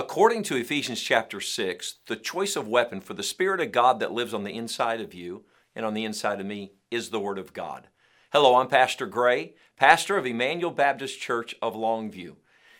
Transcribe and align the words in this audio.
According 0.00 0.44
to 0.44 0.56
Ephesians 0.56 1.02
chapter 1.02 1.42
6, 1.42 1.96
the 2.06 2.16
choice 2.16 2.56
of 2.56 2.66
weapon 2.66 3.02
for 3.02 3.12
the 3.12 3.22
Spirit 3.22 3.60
of 3.60 3.70
God 3.70 4.00
that 4.00 4.12
lives 4.12 4.32
on 4.32 4.44
the 4.44 4.56
inside 4.56 4.98
of 4.98 5.12
you 5.12 5.44
and 5.76 5.84
on 5.84 5.92
the 5.92 6.06
inside 6.06 6.40
of 6.40 6.46
me 6.46 6.72
is 6.90 7.10
the 7.10 7.20
Word 7.20 7.38
of 7.38 7.52
God. 7.52 7.88
Hello, 8.32 8.54
I'm 8.54 8.68
Pastor 8.68 9.04
Gray, 9.04 9.52
pastor 9.76 10.16
of 10.16 10.24
Emmanuel 10.24 10.70
Baptist 10.70 11.20
Church 11.20 11.54
of 11.60 11.74
Longview. 11.74 12.36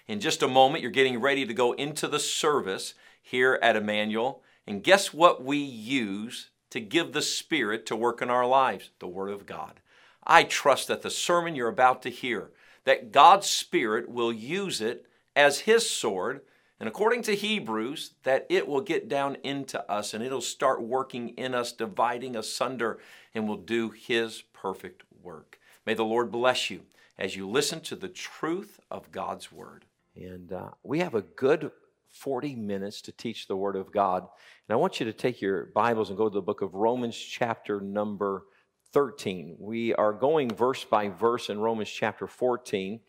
In 0.09 0.19
just 0.19 0.43
a 0.43 0.49
moment, 0.49 0.81
you're 0.81 0.91
getting 0.91 1.21
ready 1.21 1.45
to 1.45 1.53
go 1.53 1.73
into 1.73 2.09
the 2.09 2.19
service 2.19 2.95
here 3.21 3.59
at 3.61 3.77
Emmanuel. 3.77 4.43
And 4.67 4.83
guess 4.83 5.13
what 5.13 5.45
we 5.45 5.59
use 5.59 6.49
to 6.71 6.81
give 6.81 7.13
the 7.13 7.21
Spirit 7.21 7.85
to 7.85 7.97
work 7.97 8.23
in 8.23 8.31
our 8.31 8.47
lives? 8.47 8.93
The 8.99 9.07
Word 9.07 9.29
of 9.29 9.45
God. 9.45 9.81
I 10.27 10.43
trust 10.43 10.89
that 10.89 11.03
the 11.03 11.11
sermon 11.11 11.55
you're 11.55 11.69
about 11.69 12.01
to 12.05 12.09
hear, 12.09 12.51
that 12.85 13.13
God's 13.13 13.47
Spirit 13.47 14.09
will 14.09 14.33
use 14.33 14.81
it 14.81 15.05
as 15.37 15.61
His 15.61 15.89
sword, 15.89 16.41
and 16.81 16.89
according 16.89 17.23
to 17.25 17.37
Hebrews, 17.37 18.15
that 18.23 18.47
it 18.49 18.67
will 18.67 18.81
get 18.81 19.07
down 19.07 19.37
into 19.45 19.89
us 19.91 20.15
and 20.15 20.25
it'll 20.25 20.41
start 20.41 20.83
working 20.83 21.29
in 21.31 21.55
us, 21.55 21.73
dividing 21.73 22.35
asunder, 22.35 22.99
and 23.35 23.47
will 23.47 23.59
do 23.59 23.91
His 23.91 24.43
perfect 24.55 25.03
work. 25.23 25.59
May 25.85 25.93
the 25.93 26.05
Lord 26.05 26.33
bless 26.33 26.71
you 26.71 26.81
as 27.19 27.37
you 27.37 27.47
listen 27.47 27.83
to 27.83 27.97
the 27.97 28.09
truth 28.09 28.81
of 28.91 29.13
God's 29.13 29.53
Word. 29.53 29.85
And 30.17 30.55
uh, 30.55 30.71
we 30.83 31.01
have 31.01 31.15
a 31.15 31.21
good 31.21 31.71
40 32.09 32.57
minutes 32.57 33.03
to 33.03 33.13
teach 33.13 33.47
the 33.47 33.57
Word 33.57 33.77
of 33.77 33.93
God. 33.93 34.23
And 34.23 34.75
I 34.75 34.77
want 34.77 35.01
you 35.01 35.07
to 35.07 35.13
take 35.13 35.43
your 35.43 35.67
Bibles 35.67 36.09
and 36.09 36.17
go 36.17 36.31
to 36.31 36.35
the 36.35 36.41
book 36.41 36.63
of 36.63 36.75
Romans, 36.75 37.17
chapter 37.17 37.83
number 37.83 38.45
13. 38.95 39.57
We 39.59 39.95
are 39.95 40.15
going 40.15 40.49
verse 40.49 40.85
by 40.85 41.11
verse 41.11 41.51
in 41.51 41.61
Romans 41.61 41.91
chapter 41.91 42.27
14. 42.27 43.01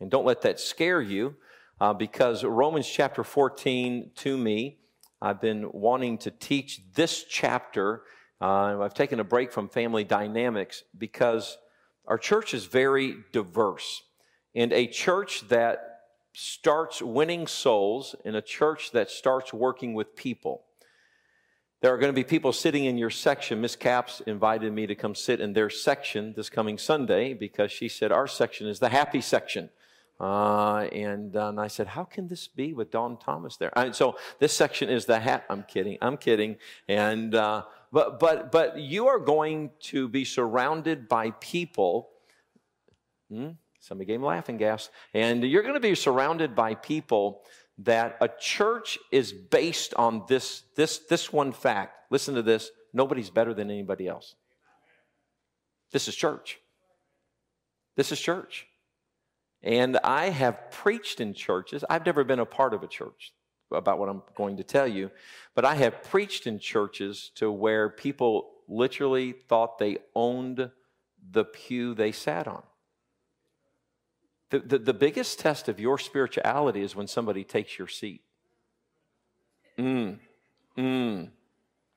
And 0.00 0.10
don't 0.10 0.24
let 0.24 0.40
that 0.42 0.58
scare 0.58 1.02
you 1.02 1.36
uh, 1.80 1.92
because 1.92 2.44
Romans 2.44 2.88
chapter 2.88 3.24
14 3.24 4.10
to 4.16 4.36
me, 4.36 4.78
I've 5.20 5.40
been 5.40 5.70
wanting 5.72 6.18
to 6.18 6.30
teach 6.30 6.80
this 6.94 7.24
chapter 7.24 8.02
uh, 8.40 8.80
I've 8.80 8.94
taken 8.94 9.18
a 9.20 9.24
break 9.24 9.52
from 9.52 9.68
family 9.68 10.04
dynamics 10.04 10.84
because 10.96 11.58
our 12.06 12.18
church 12.18 12.54
is 12.54 12.66
very 12.66 13.16
diverse. 13.32 14.02
And 14.54 14.72
a 14.72 14.86
church 14.86 15.48
that 15.48 16.02
starts 16.32 17.02
winning 17.02 17.46
souls 17.46 18.14
and 18.24 18.36
a 18.36 18.42
church 18.42 18.92
that 18.92 19.10
starts 19.10 19.52
working 19.52 19.94
with 19.94 20.14
people. 20.14 20.62
There 21.80 21.92
are 21.92 21.98
going 21.98 22.12
to 22.12 22.16
be 22.16 22.24
people 22.24 22.52
sitting 22.52 22.84
in 22.84 22.98
your 22.98 23.10
section. 23.10 23.60
Miss 23.60 23.76
Caps 23.76 24.20
invited 24.26 24.72
me 24.72 24.86
to 24.86 24.94
come 24.94 25.14
sit 25.14 25.40
in 25.40 25.52
their 25.52 25.70
section 25.70 26.32
this 26.36 26.50
coming 26.50 26.78
Sunday 26.78 27.34
because 27.34 27.72
she 27.72 27.88
said 27.88 28.12
our 28.12 28.26
section 28.26 28.68
is 28.68 28.78
the 28.78 28.88
happy 28.88 29.20
section. 29.20 29.70
Uh, 30.20 30.88
and, 30.92 31.36
uh, 31.36 31.48
and 31.48 31.60
I 31.60 31.68
said, 31.68 31.86
How 31.86 32.04
can 32.04 32.28
this 32.28 32.48
be 32.48 32.72
with 32.72 32.90
Don 32.90 33.18
Thomas 33.18 33.56
there? 33.56 33.72
And 33.76 33.94
so 33.94 34.16
this 34.38 34.52
section 34.52 34.88
is 34.88 35.06
the 35.06 35.20
hat. 35.20 35.44
I'm 35.48 35.62
kidding. 35.62 35.98
I'm 36.00 36.16
kidding. 36.16 36.56
And 36.88 37.34
uh, 37.34 37.62
but, 37.92 38.18
but, 38.18 38.52
but 38.52 38.78
you 38.78 39.08
are 39.08 39.18
going 39.18 39.70
to 39.80 40.08
be 40.08 40.24
surrounded 40.24 41.08
by 41.08 41.30
people. 41.32 42.10
Hmm? 43.30 43.50
Somebody 43.80 44.06
gave 44.06 44.20
me 44.20 44.26
laughing 44.26 44.56
gas. 44.56 44.90
And 45.14 45.42
you're 45.44 45.62
going 45.62 45.74
to 45.74 45.80
be 45.80 45.94
surrounded 45.94 46.54
by 46.54 46.74
people 46.74 47.42
that 47.78 48.16
a 48.20 48.28
church 48.28 48.98
is 49.12 49.32
based 49.32 49.94
on 49.94 50.24
this, 50.28 50.62
this, 50.74 50.98
this 50.98 51.32
one 51.32 51.52
fact. 51.52 52.10
Listen 52.10 52.34
to 52.34 52.42
this 52.42 52.70
nobody's 52.92 53.30
better 53.30 53.54
than 53.54 53.70
anybody 53.70 54.08
else. 54.08 54.34
This 55.92 56.08
is 56.08 56.16
church. 56.16 56.58
This 57.96 58.12
is 58.12 58.20
church. 58.20 58.67
And 59.62 59.98
I 60.04 60.30
have 60.30 60.70
preached 60.70 61.20
in 61.20 61.34
churches. 61.34 61.84
I've 61.90 62.06
never 62.06 62.24
been 62.24 62.38
a 62.38 62.46
part 62.46 62.74
of 62.74 62.82
a 62.82 62.86
church 62.86 63.32
about 63.72 63.98
what 63.98 64.08
I'm 64.08 64.22
going 64.34 64.56
to 64.58 64.64
tell 64.64 64.86
you. 64.86 65.10
But 65.54 65.64
I 65.64 65.74
have 65.74 66.02
preached 66.04 66.46
in 66.46 66.58
churches 66.58 67.30
to 67.36 67.50
where 67.50 67.88
people 67.88 68.50
literally 68.68 69.32
thought 69.32 69.78
they 69.78 69.98
owned 70.14 70.70
the 71.30 71.44
pew 71.44 71.94
they 71.94 72.12
sat 72.12 72.46
on. 72.46 72.62
The, 74.50 74.60
the, 74.60 74.78
the 74.78 74.94
biggest 74.94 75.38
test 75.38 75.68
of 75.68 75.78
your 75.78 75.98
spirituality 75.98 76.82
is 76.82 76.96
when 76.96 77.06
somebody 77.06 77.44
takes 77.44 77.78
your 77.78 77.88
seat. 77.88 78.22
Mm, 79.78 80.18
mm. 80.76 81.28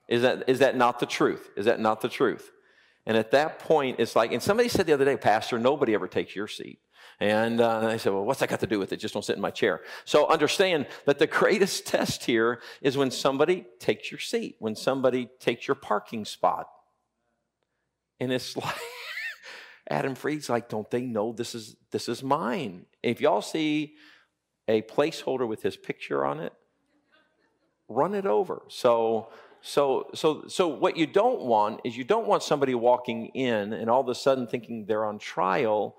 Is 0.10 0.22
that, 0.24 0.44
is 0.48 0.60
that 0.60 0.76
not 0.76 1.00
the 1.00 1.06
truth? 1.06 1.50
Is 1.56 1.66
that 1.66 1.80
not 1.80 2.02
the 2.02 2.10
truth? 2.10 2.52
And 3.06 3.18
at 3.18 3.32
that 3.32 3.60
point, 3.60 4.00
it's 4.00 4.16
like, 4.16 4.32
and 4.32 4.44
somebody 4.44 4.70
said 4.70 4.86
the 4.86 4.94
other 4.94 5.06
day, 5.06 5.18
Pastor, 5.18 5.58
nobody 5.58 5.94
ever 5.94 6.08
takes 6.08 6.36
your 6.36 6.48
seat. 6.48 6.80
And, 7.20 7.62
uh, 7.62 7.88
I 7.88 7.98
said, 7.98 8.14
well, 8.14 8.24
what's 8.24 8.40
that 8.40 8.50
got 8.50 8.60
to 8.62 8.68
do 8.68 8.80
with 8.80 8.92
it? 8.92 8.98
Just 8.98 9.14
don't 9.14 9.24
sit 9.24 9.36
in 9.36 9.42
my 9.42 9.52
chair. 9.52 9.82
So 10.06 10.28
understand 10.28 10.88
that 11.06 11.20
the 11.20 11.28
greatest 11.42 11.86
test 11.86 12.26
here 12.26 12.62
is 12.82 12.98
when 12.98 13.12
somebody 13.12 13.66
takes 13.80 14.12
your 14.12 14.20
seat, 14.20 14.56
when 14.60 14.76
somebody 14.76 15.30
takes 15.40 15.68
your 15.68 15.76
parking 15.76 16.26
spot. 16.26 16.68
And 18.20 18.32
it's 18.32 18.56
like, 18.58 18.76
Adam 19.90 20.16
Freed's 20.16 20.50
like, 20.50 20.70
don't 20.70 20.90
they 20.90 21.02
know 21.02 21.34
this 21.34 21.54
is, 21.54 21.76
this 21.92 22.08
is 22.08 22.24
mine? 22.24 22.86
If 23.04 23.20
y'all 23.20 23.42
see 23.42 23.96
a 24.68 24.82
placeholder 24.82 25.48
with 25.48 25.62
his 25.62 25.76
picture 25.76 26.26
on 26.26 26.40
it, 26.40 26.54
run 27.90 28.16
it 28.16 28.26
over. 28.26 28.64
So, 28.70 29.30
so, 29.62 30.08
so, 30.14 30.46
so 30.48 30.68
what 30.68 30.98
you 30.98 31.06
don't 31.06 31.42
want 31.42 31.82
is 31.84 31.98
you 31.98 32.04
don't 32.04 32.28
want 32.28 32.42
somebody 32.42 32.74
walking 32.74 33.28
in 33.28 33.74
and 33.74 33.90
all 33.90 34.02
of 34.02 34.08
a 34.08 34.16
sudden 34.16 34.48
thinking 34.48 34.86
they're 34.86 35.06
on 35.06 35.20
trial 35.20 35.98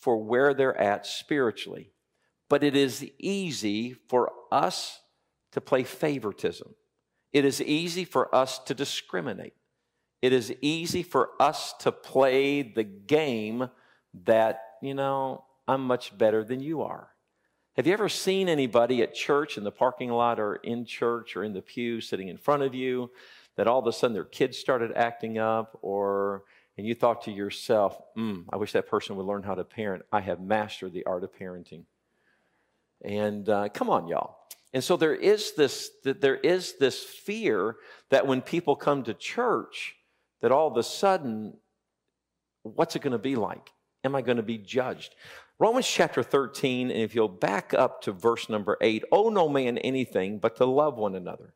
for 0.00 0.16
where 0.18 0.54
they're 0.54 0.78
at 0.78 1.06
spiritually. 1.06 1.90
But 2.48 2.62
it 2.62 2.76
is 2.76 3.04
easy 3.18 3.96
for 4.08 4.32
us 4.52 5.00
to 5.52 5.60
play 5.60 5.84
favoritism. 5.84 6.74
It 7.32 7.44
is 7.44 7.60
easy 7.60 8.04
for 8.04 8.32
us 8.34 8.58
to 8.60 8.74
discriminate. 8.74 9.54
It 10.22 10.32
is 10.32 10.54
easy 10.60 11.02
for 11.02 11.30
us 11.40 11.74
to 11.80 11.92
play 11.92 12.62
the 12.62 12.84
game 12.84 13.68
that, 14.24 14.60
you 14.80 14.94
know, 14.94 15.44
I'm 15.68 15.82
much 15.82 16.16
better 16.16 16.44
than 16.44 16.60
you 16.60 16.82
are. 16.82 17.10
Have 17.76 17.86
you 17.86 17.92
ever 17.92 18.08
seen 18.08 18.48
anybody 18.48 19.02
at 19.02 19.14
church 19.14 19.58
in 19.58 19.64
the 19.64 19.70
parking 19.70 20.10
lot 20.10 20.40
or 20.40 20.56
in 20.56 20.86
church 20.86 21.36
or 21.36 21.44
in 21.44 21.52
the 21.52 21.60
pew 21.60 22.00
sitting 22.00 22.28
in 22.28 22.38
front 22.38 22.62
of 22.62 22.74
you 22.74 23.10
that 23.56 23.66
all 23.66 23.78
of 23.78 23.86
a 23.86 23.92
sudden 23.92 24.14
their 24.14 24.24
kids 24.24 24.56
started 24.56 24.92
acting 24.96 25.36
up 25.36 25.78
or 25.82 26.44
and 26.76 26.86
you 26.86 26.94
thought 26.94 27.22
to 27.22 27.30
yourself, 27.30 27.98
mm, 28.16 28.44
I 28.52 28.56
wish 28.56 28.72
that 28.72 28.88
person 28.88 29.16
would 29.16 29.26
learn 29.26 29.42
how 29.42 29.54
to 29.54 29.64
parent. 29.64 30.04
I 30.12 30.20
have 30.20 30.40
mastered 30.40 30.92
the 30.92 31.04
art 31.04 31.24
of 31.24 31.32
parenting. 31.32 31.84
And 33.02 33.48
uh, 33.48 33.68
come 33.70 33.88
on, 33.88 34.08
y'all. 34.08 34.36
And 34.74 34.84
so 34.84 34.96
there 34.96 35.14
is 35.14 35.52
this 35.52 35.90
there 36.02 36.36
is 36.36 36.74
this 36.78 37.02
fear 37.02 37.76
that 38.10 38.26
when 38.26 38.42
people 38.42 38.76
come 38.76 39.04
to 39.04 39.14
church, 39.14 39.96
that 40.42 40.52
all 40.52 40.68
of 40.68 40.76
a 40.76 40.82
sudden, 40.82 41.56
what's 42.62 42.94
it 42.94 43.02
going 43.02 43.12
to 43.12 43.18
be 43.18 43.36
like? 43.36 43.72
Am 44.04 44.14
I 44.14 44.20
going 44.20 44.36
to 44.36 44.42
be 44.42 44.58
judged? 44.58 45.14
Romans 45.58 45.88
chapter 45.88 46.22
13, 46.22 46.90
and 46.90 47.00
if 47.00 47.14
you'll 47.14 47.28
back 47.28 47.72
up 47.72 48.02
to 48.02 48.12
verse 48.12 48.50
number 48.50 48.76
8, 48.82 49.04
owe 49.10 49.30
no 49.30 49.48
man 49.48 49.78
anything 49.78 50.38
but 50.38 50.56
to 50.56 50.66
love 50.66 50.98
one 50.98 51.14
another. 51.14 51.54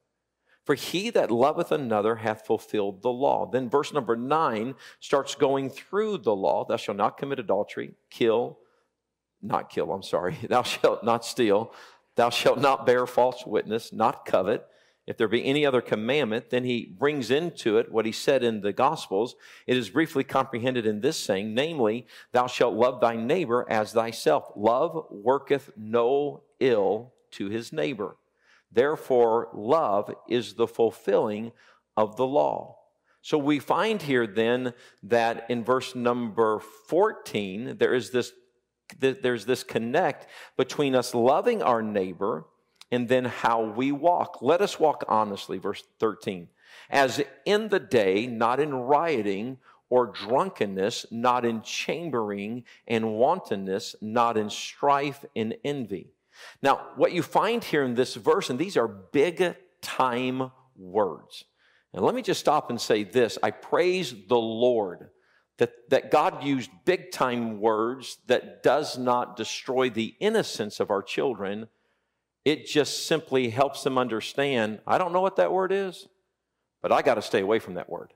For 0.65 0.75
he 0.75 1.11
that 1.11 1.31
loveth 1.31 1.73
another 1.73 2.17
hath 2.17 2.47
fulfilled 2.47 3.03
the 3.03 3.11
law. 3.11 3.49
Then 3.51 3.71
verse 3.71 3.93
number 3.93 4.17
nine 4.17 4.75
starts 5.01 5.35
going 5.35 5.71
through 5.71 6.19
the 6.19 6.35
law. 6.35 6.65
Thou 6.65 6.77
shalt 6.77 6.99
not 6.99 7.17
commit 7.17 7.39
adultery, 7.39 7.95
kill, 8.11 8.59
not 9.43 9.71
kill, 9.71 9.93
I'm 9.93 10.03
sorry. 10.03 10.37
Thou 10.49 10.63
shalt 10.63 11.03
not 11.03 11.25
steal. 11.25 11.73
Thou 12.17 12.31
shalt 12.31 12.61
not 12.61 12.87
bear 12.87 13.07
false 13.07 13.47
witness, 13.47 13.93
not 13.93 14.27
covet. 14.27 14.67
If 15.07 15.17
there 15.17 15.29
be 15.29 15.45
any 15.45 15.65
other 15.67 15.81
commandment, 15.81 16.51
then 16.51 16.63
he 16.65 16.85
brings 16.85 17.31
into 17.31 17.79
it 17.79 17.91
what 17.91 18.07
he 18.07 18.13
said 18.13 18.45
in 18.45 18.61
the 18.61 18.73
Gospels. 18.73 19.35
It 19.67 19.77
is 19.77 19.91
briefly 19.91 20.23
comprehended 20.23 20.87
in 20.87 21.01
this 21.01 21.17
saying, 21.17 21.55
namely, 21.55 22.07
thou 22.33 22.47
shalt 22.47 22.75
love 22.75 23.01
thy 23.01 23.17
neighbor 23.17 23.67
as 23.69 23.93
thyself. 23.93 24.53
Love 24.55 25.07
worketh 25.11 25.71
no 25.77 26.43
ill 26.61 27.13
to 27.33 27.49
his 27.49 27.73
neighbor. 27.73 28.17
Therefore, 28.73 29.49
love 29.53 30.15
is 30.29 30.55
the 30.55 30.67
fulfilling 30.67 31.53
of 31.97 32.17
the 32.17 32.27
law. 32.27 32.77
So 33.23 33.37
we 33.37 33.59
find 33.59 34.01
here 34.01 34.27
then 34.27 34.73
that 35.03 35.47
in 35.51 35.65
verse 35.65 35.95
number 35.95 36.61
14, 36.61 37.77
there 37.79 37.93
is 37.93 38.11
this, 38.11 38.33
there's 38.99 39.45
this 39.45 39.63
connect 39.63 40.27
between 40.57 40.95
us 40.95 41.15
loving 41.15 41.63
our 41.63 41.83
neighbor 41.83 42.47
and 42.91 43.09
then 43.09 43.27
how 43.27 43.63
we 43.63 43.93
walk. 43.93 44.41
Let 44.41 44.61
us 44.63 44.81
walk 44.81 45.05
honestly, 45.09 45.59
verse 45.59 45.85
13. 45.99 46.49
As 46.89 47.23
in 47.45 47.69
the 47.69 47.81
day, 47.81 48.27
not 48.27 48.59
in 48.59 48.75
rioting 48.75 49.59
or 49.91 50.07
drunkenness, 50.07 51.07
not 51.11 51.45
in 51.45 51.63
chambering 51.63 52.65
and 52.87 53.15
wantonness, 53.15 53.97
not 54.01 54.37
in 54.37 54.49
strife 54.49 55.25
and 55.37 55.57
envy 55.65 56.13
now, 56.63 56.89
what 56.97 57.13
you 57.13 57.23
find 57.23 57.63
here 57.65 57.83
in 57.83 57.95
this 57.95 58.15
verse, 58.15 58.51
and 58.51 58.59
these 58.59 58.77
are 58.77 58.89
big 58.89 59.57
time 59.81 60.51
words. 60.77 61.45
And 61.93 62.05
let 62.05 62.15
me 62.15 62.23
just 62.23 62.41
stop 62.41 62.71
and 62.71 62.81
say 62.81 63.05
this 63.05 63.39
I 63.43 63.51
praise 63.51 64.15
the 64.29 64.39
Lord 64.39 65.11
that, 65.59 65.73
that 65.91 66.11
God 66.11 66.45
used 66.45 66.71
big 66.85 67.13
time 67.13 67.61
words 67.61 68.19
that 68.27 68.63
does 68.63 68.99
not 68.99 69.37
destroy 69.37 69.91
the 69.91 70.15
innocence 70.21 70.81
of 70.81 70.91
our 70.91 71.03
children. 71.03 71.69
It, 72.45 72.61
It 72.61 72.67
just 72.67 73.07
simply 73.07 73.51
helps 73.51 73.83
them 73.83 73.99
understand 73.99 74.81
I 74.87 74.99
don't 74.99 75.13
know 75.13 75.21
what 75.21 75.37
that 75.37 75.53
word 75.53 75.73
is, 75.73 76.09
but 76.83 76.93
I 76.93 77.03
got 77.03 77.15
to 77.15 77.23
stay 77.23 77.41
away 77.41 77.59
from 77.59 77.75
that 77.75 77.91
word. 77.91 78.13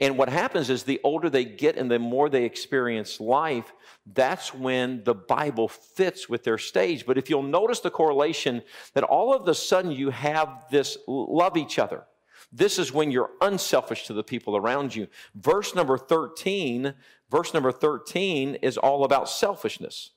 And 0.00 0.18
what 0.18 0.28
happens 0.28 0.68
is 0.70 0.82
the 0.82 1.00
older 1.02 1.30
they 1.30 1.44
get 1.44 1.76
and 1.76 1.90
the 1.90 1.98
more 1.98 2.28
they 2.28 2.44
experience 2.44 3.20
life, 3.20 3.72
that's 4.12 4.54
when 4.54 5.02
the 5.04 5.14
Bible 5.14 5.68
fits 5.68 6.28
with 6.28 6.44
their 6.44 6.58
stage. 6.58 7.06
But 7.06 7.18
if 7.18 7.30
you'll 7.30 7.42
notice 7.42 7.80
the 7.80 7.90
correlation 7.90 8.62
that 8.94 9.04
all 9.04 9.34
of 9.34 9.48
a 9.48 9.54
sudden 9.54 9.92
you 9.92 10.10
have 10.10 10.66
this 10.70 10.98
love 11.06 11.56
each 11.56 11.78
other. 11.78 12.04
This 12.52 12.78
is 12.78 12.92
when 12.92 13.10
you're 13.10 13.30
unselfish 13.40 14.06
to 14.06 14.12
the 14.12 14.22
people 14.22 14.56
around 14.56 14.94
you. 14.94 15.08
Verse 15.34 15.74
number 15.74 15.96
13, 15.96 16.92
verse 17.30 17.54
number 17.54 17.72
13 17.72 18.56
is 18.56 18.76
all 18.76 19.04
about 19.04 19.28
selfishness. 19.28 20.10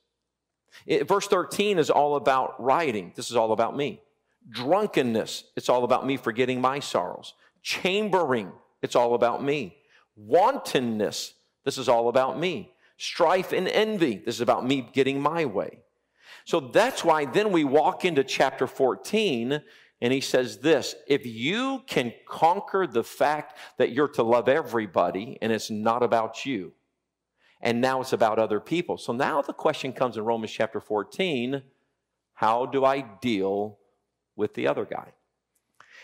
It, 0.84 1.08
verse 1.08 1.26
13 1.28 1.78
is 1.78 1.88
all 1.88 2.16
about 2.16 2.62
rioting. 2.62 3.12
This 3.16 3.30
is 3.30 3.36
all 3.36 3.52
about 3.52 3.74
me. 3.74 4.02
Drunkenness, 4.50 5.44
it's 5.56 5.70
all 5.70 5.84
about 5.84 6.06
me 6.06 6.18
forgetting 6.18 6.60
my 6.60 6.78
sorrows. 6.78 7.32
Chambering, 7.62 8.52
it's 8.82 8.96
all 8.96 9.14
about 9.14 9.42
me. 9.42 9.76
Wantonness, 10.16 11.34
this 11.64 11.78
is 11.78 11.88
all 11.88 12.08
about 12.08 12.38
me. 12.38 12.72
Strife 12.96 13.52
and 13.52 13.68
envy, 13.68 14.22
this 14.24 14.36
is 14.36 14.40
about 14.40 14.66
me 14.66 14.88
getting 14.92 15.20
my 15.20 15.44
way. 15.44 15.80
So 16.44 16.60
that's 16.60 17.04
why 17.04 17.24
then 17.24 17.52
we 17.52 17.64
walk 17.64 18.04
into 18.04 18.24
chapter 18.24 18.66
14 18.66 19.60
and 20.00 20.12
he 20.12 20.20
says 20.20 20.58
this 20.58 20.94
if 21.06 21.24
you 21.24 21.82
can 21.86 22.12
conquer 22.26 22.86
the 22.86 23.04
fact 23.04 23.58
that 23.78 23.92
you're 23.92 24.08
to 24.08 24.22
love 24.22 24.48
everybody 24.48 25.38
and 25.40 25.50
it's 25.52 25.70
not 25.70 26.02
about 26.02 26.44
you, 26.44 26.72
and 27.60 27.80
now 27.80 28.00
it's 28.00 28.12
about 28.12 28.38
other 28.38 28.60
people. 28.60 28.98
So 28.98 29.12
now 29.12 29.42
the 29.42 29.52
question 29.52 29.92
comes 29.92 30.16
in 30.16 30.24
Romans 30.24 30.52
chapter 30.52 30.80
14 30.80 31.62
how 32.34 32.66
do 32.66 32.84
I 32.84 33.00
deal 33.00 33.78
with 34.36 34.52
the 34.52 34.68
other 34.68 34.84
guy? 34.84 35.12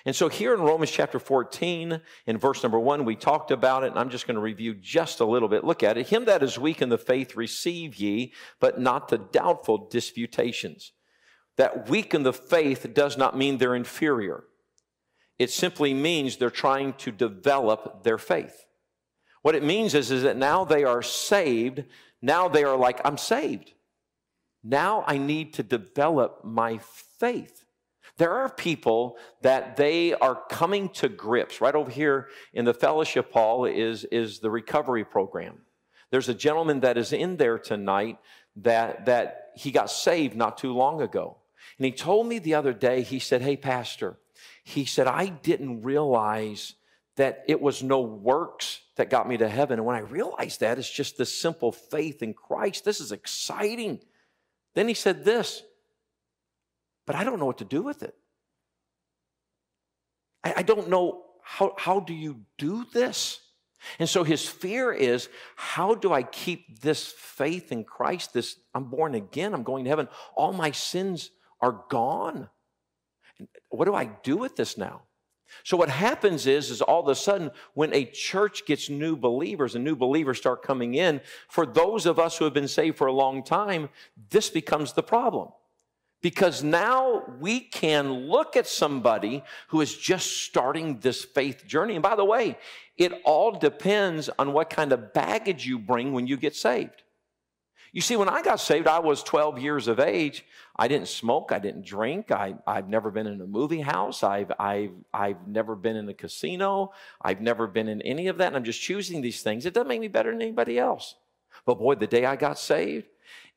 And 0.05 0.17
so 0.17 0.29
here 0.29 0.53
in 0.53 0.61
Romans 0.61 0.91
chapter 0.91 1.19
14, 1.21 2.01
in 2.27 2.39
verse 2.39 2.63
number 2.63 2.79
one, 2.79 3.05
we 3.05 3.15
talked 3.15 3.51
about 3.53 3.85
it, 3.85 3.91
and 3.91 3.99
I'm 3.99 4.11
just 4.11 4.27
going 4.27 4.35
to 4.35 4.41
review 4.41 4.75
just 4.75 5.21
a 5.21 5.25
little 5.25 5.49
bit. 5.49 5.65
Look 5.65 5.83
at 5.83 5.97
it. 5.97 6.09
Him 6.09 6.25
that 6.25 6.43
is 6.43 6.59
weak 6.59 6.83
in 6.83 6.89
the 6.89 6.99
faith 6.99 7.37
receive 7.37 7.97
ye, 7.97 8.33
but 8.59 8.81
not 8.81 9.09
the 9.09 9.19
doubtful 9.19 9.89
disputations. 9.89 10.93
That 11.57 11.89
weak 11.89 12.15
in 12.15 12.25
the 12.25 12.33
faith 12.33 12.93
does 12.95 13.17
not 13.17 13.37
mean 13.37 13.59
they're 13.59 13.77
inferior. 13.77 14.45
It 15.39 15.51
simply 15.51 15.95
means 15.95 16.37
they're 16.37 16.51
trying 16.51 16.95
to 16.95 17.13
develop 17.13 18.03
their 18.03 18.19
faith. 18.19 18.65
What 19.43 19.55
it 19.55 19.65
means 19.65 19.95
is, 19.95 20.11
is 20.11 20.23
that 20.23 20.37
now 20.37 20.65
they 20.65 20.85
are 20.85 21.03
saved. 21.03 21.85
Now 22.21 22.49
they 22.49 22.65
are 22.65 22.77
like, 22.77 23.01
I'm 23.05 23.19
saved. 23.19 23.73
Now 24.65 25.05
I 25.07 25.19
need 25.19 25.55
to 25.55 25.63
develop 25.63 26.45
my 26.45 26.79
faith. 27.19 27.62
There 28.23 28.35
are 28.35 28.49
people 28.49 29.17
that 29.41 29.77
they 29.77 30.15
are 30.15 30.41
coming 30.49 30.91
to 30.91 31.09
grips. 31.09 31.61
Right 31.61 31.75
over 31.75 31.91
here 31.91 32.29
in 32.55 32.65
the 32.65 32.73
fellowship 32.73 33.33
hall 33.33 33.65
is, 33.65 34.05
is 34.05 34.39
the 34.39 34.49
recovery 34.49 35.05
program. 35.05 35.63
There's 36.13 36.29
a 36.29 36.35
gentleman 36.35 36.79
that 36.83 36.97
is 36.97 37.13
in 37.13 37.37
there 37.37 37.59
tonight 37.59 38.19
that, 38.55 39.07
that 39.07 39.51
he 39.57 39.73
got 39.73 39.91
saved 39.91 40.37
not 40.37 40.57
too 40.57 40.73
long 40.73 41.03
ago. 41.03 41.39
And 41.79 41.85
he 41.85 41.91
told 41.91 42.29
me 42.29 42.39
the 42.39 42.55
other 42.55 42.73
day, 42.73 43.03
he 43.03 43.19
said, 43.19 43.43
Hey, 43.43 43.57
Pastor, 43.57 44.21
he 44.63 44.85
said, 44.85 45.09
I 45.09 45.27
didn't 45.27 45.83
realize 45.83 46.75
that 47.17 47.43
it 47.49 47.61
was 47.61 47.83
no 47.83 48.03
works 48.03 48.83
that 48.95 49.11
got 49.11 49.29
me 49.29 49.37
to 49.39 49.49
heaven. 49.49 49.81
And 49.81 49.85
when 49.85 49.97
I 49.97 50.03
realized 50.03 50.61
that, 50.61 50.79
it's 50.79 50.89
just 50.89 51.19
this 51.19 51.37
simple 51.37 51.73
faith 51.73 52.23
in 52.23 52.35
Christ. 52.35 52.85
This 52.85 53.01
is 53.01 53.11
exciting. 53.11 53.99
Then 54.75 54.87
he 54.87 54.95
said 54.95 55.25
this 55.25 55.65
but 57.07 57.17
I 57.17 57.25
don't 57.25 57.39
know 57.39 57.47
what 57.47 57.59
to 57.59 57.65
do 57.65 57.83
with 57.83 58.03
it. 58.03 58.15
I, 60.45 60.55
I 60.59 60.63
don't 60.63 60.89
know 60.89 61.25
how, 61.43 61.75
how 61.77 62.01
do 62.01 62.15
you 62.15 62.41
do 62.59 62.85
this? 62.93 63.41
And 63.99 64.09
so 64.09 64.23
his 64.23 64.47
fear 64.47 64.93
is 64.93 65.29
how 65.57 65.95
do 65.95 66.13
I 66.13 66.23
keep 66.23 66.81
this 66.81 67.13
faith 67.17 67.73
in 67.73 67.85
Christ? 67.85 68.33
This 68.33 68.57
I'm 68.75 68.85
born 68.85 69.15
again, 69.15 69.55
I'm 69.55 69.65
going 69.65 69.85
to 69.85 69.91
heaven. 69.91 70.09
All 70.37 70.53
my 70.53 70.71
sins 70.71 71.31
are 71.61 71.85
gone. 71.91 72.49
What 73.71 73.87
do 73.87 73.95
I 73.95 74.05
do 74.23 74.37
with 74.37 74.57
this 74.57 74.79
now? 74.79 75.03
So 75.65 75.77
what 75.77 75.91
happens 75.91 76.47
is, 76.47 76.71
is 76.71 76.81
all 76.81 77.03
of 77.03 77.09
a 77.09 77.15
sudden, 77.15 77.51
when 77.75 77.93
a 77.93 78.07
church 78.07 78.65
gets 78.65 78.89
new 78.89 79.17
believers 79.17 79.75
and 79.75 79.85
new 79.85 79.97
believers 79.97 80.39
start 80.39 80.63
coming 80.63 80.95
in, 80.95 81.21
for 81.49 81.67
those 81.67 82.07
of 82.07 82.19
us 82.19 82.39
who 82.39 82.45
have 82.45 82.55
been 82.55 82.69
saved 82.69 82.97
for 82.97 83.07
a 83.07 83.13
long 83.13 83.45
time, 83.45 83.91
this 84.31 84.49
becomes 84.49 84.95
the 84.95 85.03
problem. 85.03 85.49
Because 86.23 86.63
now 86.63 87.25
we 87.41 87.61
can 87.61 88.29
look 88.29 88.57
at 88.57 88.69
somebody 88.69 89.43
who 89.69 89.81
is 89.81 89.97
just 89.97 90.45
starting 90.45 91.01
this 91.01 91.25
faith 91.25 91.67
journey. 91.67 91.95
And 91.95 92.03
by 92.03 92.15
the 92.15 92.25
way, 92.25 92.57
it 92.97 93.13
all 93.25 93.59
depends 93.59 94.31
on 94.39 94.53
what 94.53 94.71
kind 94.71 94.93
of 94.93 95.13
baggage 95.13 95.67
you 95.67 95.79
bring 95.79 96.13
when 96.13 96.29
you 96.29 96.37
get 96.37 96.55
saved. 96.55 97.03
You 97.93 98.01
see, 98.01 98.17
when 98.17 98.29
I 98.29 98.41
got 98.41 98.61
saved, 98.61 98.87
I 98.87 99.01
was 99.01 99.23
12 99.23 99.59
years 99.59 99.89
of 99.89 100.01
age. 100.01 100.47
I 100.77 100.89
didn't 100.89 101.09
smoke. 101.09 101.51
I 101.53 101.59
didn't 101.59 101.85
drink. 101.85 102.31
I, 102.31 102.55
have 102.67 102.89
never 102.89 103.11
been 103.11 103.27
in 103.27 103.41
a 103.41 103.47
movie 103.47 103.81
house. 103.81 104.23
I've, 104.23 104.51
I've, 104.59 104.93
I've 105.13 105.47
never 105.47 105.77
been 105.77 105.97
in 105.97 106.09
a 106.09 106.15
casino. 106.15 106.93
I've 107.21 107.43
never 107.43 107.67
been 107.67 107.89
in 107.89 108.01
any 108.03 108.29
of 108.29 108.39
that. 108.39 108.47
And 108.47 108.57
I'm 108.57 108.65
just 108.65 108.81
choosing 108.81 109.21
these 109.21 109.43
things. 109.43 109.67
It 109.67 109.75
doesn't 109.75 109.89
make 109.89 110.01
me 110.01 110.09
better 110.09 110.31
than 110.31 110.41
anybody 110.41 110.79
else. 110.79 111.17
But 111.67 111.79
boy, 111.79 111.97
the 111.97 112.07
day 112.07 112.25
I 112.25 112.37
got 112.37 112.59
saved, 112.59 113.09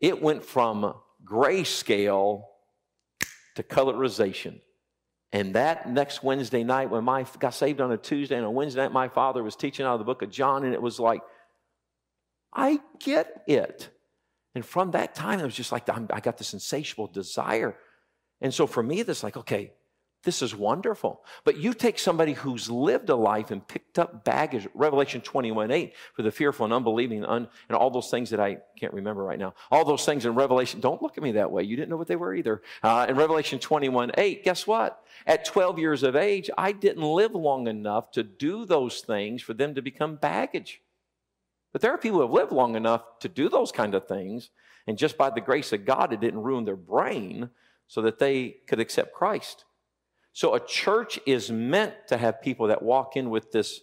it 0.02 0.22
went 0.22 0.44
from 0.44 0.96
grayscale 1.24 2.44
to 3.56 3.64
colorization. 3.64 4.60
And 5.32 5.56
that 5.56 5.90
next 5.90 6.24
Wednesday 6.24 6.64
night, 6.64 6.90
when 6.90 7.08
I 7.10 7.26
got 7.40 7.54
saved 7.54 7.82
on 7.82 7.92
a 7.92 7.98
Tuesday 7.98 8.36
and 8.36 8.46
a 8.46 8.50
Wednesday 8.50 8.82
night, 8.82 8.92
my 8.92 9.10
father 9.10 9.44
was 9.44 9.56
teaching 9.56 9.86
out 9.86 9.94
of 9.94 10.00
the 10.00 10.06
book 10.06 10.22
of 10.22 10.30
John, 10.30 10.64
and 10.64 10.74
it 10.74 10.82
was 10.82 11.00
like, 11.00 11.22
I 12.54 12.80
get 13.00 13.44
it. 13.48 13.90
And 14.54 14.66
from 14.66 14.92
that 14.92 15.14
time, 15.14 15.42
it 15.42 15.44
was 15.44 15.56
just 15.56 15.74
like 15.74 15.90
I 15.90 16.20
got 16.22 16.38
this 16.38 16.54
insatiable 16.54 17.08
desire. 17.08 17.76
And 18.40 18.54
so 18.54 18.66
for 18.68 18.82
me, 18.82 19.02
it's 19.02 19.24
like, 19.24 19.36
okay, 19.36 19.74
this 20.26 20.42
is 20.42 20.54
wonderful. 20.54 21.24
But 21.44 21.58
you 21.58 21.74
take 21.74 21.98
somebody 21.98 22.34
who's 22.34 22.70
lived 22.70 23.10
a 23.10 23.16
life 23.16 23.52
and 23.52 23.66
picked 23.66 23.98
up 23.98 24.26
baggage, 24.26 24.68
Revelation 24.74 25.22
21 25.22 25.72
8, 25.72 25.94
for 26.14 26.24
the 26.24 26.32
fearful 26.32 26.66
and 26.66 26.74
unbelieving 26.74 27.24
and, 27.24 27.48
and 27.70 27.78
all 27.78 27.90
those 27.90 28.10
things 28.10 28.32
that 28.32 28.40
I 28.40 28.58
can't 28.78 28.94
remember 28.94 29.24
right 29.24 29.40
now. 29.40 29.54
All 29.72 29.86
those 29.86 30.04
things 30.04 30.26
in 30.26 30.36
Revelation, 30.36 30.82
don't 30.82 31.02
look 31.02 31.18
at 31.18 31.24
me 31.24 31.34
that 31.34 31.52
way. 31.52 31.64
You 31.64 31.76
didn't 31.78 31.90
know 31.90 31.98
what 31.98 32.08
they 32.08 32.16
were 32.16 32.34
either. 32.34 32.62
Uh, 32.84 33.06
in 33.08 33.16
Revelation 33.16 33.60
21 33.60 34.12
8, 34.18 34.44
guess 34.44 34.68
what? 34.68 35.02
At 35.26 35.46
12 35.46 35.80
years 35.80 36.04
of 36.04 36.16
age, 36.16 36.50
I 36.58 36.72
didn't 36.74 37.04
live 37.04 37.34
long 37.34 37.68
enough 37.68 38.12
to 38.12 38.24
do 38.24 38.66
those 38.66 39.02
things 39.02 39.42
for 39.42 39.54
them 39.54 39.76
to 39.76 39.82
become 39.82 40.18
baggage. 40.18 40.82
But 41.72 41.82
there 41.82 41.94
are 41.94 41.98
people 41.98 42.18
who 42.18 42.24
have 42.24 42.32
lived 42.32 42.52
long 42.52 42.76
enough 42.76 43.20
to 43.20 43.30
do 43.30 43.48
those 43.48 43.72
kind 43.72 43.94
of 43.96 44.08
things, 44.08 44.50
and 44.88 44.98
just 44.98 45.18
by 45.18 45.30
the 45.30 45.42
grace 45.42 45.72
of 45.72 45.86
God, 45.86 46.12
it 46.12 46.20
didn't 46.20 46.42
ruin 46.42 46.66
their 46.66 46.76
brain 46.76 47.52
so 47.88 48.02
that 48.02 48.18
they 48.18 48.58
could 48.68 48.80
accept 48.80 49.14
Christ. 49.14 49.66
So 50.36 50.54
a 50.54 50.60
church 50.60 51.18
is 51.26 51.50
meant 51.50 51.94
to 52.10 52.18
have 52.18 52.42
people 52.42 52.68
that 52.68 52.84
walk 52.84 53.16
in 53.16 53.30
with 53.30 53.54
this, 53.54 53.80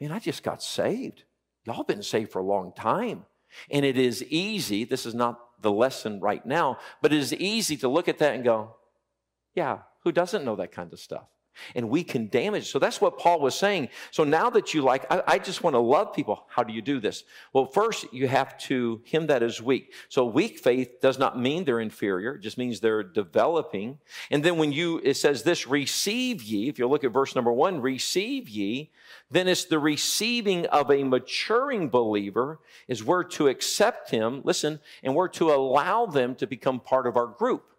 man, 0.00 0.10
I 0.10 0.18
just 0.18 0.42
got 0.42 0.60
saved. 0.60 1.22
Y'all 1.64 1.84
been 1.84 2.02
saved 2.02 2.32
for 2.32 2.40
a 2.40 2.44
long 2.44 2.72
time. 2.74 3.26
And 3.70 3.84
it 3.84 3.96
is 3.96 4.20
easy, 4.24 4.82
this 4.82 5.06
is 5.06 5.14
not 5.14 5.38
the 5.62 5.70
lesson 5.70 6.18
right 6.18 6.44
now, 6.44 6.78
but 7.00 7.12
it 7.12 7.20
is 7.20 7.32
easy 7.32 7.76
to 7.76 7.88
look 7.88 8.08
at 8.08 8.18
that 8.18 8.34
and 8.34 8.42
go, 8.42 8.74
yeah, 9.54 9.82
who 10.02 10.10
doesn't 10.10 10.44
know 10.44 10.56
that 10.56 10.72
kind 10.72 10.92
of 10.92 10.98
stuff? 10.98 11.28
And 11.74 11.88
we 11.88 12.04
can 12.04 12.28
damage. 12.28 12.70
So 12.70 12.78
that's 12.78 13.00
what 13.00 13.18
Paul 13.18 13.40
was 13.40 13.54
saying. 13.54 13.88
So 14.10 14.24
now 14.24 14.50
that 14.50 14.74
you 14.74 14.82
like, 14.82 15.04
I, 15.10 15.22
I, 15.26 15.38
just 15.38 15.62
want 15.62 15.74
to 15.74 15.80
love 15.80 16.14
people. 16.14 16.44
How 16.48 16.62
do 16.62 16.72
you 16.72 16.82
do 16.82 17.00
this? 17.00 17.24
Well, 17.52 17.66
first 17.66 18.06
you 18.12 18.28
have 18.28 18.56
to, 18.58 19.00
him 19.04 19.26
that 19.26 19.42
is 19.42 19.60
weak. 19.60 19.92
So 20.08 20.24
weak 20.24 20.58
faith 20.58 21.00
does 21.00 21.18
not 21.18 21.38
mean 21.38 21.64
they're 21.64 21.80
inferior. 21.80 22.34
It 22.34 22.40
just 22.40 22.58
means 22.58 22.80
they're 22.80 23.02
developing. 23.02 23.98
And 24.30 24.44
then 24.44 24.56
when 24.56 24.72
you, 24.72 25.00
it 25.04 25.14
says 25.14 25.42
this, 25.42 25.66
receive 25.66 26.42
ye, 26.42 26.68
if 26.68 26.78
you 26.78 26.86
look 26.88 27.04
at 27.04 27.12
verse 27.12 27.34
number 27.34 27.52
one, 27.52 27.80
receive 27.80 28.48
ye, 28.48 28.90
then 29.30 29.48
it's 29.48 29.64
the 29.64 29.78
receiving 29.78 30.66
of 30.66 30.90
a 30.90 31.04
maturing 31.04 31.88
believer 31.88 32.60
is 32.88 33.04
we're 33.04 33.24
to 33.24 33.48
accept 33.48 34.10
him, 34.10 34.42
listen, 34.44 34.80
and 35.02 35.14
we're 35.14 35.28
to 35.28 35.52
allow 35.52 36.06
them 36.06 36.34
to 36.36 36.46
become 36.46 36.80
part 36.80 37.06
of 37.06 37.16
our 37.16 37.26
group. 37.26 37.73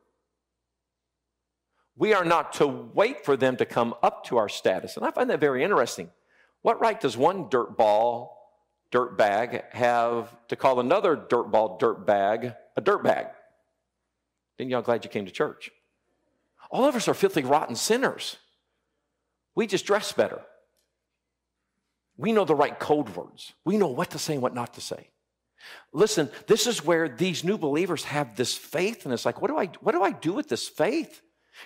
We 1.98 2.14
are 2.14 2.26
not 2.26 2.54
to 2.54 2.68
wait 2.68 3.24
for 3.24 3.38
them 3.38 3.56
to 3.58 3.66
come 3.66 3.96
up 4.04 4.26
to 4.26 4.38
our 4.38 4.50
status. 4.50 4.98
And 4.98 5.06
I 5.06 5.12
find 5.12 5.30
that 5.30 5.40
very 5.40 5.64
interesting. 5.64 6.10
What 6.62 6.82
right 6.82 7.00
does 7.00 7.16
one 7.16 7.48
dirt 7.50 7.78
bag, 9.18 9.64
have 9.72 10.36
to 10.48 10.56
call 10.56 10.80
another 10.80 11.16
dirt 11.16 12.06
bag 12.06 12.54
a 12.76 12.82
dirt 12.82 13.04
bag? 13.04 13.28
Then 14.58 14.70
y'all 14.70 14.82
glad 14.82 15.04
you 15.04 15.10
came 15.10 15.26
to 15.26 15.32
church. 15.32 15.72
All 16.72 16.86
of 16.86 16.96
us 16.96 17.08
are 17.08 17.14
filthy, 17.14 17.44
rotten 17.44 17.76
sinners. 17.76 18.38
We 19.54 19.68
just 19.68 19.86
dress 19.86 20.12
better. 20.12 20.42
We 22.18 22.32
know 22.32 22.46
the 22.46 22.56
right 22.56 22.78
code 22.80 23.16
words. 23.16 23.54
We 23.64 23.78
know 23.78 23.88
what 23.88 24.12
to 24.12 24.20
say 24.20 24.34
and 24.34 24.42
what 24.42 24.54
not 24.54 24.74
to 24.74 24.82
say. 24.82 25.10
Listen, 25.94 26.30
this 26.48 26.68
is 26.68 26.84
where 26.84 27.08
these 27.10 27.44
new 27.44 27.58
believers 27.58 28.06
have 28.06 28.36
this 28.36 28.56
faith, 28.56 29.06
and 29.06 29.14
it's 29.14 29.26
like, 29.26 29.42
what 29.42 29.50
do 29.50 29.58
I, 29.58 29.68
what 29.82 29.94
do 29.94 30.02
I 30.02 30.12
do 30.12 30.34
with 30.34 30.48
this 30.48 30.68
faith? 30.68 31.22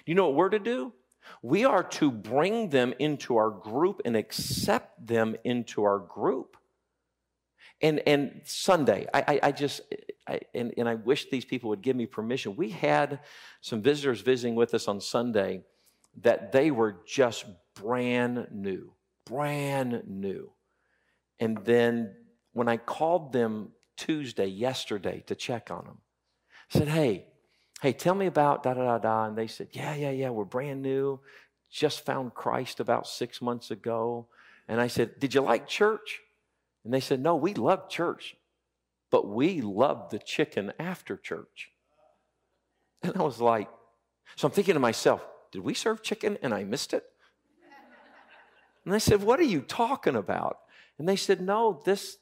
You 0.05 0.15
know 0.15 0.25
what 0.25 0.35
we're 0.35 0.49
to 0.49 0.59
do? 0.59 0.93
We 1.41 1.65
are 1.65 1.83
to 1.83 2.11
bring 2.11 2.69
them 2.69 2.93
into 2.99 3.37
our 3.37 3.49
group 3.49 4.01
and 4.05 4.15
accept 4.15 5.05
them 5.05 5.35
into 5.43 5.83
our 5.83 5.99
group. 5.99 6.57
And, 7.81 8.01
and 8.07 8.41
Sunday, 8.43 9.07
I, 9.13 9.21
I, 9.21 9.39
I 9.43 9.51
just, 9.51 9.81
I, 10.27 10.41
and, 10.53 10.73
and 10.77 10.89
I 10.89 10.95
wish 10.95 11.29
these 11.29 11.45
people 11.45 11.69
would 11.69 11.81
give 11.81 11.95
me 11.95 12.05
permission. 12.05 12.55
We 12.55 12.69
had 12.69 13.19
some 13.61 13.81
visitors 13.81 14.21
visiting 14.21 14.55
with 14.55 14.73
us 14.73 14.87
on 14.87 14.99
Sunday 14.99 15.63
that 16.21 16.51
they 16.51 16.71
were 16.71 16.97
just 17.05 17.45
brand 17.75 18.47
new, 18.51 18.93
brand 19.25 20.03
new. 20.07 20.51
And 21.39 21.57
then 21.59 22.15
when 22.51 22.67
I 22.67 22.77
called 22.77 23.31
them 23.31 23.71
Tuesday, 23.95 24.47
yesterday, 24.47 25.23
to 25.27 25.35
check 25.35 25.71
on 25.71 25.85
them, 25.85 25.99
I 26.73 26.79
said, 26.79 26.87
hey, 26.89 27.27
hey, 27.81 27.93
tell 27.93 28.15
me 28.15 28.25
about 28.25 28.63
da 28.63 28.73
da 28.73 28.83
da 28.83 28.97
da. 28.97 29.25
And 29.25 29.37
they 29.37 29.47
said, 29.47 29.69
yeah, 29.71 29.95
yeah, 29.95 30.11
yeah, 30.11 30.29
we're 30.29 30.45
brand 30.45 30.81
new. 30.81 31.19
Just 31.71 32.05
found 32.05 32.33
Christ 32.33 32.79
about 32.79 33.07
six 33.07 33.41
months 33.41 33.71
ago. 33.71 34.27
And 34.67 34.81
I 34.81 34.87
said, 34.87 35.19
did 35.19 35.33
you 35.33 35.41
like 35.41 35.67
church? 35.67 36.19
And 36.83 36.93
they 36.93 36.99
said, 36.99 37.21
no, 37.21 37.35
we 37.35 37.53
love 37.53 37.89
church, 37.89 38.35
but 39.11 39.27
we 39.27 39.61
love 39.61 40.09
the 40.09 40.19
chicken 40.19 40.73
after 40.79 41.17
church. 41.17 41.71
And 43.01 43.15
I 43.15 43.21
was 43.21 43.39
like, 43.39 43.69
so 44.35 44.47
I'm 44.47 44.51
thinking 44.51 44.73
to 44.73 44.79
myself, 44.79 45.25
did 45.51 45.61
we 45.61 45.73
serve 45.73 46.03
chicken 46.03 46.37
and 46.41 46.53
I 46.53 46.63
missed 46.63 46.93
it? 46.93 47.03
And 48.85 48.93
I 48.93 48.97
said, 48.97 49.21
What 49.21 49.39
are 49.39 49.43
you 49.43 49.61
talking 49.61 50.15
about? 50.15 50.59
And 50.97 51.07
they 51.07 51.15
said, 51.15 51.41
No, 51.41 51.81
this, 51.85 52.17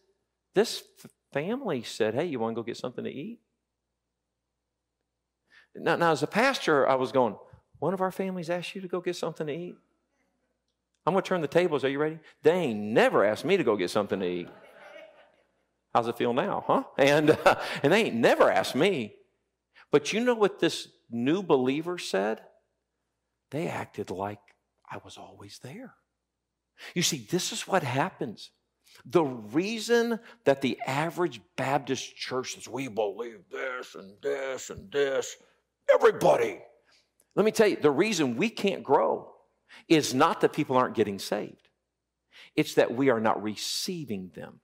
this 0.54 0.84
family 1.32 1.84
said, 1.84 2.14
Hey, 2.14 2.26
you 2.26 2.40
want 2.40 2.56
to 2.56 2.62
go 2.62 2.66
get 2.66 2.78
something 2.78 3.04
to 3.04 3.10
eat? 3.10 3.40
Now, 5.80 5.96
now, 5.96 6.12
as 6.12 6.24
a 6.24 6.28
pastor, 6.28 6.88
I 6.88 6.96
was 6.96 7.12
going, 7.12 7.36
One 7.80 7.94
of 7.94 8.02
our 8.02 8.12
families 8.12 8.50
asked 8.50 8.76
you 8.76 8.82
to 8.82 8.88
go 8.88 9.02
get 9.02 9.16
something 9.16 9.48
to 9.48 9.54
eat? 9.54 9.76
I'm 11.06 11.14
going 11.14 11.24
to 11.24 11.28
turn 11.28 11.42
the 11.42 11.48
tables. 11.48 11.84
Are 11.86 11.90
you 11.90 12.00
ready? 12.00 12.20
They 12.44 12.52
ain't 12.52 12.80
never 12.80 13.24
asked 13.24 13.46
me 13.46 13.56
to 13.56 13.64
go 13.64 13.78
get 13.78 13.90
something 13.90 14.20
to 14.20 14.26
eat. 14.26 14.50
How's 15.94 16.08
it 16.08 16.18
feel 16.18 16.34
now, 16.34 16.64
huh? 16.68 16.84
And, 16.98 17.32
uh, 17.32 17.56
and 17.82 17.94
they 17.94 18.06
ain't 18.06 18.16
never 18.16 18.52
asked 18.52 18.76
me. 18.76 19.16
But 19.92 20.12
you 20.12 20.20
know 20.20 20.34
what 20.34 20.60
this 20.60 20.90
new 21.10 21.42
believer 21.42 21.98
said? 21.98 22.42
They 23.52 23.68
acted 23.68 24.12
like 24.12 24.40
I 24.90 24.98
was 25.04 25.18
always 25.18 25.60
there. 25.60 25.94
You 26.94 27.02
see, 27.02 27.26
this 27.32 27.52
is 27.52 27.68
what 27.68 27.84
happens. 27.84 28.52
The 29.06 29.24
reason 29.24 30.20
that 30.44 30.62
the 30.62 30.80
average 30.86 31.42
Baptist 31.56 32.16
church 32.16 32.56
says, 32.56 32.68
we 32.68 32.88
believe 32.88 33.40
this 33.52 33.96
and 33.96 34.14
this 34.22 34.70
and 34.70 34.92
this, 34.92 35.38
everybody. 35.94 36.60
Let 37.36 37.46
me 37.46 37.52
tell 37.52 37.68
you, 37.68 37.78
the 37.78 37.92
reason 37.92 38.36
we 38.36 38.50
can't 38.50 38.84
grow 38.84 39.32
is 39.88 40.14
not 40.14 40.42
that 40.42 40.54
people 40.54 40.78
aren't 40.78 40.96
getting 40.96 41.20
saved, 41.20 41.70
it's 42.56 42.76
that 42.76 42.96
we 42.96 43.10
are 43.10 43.20
not 43.20 43.42
receiving 43.42 44.32
them. 44.36 44.60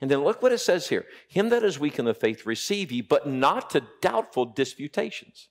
And 0.00 0.10
then 0.10 0.24
look 0.24 0.42
what 0.42 0.52
it 0.52 0.58
says 0.58 0.88
here 0.88 1.06
Him 1.28 1.48
that 1.50 1.64
is 1.64 1.78
weak 1.78 1.98
in 1.98 2.04
the 2.04 2.14
faith 2.14 2.46
receive 2.46 2.92
ye, 2.92 3.00
but 3.00 3.26
not 3.26 3.70
to 3.70 3.82
doubtful 4.00 4.46
disputations. 4.46 5.48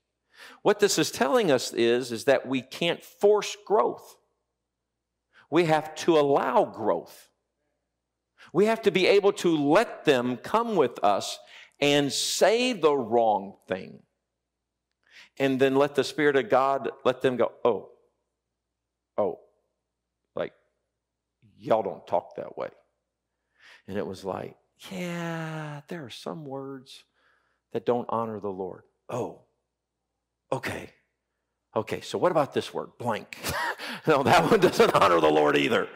What 0.61 0.79
this 0.79 0.99
is 0.99 1.11
telling 1.11 1.51
us 1.51 1.73
is, 1.73 2.11
is 2.11 2.25
that 2.25 2.47
we 2.47 2.61
can't 2.61 3.03
force 3.03 3.55
growth. 3.65 4.17
We 5.49 5.65
have 5.65 5.95
to 5.95 6.17
allow 6.17 6.65
growth. 6.65 7.29
We 8.51 8.65
have 8.65 8.81
to 8.83 8.91
be 8.91 9.07
able 9.07 9.33
to 9.33 9.55
let 9.57 10.05
them 10.05 10.37
come 10.37 10.75
with 10.75 11.03
us 11.03 11.39
and 11.79 12.11
say 12.11 12.73
the 12.73 12.95
wrong 12.95 13.55
thing. 13.67 14.01
And 15.37 15.59
then 15.59 15.75
let 15.75 15.95
the 15.95 16.03
Spirit 16.03 16.35
of 16.35 16.49
God 16.49 16.91
let 17.03 17.21
them 17.21 17.35
go, 17.35 17.51
oh, 17.63 17.89
oh, 19.17 19.39
like, 20.35 20.53
y'all 21.57 21.83
don't 21.83 22.05
talk 22.07 22.35
that 22.35 22.57
way. 22.57 22.69
And 23.87 23.97
it 23.97 24.05
was 24.05 24.23
like, 24.23 24.55
yeah, 24.91 25.81
there 25.87 26.05
are 26.05 26.09
some 26.09 26.45
words 26.45 27.03
that 27.73 27.85
don't 27.85 28.07
honor 28.09 28.39
the 28.39 28.49
Lord. 28.49 28.83
Oh, 29.09 29.41
okay. 30.51 30.89
Okay, 31.75 31.99
so 31.99 32.17
what 32.17 32.31
about 32.31 32.53
this 32.53 32.73
word, 32.73 32.91
blank? 32.97 33.37
no, 34.07 34.23
that 34.23 34.49
one 34.49 34.61
doesn't 34.61 34.95
honor 34.95 35.19
the 35.19 35.29
Lord 35.29 35.57
either. 35.57 35.89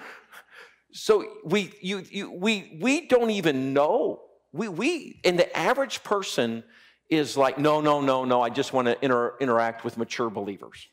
So 0.92 1.26
we, 1.46 1.72
you, 1.82 2.04
you, 2.10 2.32
we, 2.32 2.78
we 2.82 3.08
don't 3.08 3.30
even 3.30 3.74
know. 3.74 4.22
We, 4.52 4.68
we, 4.68 5.22
and 5.24 5.40
the 5.40 5.56
average 5.58 6.04
person 6.04 6.64
is 7.10 7.36
like, 7.36 7.58
no, 7.58 7.82
no, 7.82 8.02
no, 8.02 8.24
no, 8.24 8.42
I 8.42 8.50
just 8.50 8.74
want 8.74 8.88
to 8.88 8.98
inter- 9.04 9.36
interact 9.40 9.84
with 9.84 9.98
mature 9.98 10.30
believers. 10.30 10.88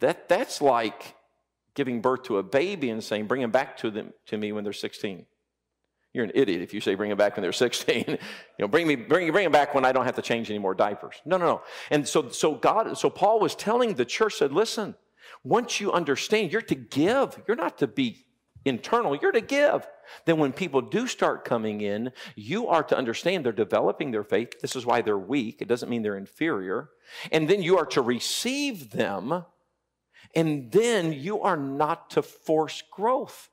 That, 0.00 0.28
that's 0.28 0.60
like 0.60 1.14
giving 1.74 2.00
birth 2.00 2.24
to 2.24 2.38
a 2.38 2.42
baby 2.42 2.90
and 2.90 3.02
saying, 3.02 3.26
bring 3.26 3.40
them 3.40 3.50
back 3.50 3.76
to, 3.78 3.90
them, 3.90 4.12
to 4.26 4.36
me 4.36 4.52
when 4.52 4.64
they're 4.64 4.72
16. 4.72 5.26
You're 6.12 6.24
an 6.24 6.32
idiot 6.34 6.62
if 6.62 6.74
you 6.74 6.80
say 6.80 6.94
bring 6.94 7.10
them 7.10 7.18
back 7.18 7.36
when 7.36 7.42
they're 7.42 7.52
16. 7.52 8.04
you 8.08 8.18
know, 8.58 8.68
bring 8.68 8.86
me, 8.86 8.96
bring, 8.96 9.30
bring 9.30 9.44
them 9.44 9.52
back 9.52 9.74
when 9.74 9.84
I 9.84 9.92
don't 9.92 10.04
have 10.04 10.16
to 10.16 10.22
change 10.22 10.50
any 10.50 10.58
more 10.58 10.74
diapers. 10.74 11.16
No, 11.24 11.36
no, 11.36 11.46
no. 11.46 11.62
And 11.90 12.06
so, 12.06 12.28
so 12.30 12.54
God, 12.54 12.98
so 12.98 13.08
Paul 13.10 13.40
was 13.40 13.54
telling 13.54 13.94
the 13.94 14.04
church, 14.04 14.34
said, 14.34 14.52
listen, 14.52 14.96
once 15.44 15.80
you 15.80 15.92
understand, 15.92 16.52
you're 16.52 16.62
to 16.62 16.74
give. 16.74 17.40
You're 17.46 17.56
not 17.56 17.78
to 17.78 17.86
be 17.86 18.24
internal, 18.68 19.16
you're 19.16 19.32
to 19.32 19.40
give. 19.40 19.86
Then 20.24 20.38
when 20.38 20.52
people 20.52 20.80
do 20.80 21.06
start 21.06 21.44
coming 21.44 21.80
in, 21.80 22.12
you 22.34 22.68
are 22.68 22.82
to 22.84 22.96
understand 22.96 23.44
they're 23.44 23.52
developing 23.52 24.10
their 24.10 24.24
faith. 24.24 24.60
This 24.60 24.76
is 24.76 24.86
why 24.86 25.02
they're 25.02 25.18
weak. 25.18 25.60
It 25.60 25.68
doesn't 25.68 25.88
mean 25.88 26.02
they're 26.02 26.16
inferior. 26.16 26.90
And 27.32 27.48
then 27.48 27.62
you 27.62 27.78
are 27.78 27.86
to 27.86 28.00
receive 28.00 28.90
them. 28.90 29.44
And 30.34 30.70
then 30.72 31.12
you 31.12 31.40
are 31.40 31.56
not 31.56 32.10
to 32.10 32.22
force 32.22 32.82
growth. 32.90 33.50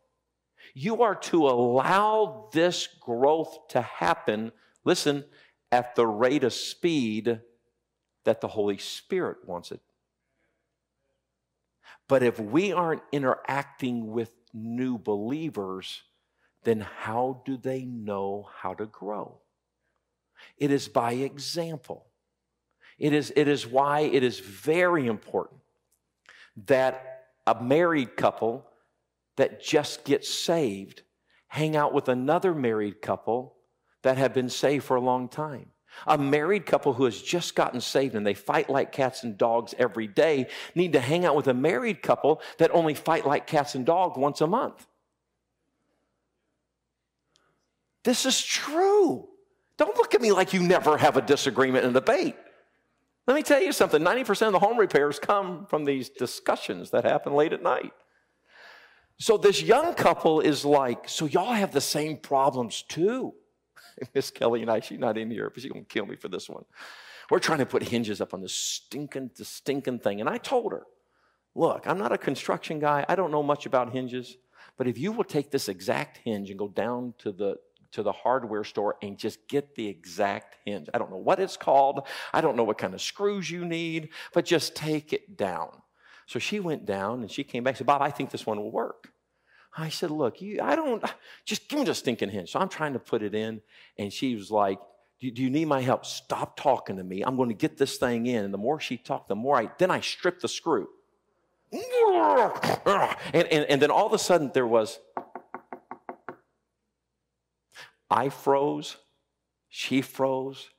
You 0.73 1.03
are 1.03 1.15
to 1.15 1.47
allow 1.47 2.49
this 2.51 2.87
growth 2.99 3.67
to 3.69 3.81
happen, 3.81 4.51
listen, 4.83 5.25
at 5.71 5.95
the 5.95 6.07
rate 6.07 6.43
of 6.43 6.53
speed 6.53 7.41
that 8.25 8.41
the 8.41 8.47
Holy 8.47 8.77
Spirit 8.77 9.37
wants 9.45 9.71
it. 9.71 9.81
But 12.07 12.23
if 12.23 12.39
we 12.39 12.71
aren't 12.71 13.01
interacting 13.11 14.11
with 14.11 14.31
new 14.55 14.97
believers, 14.97 16.01
then 16.63 16.79
how 16.79 17.41
do 17.45 17.57
they 17.57 17.85
know 17.85 18.47
how 18.57 18.73
to 18.73 18.85
grow? 18.85 19.37
It 20.57 20.71
is 20.71 20.87
by 20.87 21.13
example. 21.13 22.07
It 22.97 23.13
is, 23.13 23.31
it 23.35 23.47
is 23.47 23.67
why 23.67 24.01
it 24.01 24.23
is 24.23 24.39
very 24.39 25.05
important 25.07 25.61
that 26.67 27.25
a 27.45 27.61
married 27.61 28.15
couple 28.15 28.65
that 29.35 29.61
just 29.61 30.05
gets 30.05 30.29
saved 30.29 31.03
hang 31.47 31.75
out 31.75 31.93
with 31.93 32.09
another 32.09 32.53
married 32.53 33.01
couple 33.01 33.55
that 34.03 34.17
have 34.17 34.33
been 34.33 34.49
saved 34.49 34.83
for 34.83 34.95
a 34.95 35.01
long 35.01 35.29
time. 35.29 35.67
A 36.07 36.17
married 36.17 36.65
couple 36.65 36.93
who 36.93 37.05
has 37.05 37.21
just 37.21 37.55
gotten 37.55 37.81
saved 37.81 38.15
and 38.15 38.25
they 38.25 38.33
fight 38.33 38.69
like 38.69 38.91
cats 38.91 39.23
and 39.23 39.37
dogs 39.37 39.73
every 39.77 40.07
day 40.07 40.47
need 40.75 40.93
to 40.93 40.99
hang 40.99 41.25
out 41.25 41.35
with 41.35 41.47
a 41.47 41.53
married 41.53 42.01
couple 42.01 42.41
that 42.57 42.71
only 42.71 42.93
fight 42.93 43.25
like 43.25 43.47
cats 43.47 43.75
and 43.75 43.85
dogs 43.85 44.17
once 44.17 44.41
a 44.41 44.47
month. 44.47 44.87
This 48.03 48.25
is 48.25 48.41
true. 48.41 49.27
Don't 49.77 49.97
look 49.97 50.13
at 50.13 50.21
me 50.21 50.31
like 50.31 50.53
you 50.53 50.61
never 50.61 50.97
have 50.97 51.17
a 51.17 51.21
disagreement 51.21 51.85
and 51.85 51.93
debate. 51.93 52.35
Let 53.27 53.35
me 53.35 53.41
tell 53.41 53.61
you 53.61 53.71
something 53.71 54.01
90% 54.01 54.47
of 54.47 54.53
the 54.53 54.59
home 54.59 54.77
repairs 54.77 55.17
come 55.19 55.65
from 55.65 55.85
these 55.85 56.09
discussions 56.09 56.91
that 56.91 57.03
happen 57.03 57.33
late 57.33 57.53
at 57.53 57.63
night. 57.63 57.91
So 59.17 59.37
this 59.37 59.61
young 59.61 59.93
couple 59.93 60.41
is 60.41 60.65
like, 60.65 61.09
so 61.09 61.25
y'all 61.25 61.53
have 61.53 61.71
the 61.71 61.81
same 61.81 62.17
problems 62.17 62.83
too. 62.83 63.33
Miss 64.13 64.31
Kelly 64.31 64.61
and 64.61 64.71
I, 64.71 64.79
she's 64.79 64.99
not 64.99 65.17
in 65.17 65.31
here, 65.31 65.49
but 65.49 65.61
she's 65.61 65.71
gonna 65.71 65.85
kill 65.85 66.05
me 66.05 66.15
for 66.15 66.27
this 66.27 66.49
one. 66.49 66.65
We're 67.29 67.39
trying 67.39 67.59
to 67.59 67.65
put 67.65 67.83
hinges 67.83 68.21
up 68.21 68.33
on 68.33 68.41
this 68.41 68.53
stinking, 68.53 69.31
the 69.35 69.45
stinking 69.45 69.99
thing. 69.99 70.19
And 70.19 70.29
I 70.29 70.37
told 70.37 70.71
her, 70.71 70.83
look, 71.55 71.87
I'm 71.87 71.97
not 71.97 72.11
a 72.11 72.17
construction 72.17 72.79
guy. 72.79 73.05
I 73.09 73.15
don't 73.15 73.31
know 73.31 73.41
much 73.41 73.65
about 73.65 73.91
hinges. 73.91 74.37
But 74.77 74.87
if 74.87 74.97
you 74.97 75.11
will 75.11 75.23
take 75.23 75.51
this 75.51 75.69
exact 75.69 76.17
hinge 76.17 76.49
and 76.49 76.59
go 76.59 76.67
down 76.67 77.13
to 77.19 77.31
the 77.31 77.57
to 77.95 78.03
the 78.03 78.11
hardware 78.11 78.65
store 78.65 78.97
and 79.01 79.17
just 79.17 79.47
get 79.47 79.73
the 79.75 79.87
exact 79.87 80.57
hinge. 80.65 80.89
I 80.93 80.97
don't 80.97 81.09
know 81.09 81.17
what 81.17 81.39
it's 81.39 81.55
called. 81.55 82.05
I 82.33 82.41
don't 82.41 82.57
know 82.57 82.65
what 82.65 82.77
kind 82.77 82.93
of 82.93 83.01
screws 83.01 83.49
you 83.49 83.63
need, 83.63 84.09
but 84.33 84.43
just 84.43 84.75
take 84.75 85.13
it 85.13 85.37
down. 85.37 85.69
So 86.25 86.37
she 86.37 86.59
went 86.59 86.85
down 86.85 87.21
and 87.21 87.31
she 87.31 87.45
came 87.45 87.63
back 87.63 87.71
and 87.71 87.77
said, 87.77 87.87
Bob, 87.87 88.01
I 88.01 88.11
think 88.11 88.31
this 88.31 88.45
one 88.45 88.57
will 88.57 88.71
work. 88.71 89.13
I 89.77 89.89
said, 89.89 90.11
Look, 90.11 90.41
you, 90.41 90.61
I 90.61 90.75
don't, 90.75 91.03
just 91.45 91.67
give 91.67 91.79
me 91.79 91.85
the 91.85 91.93
stinking 91.93 92.29
hinge. 92.29 92.51
So 92.51 92.59
I'm 92.59 92.69
trying 92.69 92.93
to 92.93 92.99
put 92.99 93.21
it 93.21 93.35
in. 93.35 93.61
And 93.97 94.11
she 94.11 94.35
was 94.35 94.51
like, 94.51 94.79
do, 95.19 95.31
do 95.31 95.41
you 95.41 95.49
need 95.49 95.65
my 95.65 95.81
help? 95.81 96.05
Stop 96.05 96.57
talking 96.57 96.97
to 96.97 97.03
me. 97.03 97.23
I'm 97.23 97.35
going 97.35 97.49
to 97.49 97.55
get 97.55 97.77
this 97.77 97.97
thing 97.97 98.27
in. 98.27 98.45
And 98.45 98.53
the 98.53 98.57
more 98.57 98.79
she 98.79 98.97
talked, 98.97 99.29
the 99.29 99.35
more 99.35 99.57
I, 99.57 99.69
then 99.77 99.91
I 99.91 100.01
stripped 100.01 100.41
the 100.41 100.47
screw. 100.47 100.87
And, 103.33 103.47
and, 103.47 103.65
and 103.65 103.81
then 103.81 103.91
all 103.91 104.05
of 104.05 104.13
a 104.13 104.19
sudden 104.19 104.51
there 104.53 104.67
was, 104.67 104.99
I 108.09 108.29
froze, 108.29 108.97
she 109.69 110.01
froze, 110.01 110.69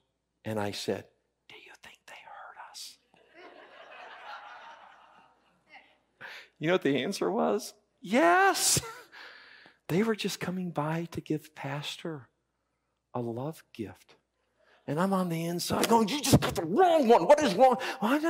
and 0.45 0.61
I 0.61 0.71
said, 0.71 1.05
Do 1.49 1.57
you 1.57 1.73
think 1.83 1.99
they 2.07 2.13
heard 2.13 2.71
us? 2.71 2.99
You 6.59 6.69
know 6.69 6.75
what 6.75 6.83
the 6.83 7.03
answer 7.03 7.31
was? 7.31 7.75
Yes. 8.07 8.81
they 9.89 10.05
were 10.05 10.15
just 10.15 10.39
coming 10.39 10.71
by 10.71 11.09
to 11.11 11.21
give 11.21 11.57
Pastor 11.57 12.29
a 13.13 13.21
love 13.21 13.65
gift. 13.75 14.15
And 14.87 15.01
I'm 15.01 15.13
on 15.13 15.29
the 15.29 15.45
inside 15.45 15.89
going, 15.89 16.07
You 16.07 16.23
just 16.23 16.41
got 16.41 16.55
the 16.55 16.63
wrong 16.63 17.09
one. 17.09 17.27
What 17.27 17.43
is 17.43 17.57
wrong? 17.57 17.79
And, 18.01 18.25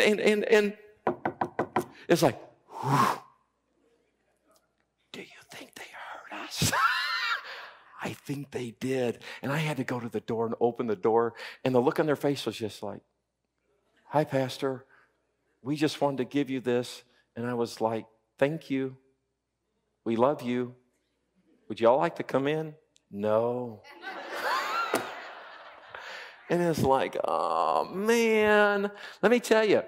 and, 0.00 0.20
and, 0.20 0.44
and 0.44 0.76
it's 2.08 2.22
like, 2.22 2.40
Whew. 2.80 3.18
Do 5.12 5.20
you 5.20 5.26
think 5.52 5.74
they 5.74 5.84
heard 6.32 6.44
us? 6.44 6.72
I 8.02 8.14
think 8.14 8.50
they 8.50 8.70
did. 8.80 9.18
And 9.42 9.52
I 9.52 9.58
had 9.58 9.76
to 9.76 9.84
go 9.84 10.00
to 10.00 10.08
the 10.08 10.20
door 10.20 10.46
and 10.46 10.54
open 10.58 10.86
the 10.86 10.96
door. 10.96 11.34
And 11.66 11.74
the 11.74 11.80
look 11.80 12.00
on 12.00 12.06
their 12.06 12.16
face 12.16 12.46
was 12.46 12.56
just 12.56 12.82
like, 12.82 13.02
Hi, 14.06 14.24
Pastor. 14.24 14.86
We 15.60 15.76
just 15.76 16.00
wanted 16.00 16.16
to 16.18 16.24
give 16.24 16.48
you 16.48 16.60
this. 16.60 17.02
And 17.38 17.46
I 17.46 17.54
was 17.54 17.80
like, 17.80 18.04
Thank 18.36 18.68
you. 18.68 18.96
We 20.04 20.16
love 20.16 20.42
you. 20.42 20.74
Would 21.68 21.78
y'all 21.80 21.98
like 21.98 22.16
to 22.16 22.24
come 22.24 22.48
in? 22.48 22.74
No. 23.12 23.80
and 26.50 26.60
it's 26.60 26.82
like, 26.82 27.16
oh 27.22 27.84
man. 27.84 28.90
Let 29.22 29.30
me 29.30 29.38
tell 29.38 29.64
you, 29.64 29.82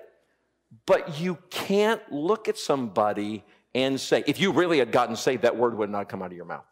but 0.87 1.19
you 1.19 1.38
can't 1.50 2.00
look 2.12 2.49
at 2.49 2.57
somebody 2.57 3.45
and 3.75 4.00
say, 4.00 4.23
if 4.28 4.38
you 4.38 4.52
really 4.52 4.78
had 4.78 4.92
gotten 4.92 5.16
saved, 5.16 5.42
that 5.42 5.57
word 5.57 5.76
would 5.76 5.90
not 5.90 6.09
come 6.09 6.23
out 6.23 6.30
of 6.30 6.37
your 6.37 6.45
mouth. 6.45 6.66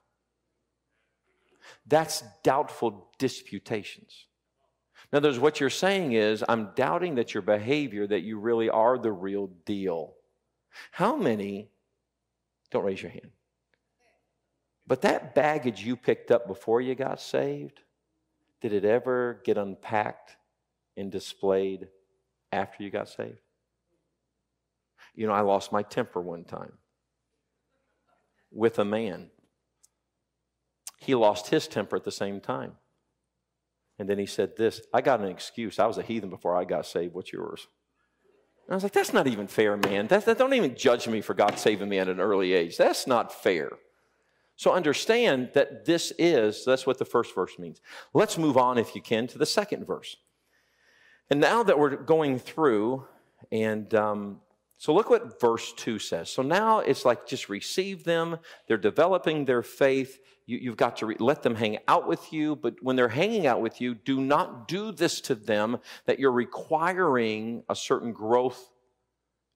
That's 1.87 2.23
doubtful 2.45 3.11
disputations. 3.19 4.27
In 5.13 5.17
other 5.17 5.29
words, 5.29 5.41
what 5.41 5.59
you're 5.59 5.71
saying 5.71 6.13
is, 6.13 6.45
I'm 6.49 6.71
doubting 6.77 7.17
that 7.17 7.35
your 7.35 7.43
behavior, 7.43 8.07
that 8.07 8.21
you 8.21 8.39
really 8.39 8.69
are 8.69 8.97
the 8.99 9.11
real 9.11 9.49
deal. 9.65 10.15
How 10.91 11.17
many, 11.17 11.71
don't 12.71 12.85
raise 12.85 13.03
your 13.03 13.11
hand, 13.11 13.31
but 14.87 15.03
that 15.03 15.35
baggage 15.35 15.85
you 15.85 15.97
picked 15.97 16.31
up 16.31 16.47
before 16.47 16.81
you 16.81 16.95
got 16.95 17.21
saved, 17.21 17.81
did 18.61 18.73
it 18.73 18.85
ever 18.85 19.41
get 19.45 19.59
unpacked 19.59 20.37
and 20.97 21.13
displayed 21.13 21.89
after 22.53 22.83
you 22.83 22.91
got 22.91 23.09
saved? 23.09 23.39
You 25.15 25.27
know, 25.27 25.33
I 25.33 25.41
lost 25.41 25.73
my 25.73 25.83
temper 25.83 26.21
one 26.21 26.45
time 26.45 26.73
with 28.51 28.79
a 28.79 28.85
man. 28.85 29.31
He 30.99 31.15
lost 31.15 31.49
his 31.49 31.69
temper 31.69 31.97
at 31.97 32.05
the 32.05 32.11
same 32.11 32.41
time. 32.41 32.73
And 33.99 34.09
then 34.09 34.19
he 34.19 34.27
said 34.27 34.57
this 34.57 34.81
I 34.93 35.01
got 35.01 35.21
an 35.21 35.29
excuse. 35.29 35.79
I 35.79 35.87
was 35.87 35.99
a 35.99 36.03
heathen 36.03 36.31
before 36.31 36.57
I 36.57 36.65
got 36.65 36.87
saved. 36.87 37.15
What's 37.15 37.33
yours? 37.33 37.67
And 38.69 38.75
I 38.75 38.77
was 38.77 38.83
like, 38.83 38.93
that's 38.93 39.15
not 39.15 39.27
even 39.27 39.47
fair, 39.47 39.79
man. 39.79 40.09
That, 40.09 40.27
that, 40.27 40.37
don't 40.37 40.53
even 40.53 40.77
judge 40.77 41.09
me 41.09 41.23
for 41.23 41.33
God 41.33 41.59
saving 41.59 41.89
me 41.89 41.99
at 41.99 42.09
an 42.09 42.21
early 42.21 42.53
age. 42.53 42.77
That's 42.77 43.07
not 43.07 43.33
fair. 43.33 43.71
So 44.57 44.75
understand 44.75 45.53
that 45.55 45.87
this 45.87 46.13
is, 46.19 46.67
that's 46.67 46.87
what 46.87 46.99
the 46.99 47.07
first 47.07 47.35
verse 47.35 47.59
means. 47.59 47.81
Let's 48.13 48.37
move 48.37 48.59
on, 48.59 48.77
if 48.77 48.95
you 48.95 49.01
can, 49.01 49.27
to 49.29 49.39
the 49.39 49.47
second 49.47 49.87
verse. 49.87 50.19
And 51.31 51.41
now 51.41 51.63
that 51.63 51.79
we're 51.79 51.97
going 51.97 52.39
through, 52.39 53.07
and 53.51 53.95
um, 53.95 54.41
so 54.77 54.93
look 54.93 55.09
what 55.09 55.41
verse 55.41 55.73
2 55.73 55.99
says. 55.99 56.29
So 56.29 56.43
now 56.43 56.81
it's 56.81 57.07
like 57.07 57.27
just 57.27 57.49
receive 57.49 58.05
them. 58.05 58.39
They're 58.67 58.77
developing 58.77 59.47
their 59.47 59.63
faith. 59.63 60.19
You, 60.49 60.71
have 60.71 60.79
got 60.79 60.97
to 60.99 61.07
re- 61.07 61.17
let 61.19 61.43
them 61.43 61.55
hang 61.55 61.77
out 61.89 62.09
with 62.09 62.33
you. 62.33 62.57
But 62.57 62.77
when 62.81 62.97
they're 62.97 63.11
hanging 63.11 63.47
out 63.47 63.61
with 63.61 63.83
you, 63.83 63.95
do 63.95 64.19
not 64.19 64.67
do 64.67 64.93
this 64.93 65.21
to 65.23 65.35
them 65.35 65.77
that 66.07 66.19
you're 66.19 66.33
requiring 66.33 67.65
a 67.69 67.77
certain 67.77 68.15
growth. 68.15 68.71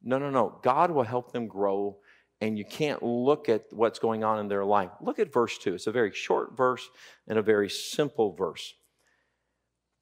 No, 0.03 0.19
no, 0.19 0.29
no. 0.29 0.61
God 0.63 0.91
will 0.91 1.05
help 1.05 1.33
them 1.33 1.47
grow, 1.47 1.97
and 2.43 2.59
you 2.59 2.67
can't 2.67 3.03
look 3.03 3.49
at 3.49 3.63
what's 3.71 3.99
going 3.99 4.23
on 4.23 4.39
in 4.39 4.49
their 4.49 4.67
life. 4.67 4.91
Look 5.01 5.19
at 5.19 5.33
verse 5.33 5.57
2. 5.57 5.77
It's 5.77 5.87
a 5.87 5.93
very 5.93 6.13
short 6.13 6.59
verse 6.59 6.87
and 7.27 7.39
a 7.39 7.43
very 7.43 7.71
simple 7.71 8.35
verse. 8.35 8.75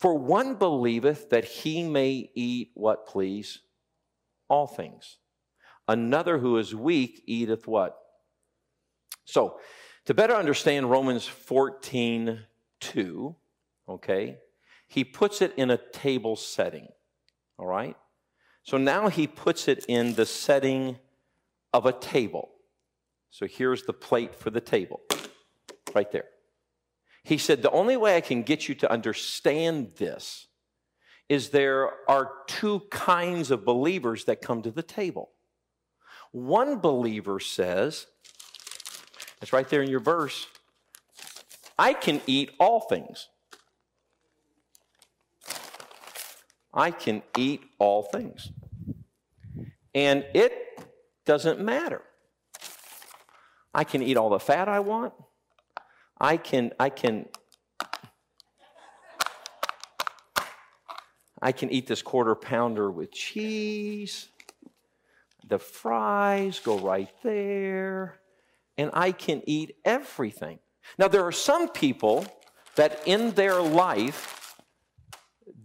For 0.00 0.18
one 0.18 0.56
believeth 0.56 1.30
that 1.30 1.44
he 1.44 1.84
may 1.84 2.32
eat 2.34 2.72
what 2.74 3.06
please 3.06 3.60
all 4.48 4.66
things. 4.66 5.18
Another 5.86 6.38
who 6.38 6.58
is 6.58 6.74
weak 6.74 7.22
eateth 7.26 7.68
what? 7.68 7.96
So, 9.24 9.60
to 10.06 10.14
better 10.14 10.34
understand 10.34 10.90
Romans 10.90 11.26
14 11.26 12.40
2, 12.80 13.36
okay, 13.88 14.38
he 14.88 15.04
puts 15.04 15.42
it 15.42 15.52
in 15.56 15.70
a 15.70 15.76
table 15.76 16.34
setting, 16.34 16.88
all 17.58 17.66
right? 17.66 17.96
So 18.62 18.78
now 18.78 19.08
he 19.08 19.26
puts 19.26 19.68
it 19.68 19.84
in 19.88 20.14
the 20.14 20.26
setting 20.26 20.98
of 21.72 21.86
a 21.86 21.92
table. 21.92 22.50
So 23.30 23.46
here's 23.46 23.84
the 23.84 23.92
plate 23.92 24.34
for 24.34 24.50
the 24.50 24.60
table, 24.60 25.00
right 25.94 26.10
there. 26.10 26.24
He 27.22 27.38
said, 27.38 27.62
The 27.62 27.70
only 27.70 27.96
way 27.96 28.16
I 28.16 28.20
can 28.20 28.42
get 28.42 28.68
you 28.68 28.74
to 28.76 28.90
understand 28.90 29.92
this 29.98 30.46
is 31.28 31.50
there 31.50 31.90
are 32.08 32.32
two 32.48 32.80
kinds 32.90 33.50
of 33.52 33.64
believers 33.64 34.24
that 34.24 34.42
come 34.42 34.62
to 34.62 34.70
the 34.70 34.82
table. 34.82 35.30
One 36.32 36.78
believer 36.78 37.38
says, 37.38 38.06
it's 39.40 39.52
right 39.52 39.68
there 39.68 39.82
in 39.82 39.90
your 39.90 40.00
verse, 40.00 40.46
I 41.78 41.94
can 41.94 42.20
eat 42.26 42.50
all 42.58 42.80
things. 42.80 43.28
I 46.72 46.90
can 46.90 47.22
eat 47.36 47.62
all 47.78 48.02
things. 48.02 48.50
And 49.94 50.24
it 50.34 50.52
doesn't 51.24 51.60
matter. 51.60 52.02
I 53.74 53.84
can 53.84 54.02
eat 54.02 54.16
all 54.16 54.30
the 54.30 54.38
fat 54.38 54.68
I 54.68 54.80
want. 54.80 55.14
I 56.20 56.36
can, 56.36 56.72
I 56.78 56.90
can 56.90 57.26
I 61.42 61.52
can 61.52 61.70
eat 61.70 61.86
this 61.86 62.02
quarter 62.02 62.34
pounder 62.34 62.90
with 62.90 63.12
cheese. 63.12 64.28
The 65.46 65.58
fries 65.58 66.60
go 66.60 66.78
right 66.78 67.10
there. 67.22 68.19
And 68.80 68.90
I 68.94 69.12
can 69.12 69.42
eat 69.46 69.76
everything. 69.84 70.58
Now, 70.98 71.08
there 71.08 71.24
are 71.24 71.32
some 71.32 71.68
people 71.68 72.26
that 72.76 73.00
in 73.06 73.32
their 73.32 73.60
life, 73.60 74.56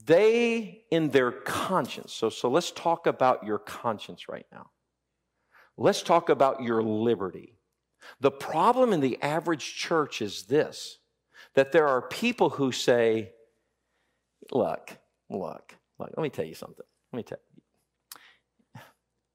they, 0.05 0.83
in 0.91 1.09
their 1.09 1.31
conscience, 1.31 2.13
so, 2.13 2.29
so 2.29 2.49
let's 2.49 2.71
talk 2.71 3.07
about 3.07 3.45
your 3.45 3.57
conscience 3.59 4.27
right 4.27 4.45
now. 4.51 4.69
Let's 5.77 6.03
talk 6.03 6.29
about 6.29 6.61
your 6.61 6.83
liberty. 6.83 7.57
The 8.19 8.31
problem 8.31 8.93
in 8.93 8.99
the 8.99 9.21
average 9.21 9.75
church 9.75 10.21
is 10.21 10.43
this 10.43 10.99
that 11.53 11.71
there 11.71 11.87
are 11.87 12.01
people 12.01 12.49
who 12.49 12.71
say, 12.71 13.31
Look, 14.51 14.97
Look, 15.29 15.75
look, 15.99 16.11
let 16.15 16.23
me 16.23 16.29
tell 16.29 16.45
you 16.45 16.53
something. 16.53 16.85
Let 17.11 17.17
me 17.17 17.23
tell 17.23 17.39
you. 17.53 18.81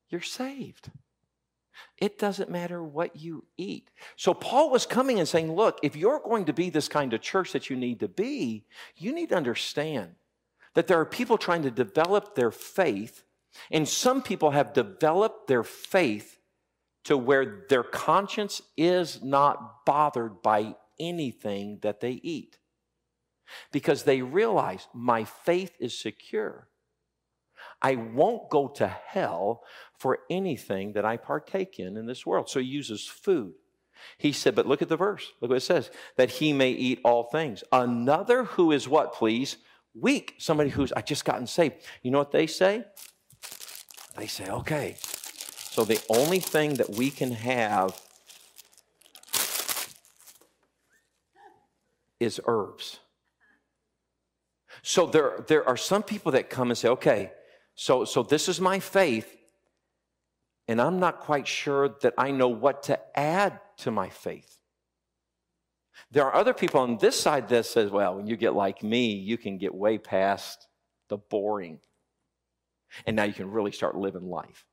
You're 0.09 0.21
saved. 0.21 0.91
It 1.99 2.19
doesn't 2.19 2.51
matter 2.51 2.83
what 2.83 3.17
you 3.17 3.45
eat. 3.57 3.91
So 4.17 4.35
Paul 4.35 4.71
was 4.71 4.87
coming 4.87 5.19
and 5.19 5.29
saying, 5.29 5.55
look, 5.55 5.79
if 5.83 5.97
you're 5.97 6.21
going 6.21 6.47
to 6.47 6.53
be 6.53 6.71
this 6.71 6.89
kind 6.89 7.13
of 7.13 7.21
church 7.21 7.53
that 7.53 7.69
you 7.71 7.77
need 7.77 8.01
to 8.01 8.09
be, 8.09 8.65
you 8.97 9.13
need 9.13 9.31
to 9.31 9.37
understand 9.37 10.15
that 10.75 10.87
there 10.87 11.01
are 11.01 11.07
people 11.07 11.37
trying 11.37 11.63
to 11.63 11.71
develop 11.71 12.35
their 12.35 12.51
faith, 12.51 13.25
and 13.71 13.89
some 13.89 14.23
people 14.23 14.53
have 14.53 14.73
developed 14.73 15.49
their 15.49 15.65
faith 15.65 16.39
to 17.05 17.17
where 17.17 17.65
their 17.69 17.83
conscience 17.83 18.63
is 18.77 19.23
not 19.23 19.85
bothered 19.85 20.43
by 20.43 20.75
anything 20.99 21.79
that 21.83 22.01
they 22.01 22.13
eat 22.23 22.59
because 23.73 24.05
they 24.05 24.23
realize 24.23 24.87
my 24.95 25.25
faith 25.25 25.75
is 25.81 25.99
secure. 25.99 26.69
I 27.83 27.97
won't 27.97 28.51
go 28.51 28.69
to 28.69 28.87
hell 28.87 29.65
for 30.01 30.21
anything 30.31 30.95
that 30.95 31.05
I 31.05 31.19
partake 31.19 31.79
in 31.79 31.99
in 31.99 32.07
this 32.07 32.25
world. 32.25 32.49
So 32.49 32.59
he 32.59 32.67
uses 32.67 33.07
food. 33.07 33.53
He 34.17 34.33
said, 34.33 34.55
but 34.55 34.67
look 34.67 34.81
at 34.81 34.89
the 34.89 34.97
verse. 34.97 35.31
Look 35.41 35.51
what 35.51 35.59
it 35.59 35.61
says 35.61 35.91
that 36.17 36.31
he 36.31 36.55
may 36.55 36.71
eat 36.71 37.01
all 37.05 37.25
things. 37.25 37.63
Another 37.71 38.45
who 38.45 38.73
is 38.73 38.89
what, 38.89 39.13
please? 39.13 39.59
Weak. 39.95 40.37
Somebody 40.39 40.71
who's, 40.71 40.91
I 40.93 41.03
just 41.03 41.27
gotten 41.27 41.47
saved. 41.47 41.75
You 42.03 42.11
know 42.11 42.19
what 42.19 42.33
they 42.33 42.47
say? 42.47 42.85
They 44.17 44.27
say, 44.27 44.49
okay, 44.49 44.97
so 45.03 45.85
the 45.85 46.03
only 46.09 46.41
thing 46.41 46.75
that 46.75 46.91
we 46.91 47.11
can 47.11 47.33
have 47.33 48.01
is 52.19 52.41
herbs. 52.47 53.01
So 54.83 55.07
there, 55.07 55.45
there 55.47 55.69
are 55.69 55.77
some 55.77 56.03
people 56.03 56.33
that 56.33 56.49
come 56.49 56.71
and 56.71 56.79
say, 56.79 56.89
okay, 56.89 57.33
so, 57.75 58.05
so 58.05 58.23
this 58.23 58.49
is 58.49 58.61
my 58.61 58.79
faith, 58.79 59.37
and 60.71 60.81
I'm 60.81 61.01
not 61.01 61.19
quite 61.19 61.49
sure 61.49 61.97
that 62.03 62.15
I 62.17 62.31
know 62.31 62.47
what 62.47 62.85
to 62.85 63.19
add 63.19 63.59
to 63.79 63.91
my 63.91 64.09
faith. 64.09 64.57
There 66.13 66.25
are 66.25 66.33
other 66.33 66.55
people 66.55 66.81
on 66.81 66.97
this 66.99 67.19
side 67.19 67.49
that 67.49 67.67
says, 67.67 67.91
well, 67.91 68.15
when 68.15 68.29
you 68.29 68.37
get 68.37 68.55
like 68.55 68.81
me, 68.81 69.15
you 69.15 69.37
can 69.37 69.59
get 69.59 69.75
way 69.75 69.99
past 69.99 70.69
the 71.09 71.19
boring. 71.19 71.81
And 73.05 73.17
now 73.17 73.25
you 73.25 73.33
can 73.33 73.51
really 73.51 73.73
start 73.73 73.97
living 73.97 74.29
life. 74.29 74.65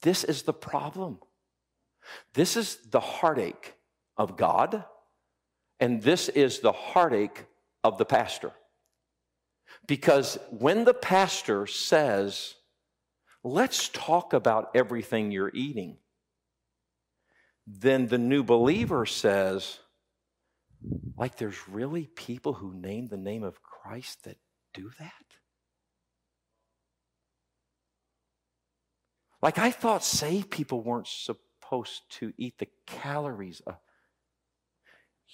This 0.00 0.24
is 0.24 0.44
the 0.44 0.54
problem. 0.54 1.18
This 2.32 2.56
is 2.56 2.78
the 2.90 3.00
heartache 3.00 3.74
of 4.16 4.38
God, 4.38 4.84
and 5.80 6.00
this 6.00 6.30
is 6.30 6.60
the 6.60 6.72
heartache 6.72 7.44
of 7.84 7.98
the 7.98 8.06
pastor. 8.06 8.52
Because 9.86 10.38
when 10.50 10.84
the 10.84 10.94
pastor 10.94 11.66
says, 11.66 12.54
let's 13.46 13.88
talk 13.90 14.32
about 14.32 14.70
everything 14.74 15.30
you're 15.30 15.52
eating, 15.54 15.98
then 17.66 18.08
the 18.08 18.18
new 18.18 18.42
believer 18.42 19.06
says, 19.06 19.78
like 21.16 21.36
there's 21.36 21.68
really 21.68 22.06
people 22.06 22.54
who 22.54 22.74
name 22.74 23.06
the 23.08 23.16
name 23.16 23.44
of 23.44 23.62
Christ 23.62 24.24
that 24.24 24.36
do 24.74 24.90
that? 24.98 25.12
Like 29.40 29.58
I 29.58 29.70
thought 29.70 30.02
saved 30.02 30.50
people 30.50 30.82
weren't 30.82 31.06
supposed 31.06 32.02
to 32.18 32.32
eat 32.36 32.58
the 32.58 32.68
calories 32.86 33.60
of. 33.60 33.76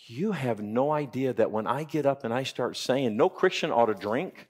You 0.06 0.32
have 0.32 0.60
no 0.60 0.90
idea 0.90 1.32
that 1.32 1.50
when 1.50 1.66
I 1.66 1.84
get 1.84 2.04
up 2.04 2.24
and 2.24 2.34
I 2.34 2.42
start 2.42 2.76
saying, 2.76 3.16
no 3.16 3.30
Christian 3.30 3.70
ought 3.70 3.86
to 3.86 3.94
drink, 3.94 4.48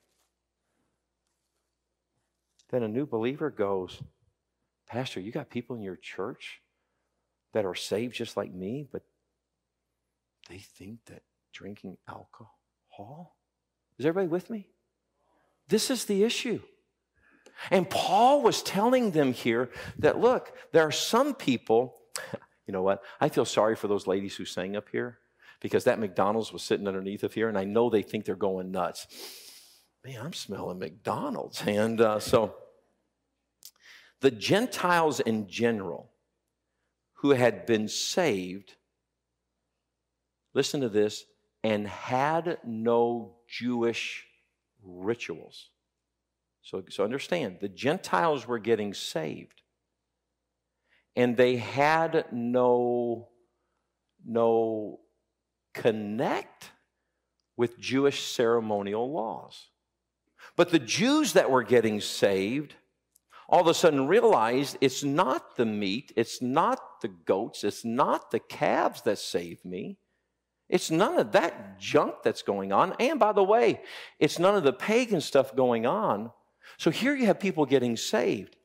then 2.72 2.82
a 2.82 2.88
new 2.88 3.06
believer 3.06 3.50
goes, 3.50 4.02
Pastor, 4.88 5.20
you 5.20 5.30
got 5.30 5.50
people 5.50 5.76
in 5.76 5.82
your 5.82 5.96
church 5.96 6.60
that 7.52 7.64
are 7.64 7.74
saved 7.74 8.16
just 8.16 8.36
like 8.36 8.52
me, 8.52 8.88
but 8.90 9.02
they 10.48 10.58
think 10.58 11.04
that 11.06 11.22
drinking 11.52 11.98
alcohol. 12.08 13.36
Is 13.98 14.06
everybody 14.06 14.28
with 14.28 14.50
me? 14.50 14.68
This 15.68 15.90
is 15.90 16.06
the 16.06 16.24
issue. 16.24 16.60
And 17.70 17.88
Paul 17.88 18.42
was 18.42 18.62
telling 18.62 19.10
them 19.12 19.32
here 19.32 19.70
that 19.98 20.18
look, 20.18 20.52
there 20.72 20.86
are 20.86 20.92
some 20.92 21.34
people, 21.34 21.96
you 22.66 22.72
know 22.72 22.82
what? 22.82 23.02
I 23.20 23.28
feel 23.28 23.44
sorry 23.44 23.76
for 23.76 23.88
those 23.88 24.06
ladies 24.06 24.34
who 24.34 24.44
sang 24.44 24.76
up 24.76 24.88
here 24.90 25.18
because 25.60 25.84
that 25.84 26.00
McDonald's 26.00 26.52
was 26.52 26.62
sitting 26.62 26.88
underneath 26.88 27.22
of 27.22 27.34
here, 27.34 27.48
and 27.48 27.56
I 27.56 27.64
know 27.64 27.88
they 27.88 28.02
think 28.02 28.24
they're 28.24 28.34
going 28.34 28.72
nuts. 28.72 29.06
Man, 30.04 30.20
I'm 30.20 30.32
smelling 30.32 30.80
McDonald's. 30.80 31.62
And 31.64 32.00
uh, 32.00 32.18
so 32.18 32.56
the 34.22 34.30
Gentiles 34.30 35.18
in 35.18 35.48
general 35.48 36.10
who 37.14 37.30
had 37.30 37.66
been 37.66 37.88
saved, 37.88 38.74
listen 40.54 40.80
to 40.80 40.88
this, 40.88 41.24
and 41.64 41.86
had 41.86 42.58
no 42.64 43.34
Jewish 43.48 44.24
rituals. 44.82 45.70
So, 46.62 46.84
so 46.88 47.02
understand, 47.02 47.58
the 47.60 47.68
Gentiles 47.68 48.46
were 48.46 48.60
getting 48.60 48.94
saved. 48.94 49.60
And 51.16 51.36
they 51.36 51.56
had 51.56 52.26
no, 52.32 53.28
no 54.24 55.00
connect 55.74 56.70
with 57.56 57.78
Jewish 57.78 58.24
ceremonial 58.24 59.12
laws. 59.12 59.68
But 60.56 60.70
the 60.70 60.78
Jews 60.78 61.32
that 61.32 61.50
were 61.50 61.64
getting 61.64 62.00
saved 62.00 62.76
all 63.52 63.60
of 63.60 63.66
a 63.66 63.74
sudden 63.74 64.08
realized 64.08 64.78
it's 64.80 65.04
not 65.04 65.56
the 65.56 65.66
meat, 65.66 66.10
it's 66.16 66.40
not 66.40 67.02
the 67.02 67.08
goats, 67.08 67.64
it's 67.64 67.84
not 67.84 68.30
the 68.30 68.40
calves 68.40 69.02
that 69.02 69.18
saved 69.18 69.62
me. 69.62 69.98
It's 70.70 70.90
none 70.90 71.18
of 71.18 71.32
that 71.32 71.78
junk 71.78 72.14
that's 72.24 72.40
going 72.40 72.72
on. 72.72 72.94
And 72.98 73.20
by 73.20 73.32
the 73.32 73.44
way, 73.44 73.82
it's 74.18 74.38
none 74.38 74.56
of 74.56 74.64
the 74.64 74.72
pagan 74.72 75.20
stuff 75.20 75.54
going 75.54 75.84
on. 75.84 76.30
So 76.78 76.90
here 76.90 77.14
you 77.14 77.26
have 77.26 77.38
people 77.38 77.66
getting 77.66 77.94
saved. 77.98 78.56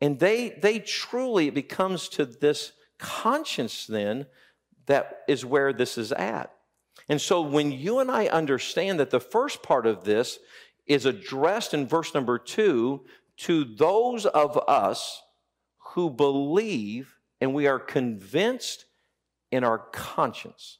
And 0.00 0.20
they, 0.20 0.50
they 0.50 0.78
truly, 0.78 1.48
it 1.48 1.54
becomes 1.54 2.08
to 2.10 2.24
this 2.24 2.70
conscience 2.98 3.84
then 3.88 4.26
that 4.86 5.22
is 5.26 5.44
where 5.44 5.72
this 5.72 5.98
is 5.98 6.12
at. 6.12 6.54
And 7.08 7.20
so 7.20 7.40
when 7.40 7.72
you 7.72 7.98
and 7.98 8.08
I 8.08 8.28
understand 8.28 9.00
that 9.00 9.10
the 9.10 9.18
first 9.18 9.60
part 9.60 9.86
of 9.86 10.04
this 10.04 10.38
is 10.86 11.04
addressed 11.04 11.74
in 11.74 11.88
verse 11.88 12.14
number 12.14 12.38
two 12.38 13.00
to 13.40 13.64
those 13.64 14.26
of 14.26 14.58
us 14.68 15.22
who 15.78 16.10
believe 16.10 17.16
and 17.40 17.54
we 17.54 17.66
are 17.66 17.78
convinced 17.78 18.84
in 19.50 19.64
our 19.64 19.78
conscience 19.78 20.78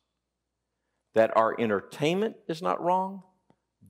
that 1.15 1.35
our 1.37 1.59
entertainment 1.59 2.37
is 2.49 2.61
not 2.61 2.81
wrong, 2.83 3.23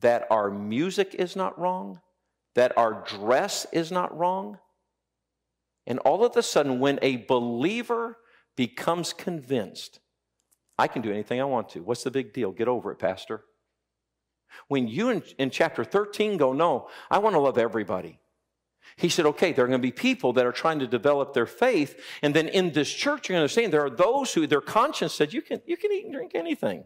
that 0.00 0.26
our 0.30 0.50
music 0.50 1.14
is 1.14 1.34
not 1.34 1.58
wrong, 1.58 2.00
that 2.54 2.76
our 2.78 3.04
dress 3.06 3.66
is 3.72 3.90
not 3.90 4.16
wrong. 4.16 4.58
And 5.86 5.98
all 6.00 6.24
of 6.24 6.36
a 6.36 6.42
sudden, 6.42 6.78
when 6.78 7.00
a 7.02 7.16
believer 7.16 8.18
becomes 8.56 9.12
convinced, 9.12 9.98
I 10.78 10.86
can 10.86 11.02
do 11.02 11.10
anything 11.10 11.40
I 11.40 11.44
want 11.44 11.70
to. 11.70 11.82
What's 11.82 12.04
the 12.04 12.10
big 12.12 12.32
deal? 12.32 12.52
Get 12.52 12.68
over 12.68 12.92
it, 12.92 13.00
Pastor. 13.00 13.42
When 14.68 14.86
you 14.86 15.10
in, 15.10 15.22
in 15.38 15.50
chapter 15.50 15.82
13 15.84 16.36
go, 16.36 16.52
No, 16.52 16.88
I 17.10 17.18
want 17.18 17.34
to 17.34 17.40
love 17.40 17.58
everybody. 17.58 18.19
He 18.96 19.08
said, 19.08 19.26
okay, 19.26 19.52
there 19.52 19.64
are 19.64 19.68
going 19.68 19.80
to 19.80 19.82
be 19.82 19.92
people 19.92 20.32
that 20.34 20.46
are 20.46 20.52
trying 20.52 20.78
to 20.80 20.86
develop 20.86 21.32
their 21.32 21.46
faith. 21.46 21.98
And 22.22 22.34
then 22.34 22.48
in 22.48 22.72
this 22.72 22.90
church, 22.92 23.28
you're 23.28 23.34
going 23.34 23.40
to 23.40 23.42
understand 23.42 23.72
there 23.72 23.84
are 23.84 23.90
those 23.90 24.34
who 24.34 24.46
their 24.46 24.60
conscience 24.60 25.14
said, 25.14 25.32
you 25.32 25.42
can, 25.42 25.62
you 25.66 25.76
can 25.76 25.92
eat 25.92 26.04
and 26.04 26.12
drink 26.12 26.32
anything. 26.34 26.84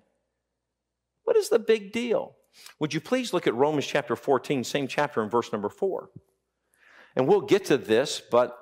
What 1.25 1.37
is 1.37 1.49
the 1.49 1.59
big 1.59 1.93
deal? 1.93 2.37
Would 2.79 2.95
you 2.95 3.01
please 3.01 3.33
look 3.33 3.47
at 3.47 3.55
Romans 3.55 3.87
chapter 3.87 4.15
14, 4.17 4.65
same 4.65 4.87
chapter 4.87 5.23
in 5.23 5.29
verse 5.29 5.53
number 5.53 5.69
4? 5.69 6.11
And 7.17 7.27
we'll 7.27 7.41
get 7.41 7.65
to 7.67 7.79
this, 7.79 8.21
but 8.31 8.59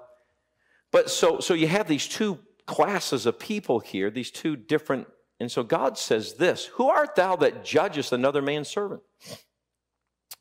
but 0.90 1.10
so 1.10 1.40
so 1.40 1.54
you 1.54 1.68
have 1.68 1.88
these 1.88 2.06
two 2.06 2.38
classes 2.66 3.24
of 3.24 3.38
people 3.38 3.80
here, 3.80 4.10
these 4.10 4.30
two 4.30 4.56
different 4.56 5.06
and 5.40 5.50
so 5.50 5.64
God 5.64 5.98
says 5.98 6.34
this, 6.34 6.66
who 6.66 6.88
art 6.88 7.16
thou 7.16 7.34
that 7.36 7.64
judgest 7.64 8.12
another 8.12 8.40
man's 8.40 8.68
servant? 8.68 9.02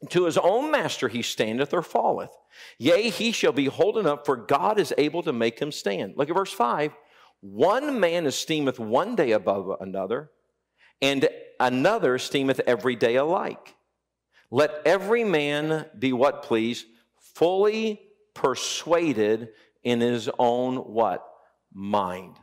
To 0.10 0.26
his 0.26 0.38
own 0.38 0.72
master 0.72 1.08
he 1.08 1.22
standeth 1.22 1.74
or 1.74 1.82
falleth. 1.82 2.32
Yea, 2.78 3.10
he 3.10 3.32
shall 3.32 3.52
be 3.52 3.66
holden 3.66 4.06
up, 4.06 4.26
for 4.26 4.36
God 4.36 4.80
is 4.80 4.94
able 4.98 5.24
to 5.24 5.34
make 5.34 5.60
him 5.60 5.72
stand. 5.72 6.14
Look 6.18 6.30
at 6.30 6.36
verse 6.36 6.52
5. 6.52 6.94
One 7.42 8.00
man 8.00 8.26
esteemeth 8.26 8.80
one 8.80 9.16
day 9.16 9.32
above 9.32 9.78
another, 9.80 10.32
and 11.02 11.28
another 11.60 12.16
esteemeth 12.16 12.62
every 12.68 12.96
day 12.96 13.16
alike. 13.16 13.76
Let 14.50 14.82
every 14.86 15.24
man 15.24 15.86
be 15.98 16.14
what 16.14 16.44
please, 16.44 16.86
fully 17.34 18.02
persuaded 18.34 19.50
in 19.84 20.02
his 20.02 20.30
own 20.38 20.78
what? 20.78 21.26
Mind. 21.74 22.38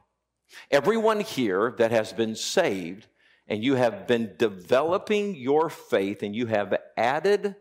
Everyone 0.71 1.21
here 1.21 1.75
that 1.79 1.91
has 1.91 2.13
been 2.13 2.35
saved 2.35 3.07
and 3.49 3.65
you 3.65 3.75
have 3.75 4.07
been 4.07 4.35
developing 4.39 5.35
your 5.35 5.71
faith 5.71 6.23
and 6.23 6.37
you 6.37 6.47
have 6.47 6.77
added 6.97 7.57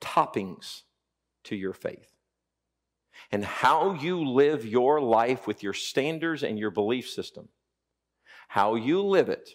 toppings 0.00 0.82
to 1.44 1.56
your 1.56 1.72
faith. 1.72 2.12
And 3.32 3.44
how 3.44 3.94
you 3.94 4.24
live 4.24 4.64
your 4.64 5.00
life 5.00 5.46
with 5.46 5.62
your 5.62 5.74
standards 5.74 6.42
and 6.42 6.58
your 6.58 6.70
belief 6.70 7.08
system, 7.08 7.48
how 8.48 8.76
you 8.76 9.02
live 9.02 9.28
it 9.28 9.50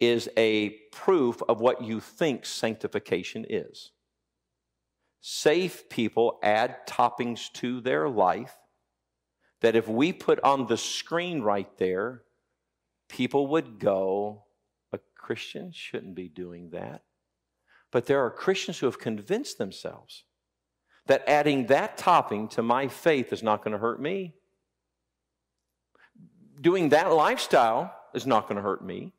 is 0.00 0.28
a 0.36 0.70
proof 0.90 1.40
of 1.48 1.60
what 1.60 1.82
you 1.82 2.00
think 2.00 2.44
sanctification 2.44 3.46
is. 3.48 3.92
Safe 5.20 5.88
people 5.88 6.40
add 6.42 6.84
toppings 6.88 7.50
to 7.52 7.80
their 7.80 8.08
life 8.08 8.56
that 9.60 9.76
if 9.76 9.86
we 9.86 10.12
put 10.12 10.40
on 10.40 10.66
the 10.66 10.76
screen 10.76 11.40
right 11.40 11.78
there, 11.78 12.22
people 13.12 13.46
would 13.48 13.78
go, 13.78 14.42
a 14.90 14.98
Christian 15.14 15.70
shouldn't 15.70 16.14
be 16.14 16.28
doing 16.28 16.70
that. 16.70 17.02
But 17.90 18.06
there 18.06 18.24
are 18.24 18.30
Christians 18.30 18.78
who 18.78 18.86
have 18.86 18.98
convinced 18.98 19.58
themselves 19.58 20.24
that 21.06 21.22
adding 21.26 21.66
that 21.66 21.98
topping 21.98 22.48
to 22.48 22.62
my 22.62 22.88
faith 22.88 23.32
is 23.32 23.42
not 23.42 23.62
going 23.62 23.72
to 23.72 23.78
hurt 23.78 24.00
me. 24.00 24.34
Doing 26.58 26.88
that 26.88 27.12
lifestyle 27.12 27.94
is 28.14 28.26
not 28.26 28.48
going 28.48 28.56
to 28.56 28.62
hurt 28.62 28.82
me. 28.82 29.12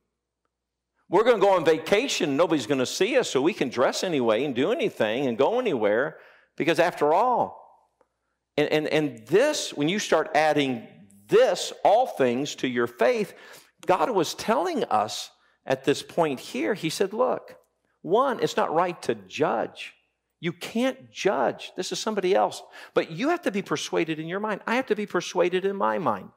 We're 1.08 1.24
going 1.24 1.40
to 1.40 1.46
go 1.46 1.54
on 1.54 1.64
vacation. 1.64 2.36
Nobody's 2.36 2.66
going 2.66 2.80
to 2.80 2.86
see 2.88 3.18
us, 3.18 3.30
so 3.30 3.42
we 3.42 3.54
can 3.54 3.70
dress 3.70 4.04
anyway 4.04 4.44
and 4.44 4.56
do 4.56 4.72
anything 4.72 5.28
and 5.28 5.38
go 5.38 5.60
anywhere 5.60 6.18
because, 6.56 6.80
after 6.80 7.14
all, 7.14 7.62
and, 8.58 8.70
and, 8.70 8.88
and 8.88 9.28
this, 9.28 9.72
when 9.74 9.88
you 9.88 10.00
start 10.00 10.32
adding 10.34 10.88
this, 11.28 11.74
all 11.84 12.08
things, 12.08 12.56
to 12.56 12.68
your 12.68 12.88
faith, 12.88 13.36
God 13.86 14.10
was 14.12 14.34
telling 14.34 14.84
us 14.86 15.32
at 15.66 15.84
this 15.84 16.04
point 16.04 16.40
here, 16.40 16.74
He 16.74 16.90
said, 16.90 17.14
Look, 17.14 17.58
one, 18.02 18.40
it's 18.42 18.58
not 18.58 18.74
right 18.74 19.02
to 19.04 19.16
judge. 19.16 19.94
You 20.40 20.52
can't 20.52 21.10
judge. 21.10 21.72
This 21.78 21.94
is 21.94 22.00
somebody 22.00 22.36
else. 22.36 22.62
But 22.94 23.12
you 23.12 23.30
have 23.30 23.42
to 23.44 23.52
be 23.52 23.62
persuaded 23.62 24.20
in 24.20 24.28
your 24.28 24.42
mind. 24.42 24.60
I 24.68 24.76
have 24.76 24.88
to 24.88 24.96
be 24.96 25.06
persuaded 25.06 25.64
in 25.64 25.78
my 25.78 26.00
mind. 26.00 26.30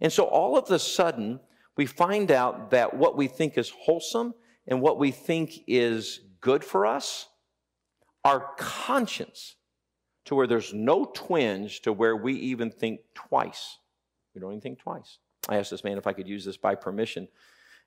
And 0.00 0.12
so 0.12 0.24
all 0.24 0.56
of 0.56 0.70
a 0.70 0.78
sudden, 0.78 1.40
we 1.76 1.86
find 1.86 2.30
out 2.30 2.70
that 2.70 2.96
what 2.96 3.16
we 3.16 3.26
think 3.26 3.58
is 3.58 3.70
wholesome 3.70 4.34
and 4.68 4.80
what 4.80 4.98
we 4.98 5.10
think 5.10 5.64
is 5.66 6.20
good 6.40 6.64
for 6.64 6.86
us, 6.86 7.28
our 8.24 8.54
conscience 8.56 9.56
to 10.26 10.36
where 10.36 10.46
there's 10.46 10.72
no 10.72 11.04
twinge 11.06 11.80
to 11.82 11.92
where 11.92 12.16
we 12.16 12.34
even 12.34 12.70
think 12.70 13.00
twice. 13.14 13.78
We 14.34 14.40
don't 14.40 14.52
even 14.52 14.60
think 14.60 14.78
twice. 14.78 15.18
I 15.48 15.56
asked 15.56 15.70
this 15.70 15.84
man 15.84 15.98
if 15.98 16.06
I 16.06 16.12
could 16.12 16.28
use 16.28 16.44
this 16.44 16.56
by 16.56 16.74
permission. 16.74 17.28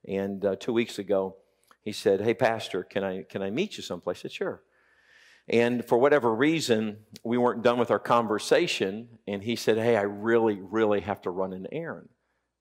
And 0.08 0.44
uh, 0.44 0.56
two 0.56 0.74
weeks 0.74 1.00
ago, 1.00 1.38
he 1.82 1.92
said, 1.92 2.22
Hey, 2.22 2.34
Pastor, 2.34 2.84
can 2.84 3.04
I, 3.04 3.24
can 3.24 3.42
I 3.42 3.50
meet 3.50 3.78
you 3.78 3.84
someplace? 3.84 4.20
I 4.20 4.22
said, 4.24 4.32
Sure. 4.32 4.62
And 5.50 5.84
for 5.84 5.98
whatever 5.98 6.34
reason, 6.34 7.00
we 7.24 7.38
weren't 7.38 7.64
done 7.64 7.78
with 7.78 7.92
our 7.92 8.00
conversation. 8.00 9.20
And 9.28 9.44
he 9.44 9.56
said, 9.56 9.78
Hey, 9.78 9.96
I 9.98 10.04
really, 10.04 10.60
really 10.62 11.02
have 11.02 11.22
to 11.24 11.30
run 11.30 11.54
an 11.54 11.68
errand. 11.72 12.10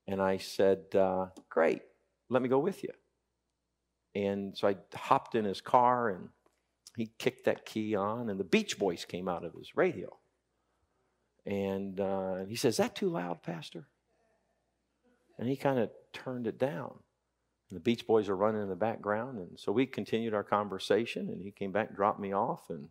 And 0.06 0.20
I 0.20 0.38
said, 0.38 0.80
uh, 0.94 1.26
Great, 1.48 1.82
let 2.28 2.42
me 2.42 2.48
go 2.48 2.58
with 2.58 2.82
you. 2.82 2.90
And 4.14 4.56
so 4.56 4.68
I 4.68 4.76
hopped 4.94 5.34
in 5.34 5.44
his 5.44 5.60
car 5.60 6.10
and 6.10 6.28
he 6.96 7.10
kicked 7.18 7.46
that 7.46 7.64
key 7.64 7.94
on, 7.94 8.28
and 8.28 8.38
the 8.38 8.44
Beach 8.44 8.78
Boys 8.78 9.06
came 9.06 9.28
out 9.28 9.44
of 9.44 9.54
his 9.54 9.74
radio. 9.76 10.18
And 11.46 11.98
uh, 11.98 12.44
he 12.44 12.56
says, 12.56 12.74
Is 12.74 12.78
that 12.78 12.94
too 12.94 13.08
loud, 13.08 13.42
Pastor? 13.42 13.88
And 15.42 15.50
he 15.50 15.56
kind 15.56 15.80
of 15.80 15.90
turned 16.12 16.46
it 16.46 16.56
down. 16.56 16.94
And 17.68 17.76
the 17.76 17.80
Beach 17.80 18.06
Boys 18.06 18.28
are 18.28 18.36
running 18.36 18.62
in 18.62 18.68
the 18.68 18.76
background. 18.76 19.40
And 19.40 19.58
so 19.58 19.72
we 19.72 19.86
continued 19.86 20.34
our 20.34 20.44
conversation, 20.44 21.28
and 21.30 21.42
he 21.42 21.50
came 21.50 21.72
back 21.72 21.96
dropped 21.96 22.20
me 22.20 22.32
off. 22.32 22.70
And, 22.70 22.90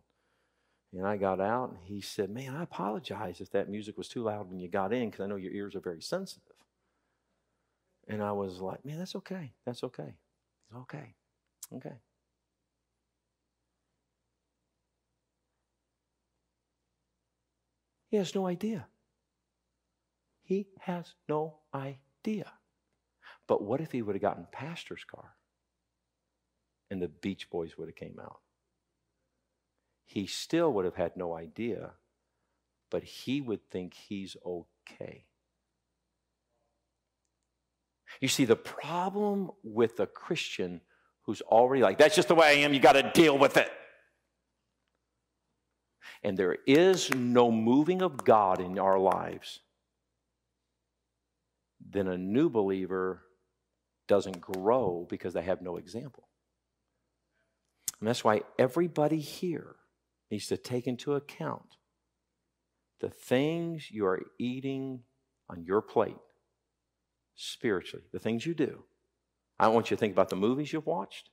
and 0.92 1.06
I 1.06 1.16
got 1.16 1.40
out, 1.40 1.70
and 1.70 1.78
he 1.82 2.02
said, 2.02 2.28
Man, 2.28 2.54
I 2.54 2.62
apologize 2.62 3.40
if 3.40 3.50
that 3.52 3.70
music 3.70 3.96
was 3.96 4.06
too 4.06 4.22
loud 4.22 4.50
when 4.50 4.60
you 4.60 4.68
got 4.68 4.92
in, 4.92 5.08
because 5.08 5.24
I 5.24 5.28
know 5.28 5.36
your 5.36 5.54
ears 5.54 5.74
are 5.74 5.80
very 5.80 6.02
sensitive. 6.02 6.42
And 8.06 8.22
I 8.22 8.32
was 8.32 8.60
like, 8.60 8.84
Man, 8.84 8.98
that's 8.98 9.16
okay. 9.16 9.54
That's 9.64 9.82
okay. 9.84 10.12
Okay. 10.76 11.14
Okay. 11.74 11.96
He 18.10 18.18
has 18.18 18.34
no 18.34 18.46
idea. 18.46 18.88
He 20.42 20.66
has 20.80 21.14
no 21.30 21.54
idea. 21.74 21.96
But 23.46 23.62
what 23.62 23.80
if 23.80 23.92
he 23.92 24.02
would 24.02 24.14
have 24.14 24.22
gotten 24.22 24.46
pastor's 24.52 25.04
car 25.04 25.34
and 26.90 27.02
the 27.02 27.08
Beach 27.08 27.50
Boys 27.50 27.76
would 27.76 27.88
have 27.88 27.96
came 27.96 28.18
out? 28.22 28.40
He 30.04 30.26
still 30.26 30.72
would 30.72 30.84
have 30.84 30.96
had 30.96 31.16
no 31.16 31.34
idea, 31.34 31.92
but 32.90 33.02
he 33.02 33.40
would 33.40 33.68
think 33.70 33.94
he's 33.94 34.36
okay. 34.44 35.24
You 38.20 38.28
see, 38.28 38.44
the 38.44 38.56
problem 38.56 39.50
with 39.62 39.98
a 40.00 40.06
Christian 40.06 40.82
who's 41.22 41.40
already 41.40 41.82
like, 41.82 41.98
that's 41.98 42.16
just 42.16 42.28
the 42.28 42.34
way 42.34 42.48
I 42.48 42.52
am, 42.64 42.74
you 42.74 42.80
got 42.80 42.92
to 42.92 43.10
deal 43.14 43.38
with 43.38 43.56
it 43.56 43.70
and 46.22 46.36
there 46.36 46.58
is 46.66 47.12
no 47.14 47.50
moving 47.50 48.02
of 48.02 48.24
God 48.24 48.60
in 48.60 48.78
our 48.78 48.98
lives, 48.98 49.60
then 51.90 52.08
a 52.08 52.18
new 52.18 52.48
believer 52.48 53.22
doesn't 54.08 54.40
grow 54.40 55.06
because 55.08 55.34
they 55.34 55.42
have 55.42 55.62
no 55.62 55.76
example. 55.76 56.28
And 58.00 58.08
that's 58.08 58.24
why 58.24 58.42
everybody 58.58 59.20
here 59.20 59.76
needs 60.30 60.48
to 60.48 60.56
take 60.56 60.86
into 60.86 61.14
account 61.14 61.76
the 63.00 63.10
things 63.10 63.90
you 63.90 64.06
are 64.06 64.22
eating 64.38 65.00
on 65.48 65.64
your 65.64 65.82
plate 65.82 66.16
spiritually, 67.34 68.04
the 68.12 68.18
things 68.18 68.46
you 68.46 68.54
do. 68.54 68.84
I 69.58 69.68
want 69.68 69.90
you 69.90 69.96
to 69.96 70.00
think 70.00 70.12
about 70.12 70.30
the 70.30 70.36
movies 70.36 70.72
you've 70.72 70.86
watched. 70.86 71.30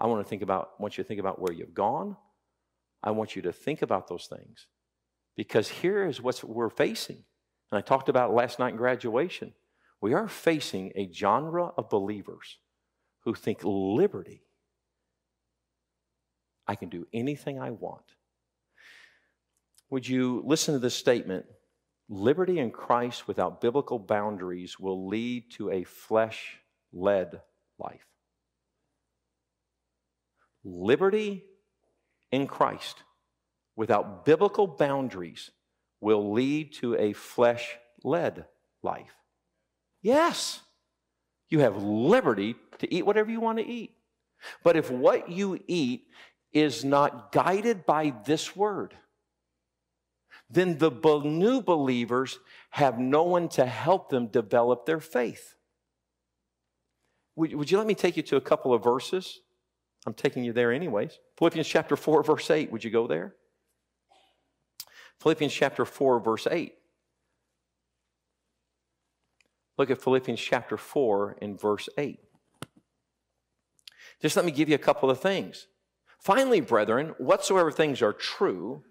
I 0.00 0.06
want 0.06 0.24
to 0.24 0.28
think 0.28 0.42
about 0.42 0.80
want 0.80 0.96
you 0.96 1.04
to 1.04 1.08
think 1.08 1.20
about 1.20 1.40
where 1.40 1.52
you've 1.52 1.74
gone. 1.74 2.16
I 3.02 3.10
want 3.10 3.36
you 3.36 3.42
to 3.42 3.52
think 3.52 3.82
about 3.82 4.08
those 4.08 4.26
things 4.26 4.66
because 5.36 5.68
here 5.68 6.06
is 6.06 6.20
what 6.20 6.42
we're 6.42 6.70
facing. 6.70 7.24
And 7.70 7.78
I 7.78 7.80
talked 7.80 8.08
about 8.08 8.34
last 8.34 8.58
night 8.58 8.70
in 8.70 8.76
graduation. 8.76 9.52
We 10.02 10.14
are 10.14 10.26
facing 10.26 10.92
a 10.96 11.08
genre 11.12 11.66
of 11.78 11.88
believers 11.88 12.58
who 13.20 13.34
think 13.34 13.60
liberty. 13.62 14.42
I 16.66 16.74
can 16.74 16.88
do 16.88 17.06
anything 17.14 17.60
I 17.60 17.70
want. 17.70 18.02
Would 19.90 20.08
you 20.08 20.42
listen 20.44 20.74
to 20.74 20.80
this 20.80 20.96
statement? 20.96 21.46
Liberty 22.08 22.58
in 22.58 22.72
Christ 22.72 23.28
without 23.28 23.60
biblical 23.60 24.00
boundaries 24.00 24.76
will 24.76 25.06
lead 25.06 25.52
to 25.52 25.70
a 25.70 25.84
flesh 25.84 26.56
led 26.92 27.40
life. 27.78 28.06
Liberty 30.64 31.44
in 32.32 32.48
Christ 32.48 33.04
without 33.76 34.24
biblical 34.24 34.66
boundaries 34.66 35.50
will 36.00 36.32
lead 36.32 36.72
to 36.74 36.96
a 36.96 37.12
flesh 37.12 37.78
led 38.02 38.46
life. 38.82 39.21
Yes, 40.02 40.60
you 41.48 41.60
have 41.60 41.82
liberty 41.82 42.56
to 42.78 42.92
eat 42.92 43.06
whatever 43.06 43.30
you 43.30 43.40
want 43.40 43.58
to 43.58 43.66
eat. 43.66 43.94
But 44.64 44.76
if 44.76 44.90
what 44.90 45.30
you 45.30 45.60
eat 45.68 46.08
is 46.52 46.84
not 46.84 47.30
guided 47.32 47.86
by 47.86 48.12
this 48.24 48.56
word, 48.56 48.94
then 50.50 50.76
the 50.78 50.90
new 51.24 51.62
believers 51.62 52.38
have 52.70 52.98
no 52.98 53.22
one 53.22 53.48
to 53.50 53.64
help 53.64 54.10
them 54.10 54.26
develop 54.26 54.84
their 54.84 55.00
faith. 55.00 55.54
Would, 57.36 57.54
would 57.54 57.70
you 57.70 57.78
let 57.78 57.86
me 57.86 57.94
take 57.94 58.16
you 58.16 58.22
to 58.24 58.36
a 58.36 58.40
couple 58.40 58.74
of 58.74 58.84
verses? 58.84 59.40
I'm 60.04 60.14
taking 60.14 60.44
you 60.44 60.52
there 60.52 60.72
anyways. 60.72 61.18
Philippians 61.38 61.68
chapter 61.68 61.96
4, 61.96 62.24
verse 62.24 62.50
8. 62.50 62.72
Would 62.72 62.84
you 62.84 62.90
go 62.90 63.06
there? 63.06 63.34
Philippians 65.20 65.52
chapter 65.52 65.84
4, 65.84 66.20
verse 66.20 66.46
8. 66.50 66.74
Look 69.82 69.90
at 69.90 70.00
Philippians 70.00 70.40
chapter 70.40 70.76
4 70.76 71.38
and 71.42 71.60
verse 71.60 71.88
8. 71.98 72.20
Just 74.20 74.36
let 74.36 74.44
me 74.44 74.52
give 74.52 74.68
you 74.68 74.76
a 74.76 74.78
couple 74.78 75.10
of 75.10 75.18
things. 75.18 75.66
Finally, 76.20 76.60
brethren, 76.60 77.16
whatsoever 77.18 77.72
things 77.72 78.00
are 78.00 78.12
true, 78.12 78.84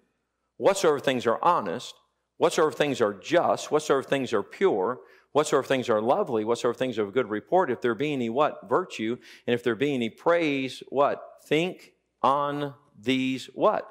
whatsoever 0.57 0.99
things 0.99 1.25
are 1.25 1.41
honest, 1.41 1.93
whatsoever 2.35 2.73
things 2.73 2.99
are 2.99 3.13
just, 3.13 3.71
whatsoever 3.71 4.03
things 4.03 4.33
are 4.33 4.43
pure, 4.43 4.99
whatsoever 5.31 5.65
things 5.65 5.87
are 5.87 6.01
lovely, 6.01 6.43
whatsoever 6.43 6.73
things 6.73 6.99
are 6.99 7.03
of 7.03 7.13
good 7.13 7.29
report, 7.29 7.71
if 7.71 7.79
there 7.79 7.95
be 7.95 8.11
any 8.11 8.29
what? 8.29 8.67
Virtue, 8.67 9.15
and 9.47 9.53
if 9.53 9.63
there 9.63 9.75
be 9.75 9.93
any 9.93 10.09
praise, 10.09 10.83
what? 10.89 11.23
Think 11.45 11.93
on 12.21 12.73
these 13.01 13.45
what? 13.53 13.87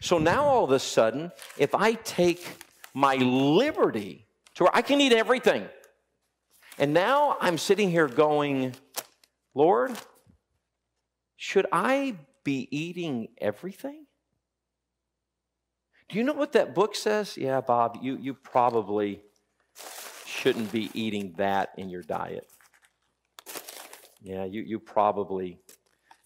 So 0.00 0.18
now 0.18 0.42
all 0.42 0.64
of 0.64 0.72
a 0.72 0.80
sudden, 0.80 1.30
if 1.56 1.72
I 1.72 1.92
take 1.92 2.44
my 2.94 3.14
liberty 3.14 4.26
to 4.56 4.64
where 4.64 4.76
I 4.76 4.82
can 4.82 5.00
eat 5.00 5.12
everything, 5.12 5.68
and 6.80 6.94
now 6.94 7.36
I'm 7.40 7.58
sitting 7.58 7.90
here 7.90 8.08
going, 8.08 8.74
Lord, 9.54 9.92
should 11.36 11.66
I 11.70 12.16
be 12.42 12.68
eating 12.70 13.28
everything? 13.38 14.06
Do 16.08 16.16
you 16.16 16.24
know 16.24 16.32
what 16.32 16.52
that 16.52 16.74
book 16.74 16.96
says? 16.96 17.36
Yeah, 17.36 17.60
Bob, 17.60 17.98
you, 18.00 18.16
you 18.16 18.32
probably 18.32 19.20
shouldn't 20.24 20.72
be 20.72 20.90
eating 20.94 21.34
that 21.36 21.70
in 21.76 21.90
your 21.90 22.02
diet. 22.02 22.50
Yeah, 24.22 24.46
you, 24.46 24.62
you 24.62 24.78
probably 24.78 25.58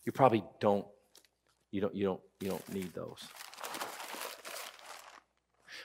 you 0.05 0.13
probably 0.13 0.45
don't 0.61 0.87
you 1.73 1.81
don't 1.81 1.95
you 1.97 2.05
don't 2.05 2.21
you 2.41 2.49
don't 2.51 2.73
need 2.73 2.95
those. 2.95 3.27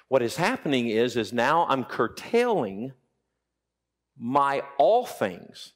What 0.09 0.21
is 0.21 0.35
happening 0.35 0.89
is 0.89 1.17
is 1.17 1.33
now 1.33 1.65
I'm 1.67 1.83
curtailing 1.83 2.93
my 4.19 4.61
all 4.77 5.05
things, 5.05 5.73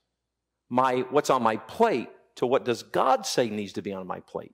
my 0.69 1.05
what's 1.09 1.29
on 1.29 1.41
my 1.41 1.57
plate 1.57 2.09
to 2.35 2.45
what 2.45 2.65
does 2.65 2.83
God 2.83 3.25
say 3.25 3.49
needs 3.49 3.73
to 3.73 3.81
be 3.81 3.93
on 3.93 4.05
my 4.05 4.19
plate. 4.19 4.53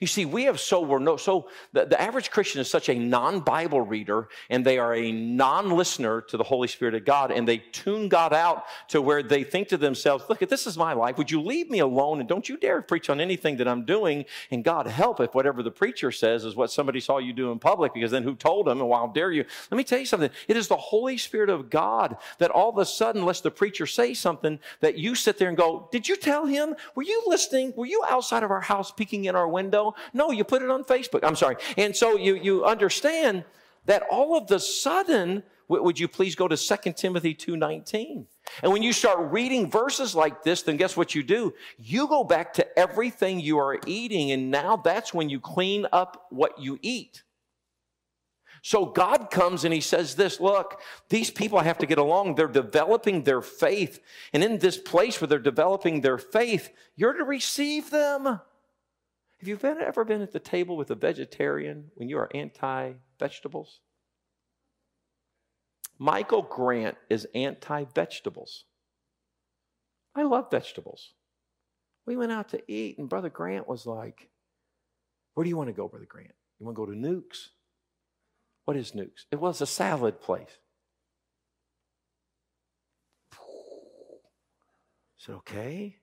You 0.00 0.06
see, 0.06 0.24
we 0.24 0.44
have 0.44 0.60
so 0.60 0.80
we're 0.80 0.98
no 0.98 1.16
so 1.16 1.48
the, 1.72 1.84
the 1.86 2.00
average 2.00 2.30
Christian 2.30 2.60
is 2.60 2.70
such 2.70 2.88
a 2.88 2.94
non-Bible 2.94 3.80
reader 3.80 4.28
and 4.50 4.64
they 4.64 4.78
are 4.78 4.94
a 4.94 5.12
non-listener 5.12 6.22
to 6.22 6.36
the 6.36 6.44
Holy 6.44 6.68
Spirit 6.68 6.94
of 6.94 7.04
God, 7.04 7.30
and 7.30 7.46
they 7.46 7.58
tune 7.58 8.08
God 8.08 8.32
out 8.32 8.64
to 8.88 9.00
where 9.00 9.22
they 9.22 9.44
think 9.44 9.68
to 9.68 9.76
themselves, 9.76 10.24
look, 10.28 10.40
this 10.40 10.66
is 10.66 10.76
my 10.76 10.92
life, 10.92 11.18
would 11.18 11.30
you 11.30 11.40
leave 11.40 11.70
me 11.70 11.80
alone 11.80 12.20
and 12.20 12.28
don't 12.28 12.48
you 12.48 12.56
dare 12.56 12.82
preach 12.82 13.10
on 13.10 13.20
anything 13.20 13.56
that 13.56 13.68
I'm 13.68 13.84
doing? 13.84 14.24
And 14.50 14.64
God 14.64 14.86
help 14.86 15.20
if 15.20 15.34
whatever 15.34 15.62
the 15.62 15.70
preacher 15.70 16.12
says 16.12 16.44
is 16.44 16.56
what 16.56 16.70
somebody 16.70 17.00
saw 17.00 17.18
you 17.18 17.32
do 17.32 17.50
in 17.52 17.58
public, 17.58 17.94
because 17.94 18.10
then 18.10 18.22
who 18.22 18.34
told 18.34 18.68
him 18.68 18.80
and 18.80 18.88
why 18.88 19.06
dare 19.12 19.32
you? 19.32 19.44
Let 19.70 19.78
me 19.78 19.84
tell 19.84 19.98
you 19.98 20.06
something. 20.06 20.30
It 20.48 20.56
is 20.56 20.68
the 20.68 20.76
Holy 20.76 21.18
Spirit 21.18 21.50
of 21.50 21.70
God 21.70 22.16
that 22.38 22.50
all 22.50 22.70
of 22.70 22.78
a 22.78 22.84
sudden 22.84 23.24
lets 23.24 23.40
the 23.40 23.50
preacher 23.50 23.86
say 23.86 24.14
something 24.14 24.58
that 24.80 24.98
you 24.98 25.14
sit 25.14 25.38
there 25.38 25.48
and 25.48 25.56
go, 25.56 25.88
Did 25.92 26.08
you 26.08 26.16
tell 26.16 26.46
him? 26.46 26.74
Were 26.94 27.02
you 27.02 27.22
listening? 27.26 27.72
Were 27.76 27.86
you 27.86 28.02
outside 28.08 28.42
of 28.42 28.50
our 28.50 28.60
house 28.60 28.90
peeking 28.90 29.26
in 29.26 29.36
our 29.36 29.48
window? 29.48 29.75
Window. 29.76 29.94
No, 30.12 30.30
you 30.30 30.44
put 30.44 30.62
it 30.62 30.70
on 30.70 30.84
Facebook. 30.84 31.20
I'm 31.22 31.36
sorry. 31.36 31.56
And 31.76 31.94
so 31.94 32.16
you, 32.16 32.34
you 32.34 32.64
understand 32.64 33.44
that 33.86 34.02
all 34.10 34.36
of 34.36 34.46
the 34.46 34.58
sudden, 34.58 35.42
would 35.68 35.98
you 35.98 36.08
please 36.08 36.34
go 36.34 36.48
to 36.48 36.56
2 36.56 36.92
Timothy 36.92 37.34
2.19? 37.34 38.26
And 38.62 38.72
when 38.72 38.82
you 38.82 38.92
start 38.92 39.32
reading 39.32 39.70
verses 39.70 40.14
like 40.14 40.42
this, 40.42 40.62
then 40.62 40.76
guess 40.76 40.96
what 40.96 41.14
you 41.14 41.22
do? 41.22 41.54
You 41.78 42.06
go 42.06 42.24
back 42.24 42.52
to 42.54 42.78
everything 42.78 43.40
you 43.40 43.58
are 43.58 43.78
eating, 43.86 44.30
and 44.30 44.50
now 44.50 44.76
that's 44.76 45.12
when 45.12 45.28
you 45.28 45.40
clean 45.40 45.86
up 45.92 46.26
what 46.30 46.58
you 46.58 46.78
eat. 46.82 47.22
So 48.62 48.84
God 48.84 49.30
comes 49.30 49.64
and 49.64 49.72
he 49.72 49.80
says 49.80 50.16
this, 50.16 50.40
look, 50.40 50.80
these 51.08 51.30
people 51.30 51.60
have 51.60 51.78
to 51.78 51.86
get 51.86 51.98
along. 51.98 52.34
They're 52.34 52.48
developing 52.48 53.22
their 53.22 53.40
faith. 53.40 54.00
And 54.32 54.42
in 54.42 54.58
this 54.58 54.76
place 54.76 55.20
where 55.20 55.28
they're 55.28 55.38
developing 55.38 56.00
their 56.00 56.18
faith, 56.18 56.70
you're 56.96 57.12
to 57.12 57.22
receive 57.22 57.90
them. 57.90 58.40
Have 59.46 59.62
you 59.62 59.70
ever 59.78 60.04
been 60.04 60.22
at 60.22 60.32
the 60.32 60.40
table 60.40 60.76
with 60.76 60.90
a 60.90 60.96
vegetarian 60.96 61.92
when 61.94 62.08
you 62.08 62.18
are 62.18 62.28
anti 62.34 62.94
vegetables? 63.20 63.78
Michael 66.00 66.42
Grant 66.42 66.96
is 67.08 67.28
anti 67.32 67.84
vegetables. 67.94 68.64
I 70.16 70.24
love 70.24 70.50
vegetables. 70.50 71.12
We 72.06 72.16
went 72.16 72.32
out 72.32 72.48
to 72.48 72.62
eat, 72.66 72.98
and 72.98 73.08
Brother 73.08 73.30
Grant 73.30 73.68
was 73.68 73.86
like, 73.86 74.30
Where 75.34 75.44
do 75.44 75.48
you 75.48 75.56
want 75.56 75.68
to 75.68 75.74
go, 75.74 75.86
Brother 75.86 76.06
Grant? 76.06 76.34
You 76.58 76.66
want 76.66 76.74
to 76.74 76.84
go 76.84 76.86
to 76.90 76.98
Newk's? 76.98 77.50
What 78.64 78.76
is 78.76 78.96
Newk's? 78.96 79.26
It 79.30 79.38
was 79.38 79.60
a 79.60 79.66
salad 79.66 80.20
place. 80.20 80.58
I 83.32 83.36
said, 85.18 85.36
Okay. 85.36 85.98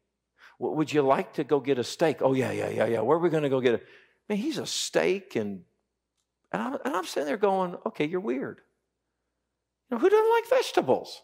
Would 0.71 0.93
you 0.93 1.02
like 1.02 1.34
to 1.34 1.43
go 1.43 1.60
get 1.60 1.78
a 1.78 1.84
steak? 1.84 2.17
Oh, 2.21 2.34
yeah, 2.34 2.52
yeah, 2.52 2.69
yeah, 2.69 2.86
yeah. 2.86 3.02
Where 3.02 3.17
are 3.17 3.21
we 3.21 3.30
going 3.30 3.43
to 3.43 3.49
go 3.49 3.60
get 3.60 3.76
a. 3.76 3.82
Man, 4.30 4.38
he's 4.38 4.58
a 4.58 4.65
steak, 4.65 5.36
and, 5.36 5.63
and, 6.52 6.62
I'm, 6.62 6.73
and 6.86 6.95
I'm 6.95 7.06
sitting 7.06 7.28
there 7.28 7.38
going, 7.38 7.76
Okay, 7.86 8.06
you're 8.06 8.21
weird. 8.21 8.62
You 9.89 9.97
know, 9.97 9.99
who 9.99 10.10
doesn't 10.10 10.32
like 10.32 10.49
vegetables? 10.49 11.21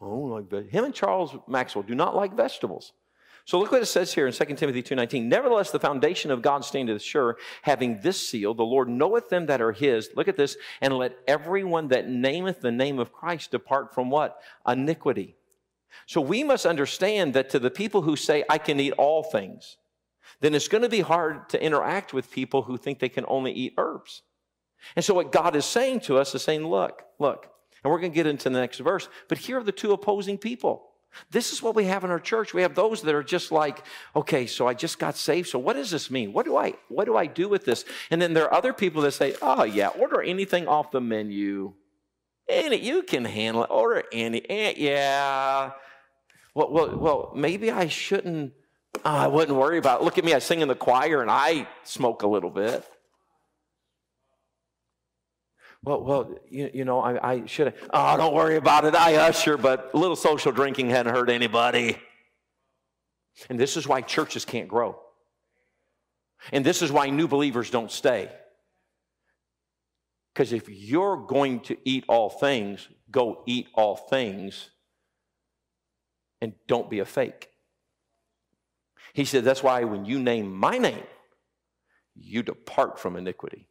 Oh, 0.00 0.18
like 0.18 0.68
him 0.68 0.84
and 0.84 0.94
Charles 0.94 1.34
Maxwell 1.48 1.82
do 1.82 1.94
not 1.94 2.14
like 2.14 2.34
vegetables. 2.34 2.92
So 3.46 3.60
look 3.60 3.70
what 3.70 3.80
it 3.80 3.86
says 3.86 4.12
here 4.12 4.26
in 4.26 4.32
2 4.32 4.44
Timothy 4.56 4.82
2.19. 4.82 5.26
Nevertheless, 5.26 5.70
the 5.70 5.78
foundation 5.78 6.32
of 6.32 6.42
God 6.42 6.64
standeth 6.64 7.00
sure, 7.00 7.36
having 7.62 8.00
this 8.00 8.28
seal, 8.28 8.54
the 8.54 8.64
Lord 8.64 8.88
knoweth 8.88 9.28
them 9.28 9.46
that 9.46 9.60
are 9.60 9.70
his. 9.70 10.10
Look 10.16 10.26
at 10.26 10.36
this. 10.36 10.56
And 10.80 10.98
let 10.98 11.16
everyone 11.28 11.88
that 11.88 12.08
nameth 12.08 12.60
the 12.60 12.72
name 12.72 12.98
of 12.98 13.12
Christ 13.12 13.52
depart 13.52 13.94
from 13.94 14.10
what? 14.10 14.42
Iniquity. 14.66 15.36
So 16.06 16.20
we 16.20 16.44
must 16.44 16.66
understand 16.66 17.34
that 17.34 17.50
to 17.50 17.58
the 17.58 17.70
people 17.70 18.02
who 18.02 18.16
say, 18.16 18.44
I 18.48 18.58
can 18.58 18.78
eat 18.78 18.92
all 18.92 19.22
things, 19.22 19.76
then 20.40 20.54
it's 20.54 20.68
going 20.68 20.82
to 20.82 20.88
be 20.88 21.00
hard 21.00 21.48
to 21.50 21.62
interact 21.62 22.12
with 22.12 22.30
people 22.30 22.62
who 22.62 22.76
think 22.76 22.98
they 22.98 23.08
can 23.08 23.24
only 23.28 23.52
eat 23.52 23.74
herbs. 23.78 24.22
And 24.94 25.04
so 25.04 25.14
what 25.14 25.32
God 25.32 25.56
is 25.56 25.64
saying 25.64 26.00
to 26.00 26.18
us 26.18 26.34
is 26.34 26.42
saying, 26.42 26.66
look, 26.66 27.02
look, 27.18 27.48
and 27.82 27.92
we're 27.92 28.00
going 28.00 28.12
to 28.12 28.16
get 28.16 28.26
into 28.26 28.50
the 28.50 28.58
next 28.58 28.78
verse, 28.78 29.08
but 29.28 29.38
here 29.38 29.58
are 29.58 29.64
the 29.64 29.72
two 29.72 29.92
opposing 29.92 30.38
people. 30.38 30.90
This 31.30 31.52
is 31.52 31.62
what 31.62 31.74
we 31.74 31.84
have 31.84 32.04
in 32.04 32.10
our 32.10 32.20
church. 32.20 32.52
We 32.52 32.62
have 32.62 32.74
those 32.74 33.02
that 33.02 33.14
are 33.14 33.22
just 33.22 33.50
like, 33.50 33.84
okay, 34.14 34.46
so 34.46 34.66
I 34.66 34.74
just 34.74 34.98
got 34.98 35.16
saved. 35.16 35.48
So 35.48 35.58
what 35.58 35.74
does 35.74 35.90
this 35.90 36.10
mean? 36.10 36.32
What 36.32 36.44
do 36.44 36.56
I 36.56 36.74
what 36.88 37.06
do 37.06 37.16
I 37.16 37.26
do 37.26 37.48
with 37.48 37.64
this? 37.64 37.84
And 38.10 38.20
then 38.20 38.34
there 38.34 38.44
are 38.44 38.52
other 38.52 38.72
people 38.72 39.02
that 39.02 39.12
say, 39.12 39.34
oh 39.40 39.64
yeah, 39.64 39.88
order 39.88 40.20
anything 40.20 40.68
off 40.68 40.90
the 40.90 41.00
menu. 41.00 41.72
Any 42.48 42.76
you 42.76 43.02
can 43.02 43.24
handle 43.24 43.64
it. 43.64 43.70
Order 43.70 44.04
any. 44.12 44.48
Eh, 44.48 44.74
yeah. 44.76 45.72
Well, 46.54 46.70
well, 46.70 46.96
well, 46.96 47.32
maybe 47.34 47.70
I 47.70 47.88
shouldn't. 47.88 48.52
Oh, 49.04 49.10
I 49.10 49.26
wouldn't 49.26 49.56
worry 49.56 49.78
about 49.78 50.00
it. 50.00 50.04
Look 50.04 50.18
at 50.18 50.24
me. 50.24 50.32
I 50.32 50.38
sing 50.38 50.60
in 50.60 50.68
the 50.68 50.74
choir 50.74 51.20
and 51.20 51.30
I 51.30 51.68
smoke 51.82 52.22
a 52.22 52.26
little 52.26 52.50
bit. 52.50 52.84
Well, 55.82 56.02
well, 56.02 56.34
you, 56.48 56.70
you 56.72 56.84
know, 56.84 57.00
I, 57.00 57.32
I 57.32 57.46
should 57.46 57.66
have. 57.66 57.76
Oh, 57.92 58.16
don't 58.16 58.34
worry 58.34 58.56
about 58.56 58.84
it. 58.84 58.94
I 58.94 59.16
usher, 59.16 59.56
but 59.56 59.90
a 59.92 59.98
little 59.98 60.16
social 60.16 60.50
drinking 60.50 60.90
hadn't 60.90 61.14
hurt 61.14 61.30
anybody. 61.30 61.98
And 63.48 63.60
this 63.60 63.76
is 63.76 63.86
why 63.86 64.00
churches 64.00 64.44
can't 64.44 64.68
grow. 64.68 64.98
And 66.52 66.64
this 66.64 66.82
is 66.82 66.90
why 66.90 67.10
new 67.10 67.28
believers 67.28 67.70
don't 67.70 67.90
stay. 67.90 68.30
Because 70.36 70.52
if 70.52 70.68
you're 70.68 71.16
going 71.16 71.60
to 71.60 71.78
eat 71.86 72.04
all 72.08 72.28
things, 72.28 72.88
go 73.10 73.42
eat 73.46 73.68
all 73.72 73.96
things 73.96 74.68
and 76.42 76.52
don't 76.68 76.90
be 76.90 76.98
a 76.98 77.06
fake. 77.06 77.48
He 79.14 79.24
said, 79.24 79.44
That's 79.44 79.62
why 79.62 79.84
when 79.84 80.04
you 80.04 80.18
name 80.18 80.54
my 80.54 80.76
name, 80.76 81.04
you 82.14 82.42
depart 82.42 82.98
from 82.98 83.16
iniquity. 83.16 83.66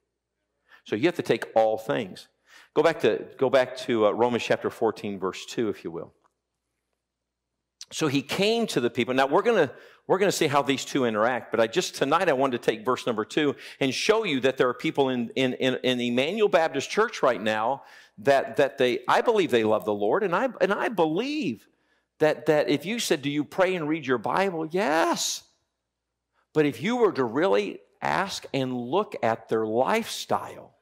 So 0.86 0.96
you 0.96 1.04
have 1.06 1.18
to 1.18 1.22
take 1.22 1.46
all 1.56 1.78
things. 1.78 2.30
Go 2.74 2.82
back 2.82 3.00
to, 3.02 3.28
go 3.38 3.52
back 3.52 3.78
to 3.82 4.08
uh, 4.08 4.12
Romans 4.14 4.42
chapter 4.42 4.72
14, 4.72 5.20
verse 5.20 5.46
2, 5.46 5.70
if 5.70 5.84
you 5.84 5.92
will. 5.92 6.14
So 7.92 8.08
he 8.08 8.22
came 8.22 8.68
to 8.68 8.82
the 8.82 8.90
people. 8.90 9.14
Now 9.14 9.28
we're 9.28 9.42
going 9.42 9.68
to 9.68 9.74
we're 10.08 10.20
going 10.20 10.30
to 10.30 10.38
see 10.38 10.48
how 10.48 10.62
these 10.62 10.86
two 10.86 11.06
interact, 11.06 11.50
but 11.50 11.60
I 11.60 11.66
just 11.66 11.96
tonight 11.96 12.30
I 12.30 12.34
wanted 12.34 12.62
to 12.62 12.72
take 12.72 12.86
verse 12.86 13.08
number 13.08 13.26
two 13.26 13.56
and 13.80 13.94
show 13.94 14.24
you 14.24 14.40
that 14.42 14.56
there 14.56 14.70
are 14.70 14.74
people 14.74 15.10
in, 15.10 15.32
in, 15.36 15.54
in, 15.54 15.80
in 15.84 16.00
Emmanuel 16.00 16.48
Baptist 16.48 16.92
Church 16.92 17.24
right 17.24 17.42
now 17.42 17.82
that, 18.20 18.58
that 18.58 18.78
they, 18.78 19.00
I 19.08 19.22
believe 19.22 19.50
they 19.50 19.64
love 19.64 19.84
the 19.84 19.94
Lord, 19.94 20.24
and 20.24 20.36
I, 20.36 20.50
and 20.62 20.72
I 20.72 20.90
believe 20.90 21.68
that, 22.20 22.46
that 22.46 22.70
if 22.70 22.86
you 22.86 23.00
said, 23.00 23.22
Do 23.22 23.30
you 23.30 23.44
pray 23.44 23.76
and 23.76 23.90
read 23.90 24.06
your 24.06 24.18
Bible? 24.18 24.68
Yes. 24.68 25.44
But 26.54 26.66
if 26.66 26.82
you 26.82 26.98
were 26.98 27.12
to 27.12 27.24
really 27.24 27.80
ask 28.02 28.46
and 28.54 28.74
look 28.74 29.16
at 29.22 29.50
their 29.50 29.66
lifestyle, 29.66 30.76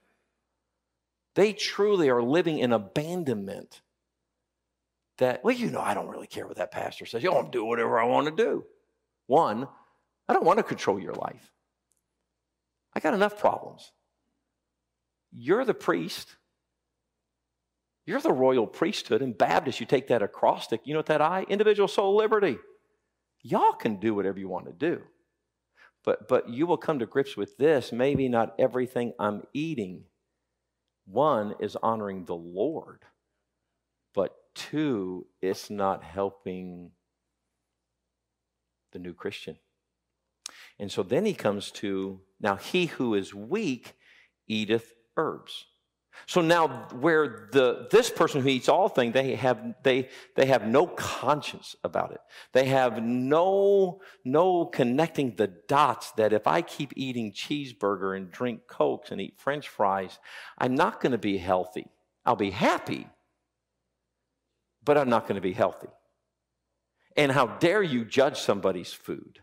they 1.36 1.54
truly 1.54 2.10
are 2.10 2.22
living 2.22 2.60
in 2.60 2.72
abandonment. 2.72 3.82
That, 5.20 5.44
well, 5.44 5.56
you 5.56 5.70
know, 5.70 5.80
I 5.80 5.94
don't 5.94 6.10
really 6.10 6.28
care 6.28 6.48
what 6.48 6.58
that 6.58 6.72
pastor 6.72 7.06
says. 7.06 7.24
You 7.24 7.30
don't 7.30 7.52
do 7.52 7.64
whatever 7.66 8.00
I 8.00 8.06
want 8.06 8.26
to 8.26 8.44
do. 8.44 8.66
One, 9.28 9.68
I 10.28 10.34
don't 10.34 10.46
want 10.46 10.58
to 10.58 10.64
control 10.64 11.00
your 11.00 11.14
life. 11.14 11.52
I 12.96 13.00
got 13.00 13.14
enough 13.14 13.40
problems. 13.40 13.92
You're 15.32 15.66
the 15.66 15.74
priest. 15.74 16.36
You're 18.06 18.22
the 18.22 18.32
royal 18.32 18.68
priesthood. 18.68 19.22
In 19.22 19.34
Baptist, 19.34 19.80
you 19.80 19.86
take 19.86 20.08
that 20.08 20.22
acrostic. 20.22 20.82
You 20.86 20.94
know 20.94 21.00
what 21.00 21.08
that 21.08 21.22
I? 21.22 21.44
Individual 21.48 21.88
soul 21.88 22.16
liberty. 22.16 22.58
Y'all 23.42 23.74
can 23.74 23.98
do 23.98 24.14
whatever 24.14 24.40
you 24.40 24.50
want 24.50 24.66
to 24.66 24.74
do. 24.74 25.02
But, 26.04 26.28
but 26.28 26.50
you 26.50 26.68
will 26.68 26.78
come 26.78 27.00
to 27.00 27.06
grips 27.06 27.38
with 27.38 27.58
this. 27.58 27.92
Maybe 27.92 28.28
not 28.28 28.56
everything 28.60 29.14
I'm 29.20 29.44
eating 29.54 30.06
one 31.06 31.56
is 31.60 31.76
honoring 31.82 32.26
the 32.26 32.36
Lord, 32.36 33.04
two, 34.56 35.28
it's 35.42 35.70
not 35.70 36.04
helping 36.04 36.92
the 38.92 39.00
new 39.00 39.14
Christian. 39.14 39.58
And 40.80 40.92
so 40.92 41.04
then 41.04 41.26
he 41.26 41.34
comes 41.34 41.72
to 41.72 42.20
now, 42.40 42.56
he 42.58 42.88
who 42.88 43.16
is 43.16 43.34
weak 43.34 43.94
eateth 44.48 44.94
herbs. 45.16 45.66
So 46.26 46.42
now 46.42 46.88
where 46.92 47.50
the 47.52 47.88
this 47.90 48.10
person 48.10 48.42
who 48.42 48.50
eats 48.50 48.70
all 48.70 48.88
things, 48.88 49.14
they 49.14 49.36
have 49.36 49.76
they 49.84 50.10
they 50.36 50.46
have 50.46 50.68
no 50.68 50.86
conscience 50.88 51.76
about 51.84 52.12
it. 52.12 52.22
They 52.52 52.66
have 52.66 53.02
no 53.02 54.02
no 54.24 54.66
connecting 54.66 55.36
the 55.36 55.48
dots 55.48 56.12
that 56.12 56.34
if 56.34 56.46
I 56.46 56.62
keep 56.62 56.94
eating 56.96 57.32
cheeseburger 57.32 58.16
and 58.16 58.32
drink 58.32 58.68
cokes 58.68 59.12
and 59.12 59.20
eat 59.20 59.40
french 59.40 59.68
fries, 59.68 60.20
I'm 60.58 60.76
not 60.76 61.02
going 61.02 61.14
to 61.14 61.18
be 61.18 61.38
healthy. 61.38 61.88
I'll 62.26 62.36
be 62.36 62.52
happy, 62.52 63.08
but 64.84 64.98
I'm 64.98 65.10
not 65.10 65.24
going 65.24 65.36
to 65.36 65.42
be 65.42 65.54
healthy. 65.54 65.88
And 67.16 67.32
how 67.32 67.48
dare 67.48 67.84
you 67.84 68.06
judge 68.06 68.40
somebody's 68.40 68.92
food? 68.92 69.40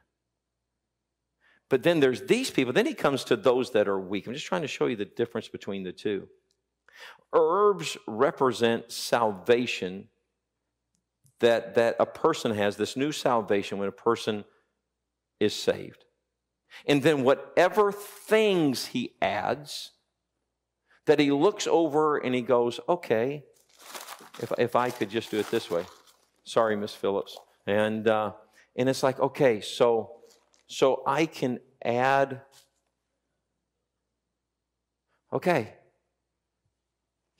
But 1.68 1.84
then 1.84 2.00
there's 2.00 2.22
these 2.22 2.50
people. 2.50 2.72
Then 2.72 2.86
he 2.86 2.94
comes 2.94 3.24
to 3.24 3.36
those 3.36 3.70
that 3.70 3.88
are 3.88 3.98
weak. 3.98 4.26
I'm 4.26 4.34
just 4.34 4.46
trying 4.46 4.62
to 4.62 4.68
show 4.68 4.86
you 4.86 4.96
the 4.96 5.04
difference 5.04 5.48
between 5.48 5.84
the 5.84 5.92
two. 5.92 6.28
Herbs 7.32 7.96
represent 8.08 8.90
salvation 8.90 10.08
that, 11.38 11.74
that 11.76 11.96
a 12.00 12.06
person 12.06 12.52
has, 12.52 12.76
this 12.76 12.96
new 12.96 13.12
salvation 13.12 13.78
when 13.78 13.88
a 13.88 13.92
person 13.92 14.44
is 15.38 15.54
saved. 15.54 16.04
And 16.86 17.02
then 17.02 17.22
whatever 17.22 17.92
things 17.92 18.86
he 18.86 19.14
adds, 19.22 19.92
that 21.06 21.18
he 21.18 21.30
looks 21.30 21.66
over 21.66 22.18
and 22.18 22.34
he 22.34 22.42
goes, 22.42 22.78
okay, 22.88 23.44
if, 24.40 24.52
if 24.58 24.76
I 24.76 24.90
could 24.90 25.10
just 25.10 25.30
do 25.30 25.38
it 25.38 25.50
this 25.50 25.70
way. 25.70 25.84
Sorry, 26.44 26.76
Miss 26.76 26.94
Phillips. 26.94 27.38
And, 27.66 28.08
uh, 28.08 28.32
and 28.76 28.88
it's 28.88 29.02
like, 29.02 29.20
okay, 29.20 29.60
so, 29.60 30.16
so 30.66 31.02
I 31.06 31.26
can 31.26 31.60
add, 31.84 32.40
okay, 35.32 35.74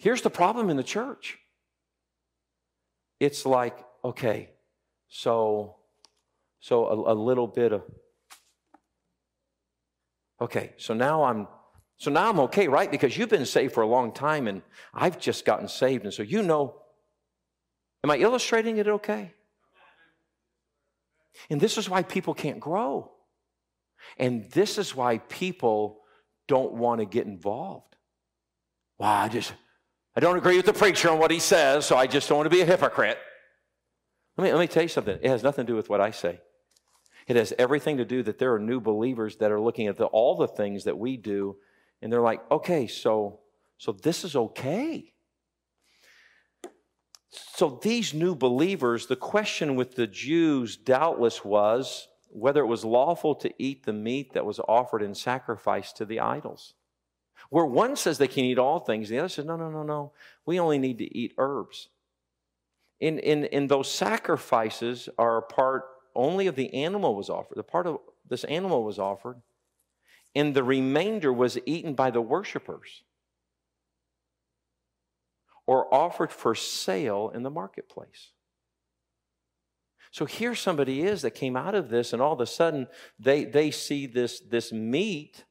Here's 0.00 0.22
the 0.22 0.30
problem 0.30 0.70
in 0.70 0.78
the 0.78 0.82
church 0.82 1.38
it's 3.20 3.44
like, 3.44 3.76
okay, 4.02 4.48
so, 5.08 5.76
so 6.58 6.86
a, 6.86 7.12
a 7.12 7.14
little 7.14 7.46
bit 7.46 7.74
of, 7.74 7.82
okay, 10.40 10.72
so 10.78 10.94
now 10.94 11.24
I'm 11.24 11.48
so 11.98 12.10
now 12.10 12.30
I'm 12.30 12.40
okay, 12.40 12.66
right? 12.66 12.90
Because 12.90 13.18
you've 13.18 13.28
been 13.28 13.44
saved 13.44 13.74
for 13.74 13.82
a 13.82 13.86
long 13.86 14.14
time 14.14 14.48
and 14.48 14.62
I've 14.94 15.18
just 15.18 15.44
gotten 15.44 15.68
saved. 15.68 16.04
And 16.04 16.14
so 16.14 16.22
you 16.22 16.40
know, 16.40 16.79
am 18.04 18.10
I 18.10 18.18
illustrating 18.18 18.78
it 18.78 18.88
okay? 18.88 19.32
And 21.48 21.60
this 21.60 21.78
is 21.78 21.88
why 21.88 22.02
people 22.02 22.34
can't 22.34 22.60
grow. 22.60 23.10
And 24.18 24.50
this 24.50 24.78
is 24.78 24.94
why 24.94 25.18
people 25.18 26.00
don't 26.48 26.72
want 26.72 27.00
to 27.00 27.06
get 27.06 27.26
involved. 27.26 27.96
Well, 28.98 29.08
I 29.08 29.28
just, 29.28 29.52
I 30.16 30.20
don't 30.20 30.36
agree 30.36 30.56
with 30.56 30.66
the 30.66 30.72
preacher 30.72 31.10
on 31.10 31.18
what 31.18 31.30
he 31.30 31.38
says, 31.38 31.86
so 31.86 31.96
I 31.96 32.06
just 32.06 32.28
don't 32.28 32.38
want 32.38 32.46
to 32.46 32.54
be 32.54 32.60
a 32.60 32.66
hypocrite. 32.66 33.18
Let 34.36 34.44
me, 34.44 34.52
let 34.52 34.60
me 34.60 34.66
tell 34.66 34.82
you 34.82 34.88
something. 34.88 35.18
It 35.20 35.28
has 35.28 35.42
nothing 35.42 35.66
to 35.66 35.72
do 35.72 35.76
with 35.76 35.88
what 35.88 36.00
I 36.00 36.10
say. 36.10 36.40
It 37.26 37.36
has 37.36 37.52
everything 37.58 37.98
to 37.98 38.04
do 38.04 38.22
that 38.24 38.38
there 38.38 38.54
are 38.54 38.58
new 38.58 38.80
believers 38.80 39.36
that 39.36 39.52
are 39.52 39.60
looking 39.60 39.86
at 39.86 39.96
the, 39.96 40.06
all 40.06 40.36
the 40.36 40.48
things 40.48 40.84
that 40.84 40.98
we 40.98 41.16
do, 41.16 41.56
and 42.02 42.12
they're 42.12 42.20
like, 42.20 42.40
okay, 42.50 42.86
so, 42.86 43.40
so 43.78 43.92
this 43.92 44.24
is 44.24 44.34
okay. 44.34 45.12
So 47.30 47.78
these 47.82 48.12
new 48.12 48.34
believers, 48.34 49.06
the 49.06 49.16
question 49.16 49.76
with 49.76 49.94
the 49.94 50.06
Jews 50.06 50.76
doubtless 50.76 51.44
was 51.44 52.08
whether 52.32 52.60
it 52.60 52.66
was 52.66 52.84
lawful 52.84 53.34
to 53.36 53.52
eat 53.58 53.84
the 53.84 53.92
meat 53.92 54.32
that 54.34 54.46
was 54.46 54.60
offered 54.60 55.02
in 55.02 55.14
sacrifice 55.14 55.92
to 55.94 56.04
the 56.04 56.20
idols. 56.20 56.74
Where 57.50 57.66
one 57.66 57.96
says 57.96 58.18
they 58.18 58.28
can 58.28 58.44
eat 58.44 58.58
all 58.58 58.80
things, 58.80 59.08
the 59.08 59.18
other 59.18 59.28
says, 59.28 59.44
no, 59.44 59.56
no, 59.56 59.70
no, 59.70 59.82
no. 59.82 60.12
We 60.46 60.60
only 60.60 60.78
need 60.78 60.98
to 60.98 61.16
eat 61.16 61.34
herbs. 61.38 61.88
In, 63.00 63.18
in, 63.18 63.44
in 63.44 63.66
those 63.66 63.90
sacrifices 63.90 65.08
are 65.18 65.38
a 65.38 65.42
part 65.42 65.84
only 66.14 66.46
of 66.46 66.56
the 66.56 66.72
animal 66.74 67.14
was 67.14 67.30
offered. 67.30 67.56
The 67.56 67.62
part 67.62 67.86
of 67.86 67.98
this 68.28 68.44
animal 68.44 68.84
was 68.84 68.98
offered, 68.98 69.40
and 70.34 70.54
the 70.54 70.62
remainder 70.62 71.32
was 71.32 71.58
eaten 71.66 71.94
by 71.94 72.10
the 72.10 72.20
worshipers 72.20 73.02
or 75.70 75.86
offered 75.94 76.32
for 76.32 76.52
sale 76.52 77.30
in 77.32 77.44
the 77.44 77.50
marketplace. 77.50 78.32
So 80.10 80.24
here 80.24 80.56
somebody 80.56 81.02
is 81.02 81.22
that 81.22 81.30
came 81.30 81.56
out 81.56 81.76
of 81.76 81.90
this, 81.90 82.12
and 82.12 82.20
all 82.20 82.32
of 82.32 82.40
a 82.40 82.46
sudden 82.46 82.88
they, 83.20 83.44
they 83.44 83.70
see 83.70 84.08
this, 84.08 84.40
this 84.40 84.72
meat, 84.72 85.44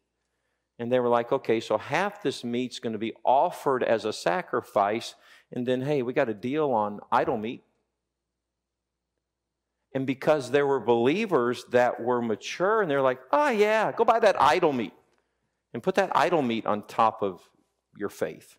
and 0.77 0.91
they 0.91 0.99
were 0.99 1.07
like, 1.07 1.31
okay, 1.31 1.61
so 1.61 1.77
half 1.77 2.21
this 2.21 2.43
meat's 2.43 2.79
going 2.79 2.91
to 2.91 2.99
be 2.99 3.13
offered 3.23 3.81
as 3.81 4.03
a 4.03 4.11
sacrifice, 4.11 5.15
and 5.53 5.65
then, 5.65 5.83
hey, 5.83 6.01
we 6.01 6.11
got 6.11 6.27
a 6.27 6.33
deal 6.33 6.71
on 6.71 6.99
idol 7.13 7.37
meat. 7.37 7.63
And 9.95 10.05
because 10.05 10.51
there 10.51 10.67
were 10.67 10.81
believers 10.81 11.63
that 11.71 12.01
were 12.01 12.21
mature, 12.21 12.81
and 12.81 12.91
they're 12.91 13.01
like, 13.01 13.21
oh, 13.31 13.51
yeah, 13.51 13.93
go 13.93 14.03
buy 14.03 14.19
that 14.19 14.35
idol 14.41 14.73
meat 14.73 14.93
and 15.73 15.81
put 15.81 15.95
that 15.95 16.11
idol 16.13 16.41
meat 16.41 16.65
on 16.65 16.85
top 16.87 17.23
of 17.23 17.39
your 17.95 18.09
faith. 18.09 18.57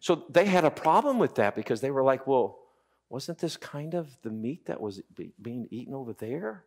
So 0.00 0.24
they 0.30 0.46
had 0.46 0.64
a 0.64 0.70
problem 0.70 1.18
with 1.18 1.36
that 1.36 1.56
because 1.56 1.80
they 1.80 1.90
were 1.90 2.02
like, 2.02 2.26
well, 2.26 2.58
wasn't 3.08 3.38
this 3.38 3.56
kind 3.56 3.94
of 3.94 4.08
the 4.22 4.30
meat 4.30 4.66
that 4.66 4.80
was 4.80 5.00
being 5.40 5.68
eaten 5.70 5.94
over 5.94 6.12
there? 6.12 6.64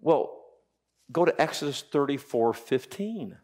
Well, 0.00 0.40
go 1.12 1.24
to 1.24 1.40
Exodus 1.40 1.82
34 1.82 2.52
15. 2.52 3.36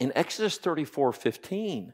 In 0.00 0.12
Exodus 0.16 0.58
34 0.58 1.12
15, 1.12 1.92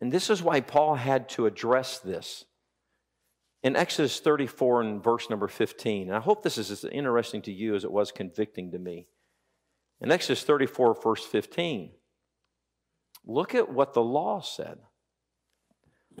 and 0.00 0.12
this 0.12 0.30
is 0.30 0.42
why 0.42 0.60
Paul 0.60 0.94
had 0.94 1.28
to 1.30 1.46
address 1.46 1.98
this. 1.98 2.44
In 3.62 3.74
Exodus 3.74 4.20
34 4.20 4.82
and 4.82 5.02
verse 5.02 5.28
number 5.28 5.48
15, 5.48 6.08
and 6.08 6.16
I 6.16 6.20
hope 6.20 6.42
this 6.42 6.58
is 6.58 6.70
as 6.70 6.84
interesting 6.84 7.42
to 7.42 7.52
you 7.52 7.74
as 7.74 7.84
it 7.84 7.90
was 7.90 8.12
convicting 8.12 8.70
to 8.70 8.78
me. 8.78 9.08
In 10.00 10.12
Exodus 10.12 10.44
34, 10.44 11.00
verse 11.02 11.24
15, 11.24 11.90
look 13.28 13.54
at 13.54 13.72
what 13.72 13.94
the 13.94 14.02
law 14.02 14.40
said 14.40 14.78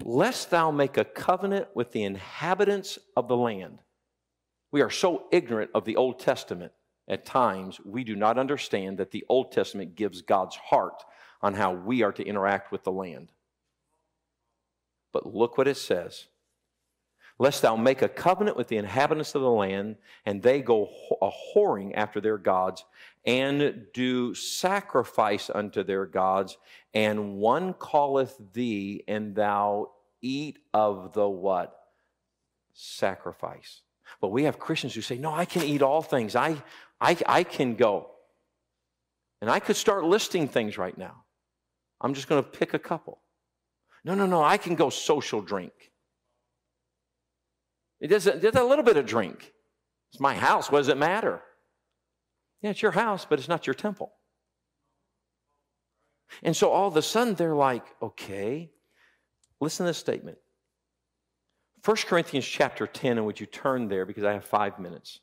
lest 0.04 0.50
thou 0.50 0.70
make 0.70 0.96
a 0.96 1.04
covenant 1.04 1.66
with 1.74 1.90
the 1.90 2.04
inhabitants 2.04 3.00
of 3.16 3.26
the 3.26 3.36
land. 3.36 3.80
We 4.70 4.80
are 4.80 4.90
so 4.90 5.24
ignorant 5.32 5.72
of 5.74 5.84
the 5.84 5.96
Old 5.96 6.20
Testament 6.20 6.70
at 7.08 7.24
times, 7.24 7.80
we 7.84 8.04
do 8.04 8.14
not 8.14 8.38
understand 8.38 8.98
that 8.98 9.10
the 9.10 9.24
Old 9.30 9.50
Testament 9.50 9.96
gives 9.96 10.20
God's 10.20 10.56
heart 10.56 11.02
on 11.40 11.54
how 11.54 11.72
we 11.72 12.02
are 12.02 12.12
to 12.12 12.22
interact 12.24 12.70
with 12.70 12.84
the 12.84 12.92
land. 12.92 13.32
But 15.12 15.34
look 15.34 15.56
what 15.56 15.68
it 15.68 15.78
says 15.78 16.26
lest 17.38 17.62
thou 17.62 17.76
make 17.76 18.02
a 18.02 18.08
covenant 18.08 18.56
with 18.56 18.68
the 18.68 18.76
inhabitants 18.76 19.34
of 19.34 19.42
the 19.42 19.50
land, 19.50 19.96
and 20.26 20.42
they 20.42 20.60
go 20.60 20.88
a 21.22 21.30
whoring 21.30 21.92
after 21.94 22.20
their 22.20 22.38
gods, 22.38 22.84
and 23.24 23.86
do 23.92 24.34
sacrifice 24.34 25.50
unto 25.54 25.82
their 25.82 26.06
gods, 26.06 26.58
and 26.94 27.36
one 27.36 27.74
calleth 27.74 28.36
thee, 28.52 29.04
and 29.06 29.34
thou 29.34 29.90
eat 30.20 30.58
of 30.74 31.12
the 31.12 31.28
what? 31.28 31.78
Sacrifice. 32.72 33.82
But 34.20 34.28
we 34.28 34.44
have 34.44 34.58
Christians 34.58 34.94
who 34.94 35.02
say, 35.02 35.18
No, 35.18 35.32
I 35.32 35.44
can 35.44 35.62
eat 35.62 35.82
all 35.82 36.02
things. 36.02 36.34
I, 36.34 36.62
I, 37.00 37.16
I 37.26 37.44
can 37.44 37.74
go. 37.74 38.10
And 39.40 39.50
I 39.50 39.60
could 39.60 39.76
start 39.76 40.04
listing 40.04 40.48
things 40.48 40.78
right 40.78 40.96
now. 40.96 41.22
I'm 42.00 42.14
just 42.14 42.28
going 42.28 42.42
to 42.42 42.48
pick 42.48 42.74
a 42.74 42.78
couple. 42.78 43.20
No, 44.04 44.14
no, 44.14 44.26
no, 44.26 44.42
I 44.42 44.56
can 44.56 44.74
go 44.74 44.90
social 44.90 45.40
drink. 45.40 45.92
It 48.00 48.08
does 48.08 48.26
a, 48.26 48.32
a 48.32 48.64
little 48.64 48.84
bit 48.84 48.96
of 48.96 49.06
drink. 49.06 49.52
It's 50.12 50.20
my 50.20 50.34
house. 50.34 50.70
What 50.70 50.78
does 50.78 50.88
it 50.88 50.96
matter? 50.96 51.42
Yeah, 52.62 52.70
it's 52.70 52.82
your 52.82 52.92
house, 52.92 53.26
but 53.28 53.38
it's 53.38 53.48
not 53.48 53.66
your 53.66 53.74
temple. 53.74 54.12
And 56.42 56.56
so 56.56 56.70
all 56.70 56.88
of 56.88 56.96
a 56.96 57.02
sudden 57.02 57.34
they're 57.34 57.54
like, 57.54 57.84
okay, 58.02 58.70
listen 59.60 59.84
to 59.84 59.90
this 59.90 59.98
statement. 59.98 60.38
1 61.84 61.96
Corinthians 62.06 62.46
chapter 62.46 62.86
10, 62.86 63.18
and 63.18 63.26
would 63.26 63.40
you 63.40 63.46
turn 63.46 63.88
there 63.88 64.04
because 64.04 64.24
I 64.24 64.32
have 64.32 64.44
five 64.44 64.78
minutes. 64.78 65.20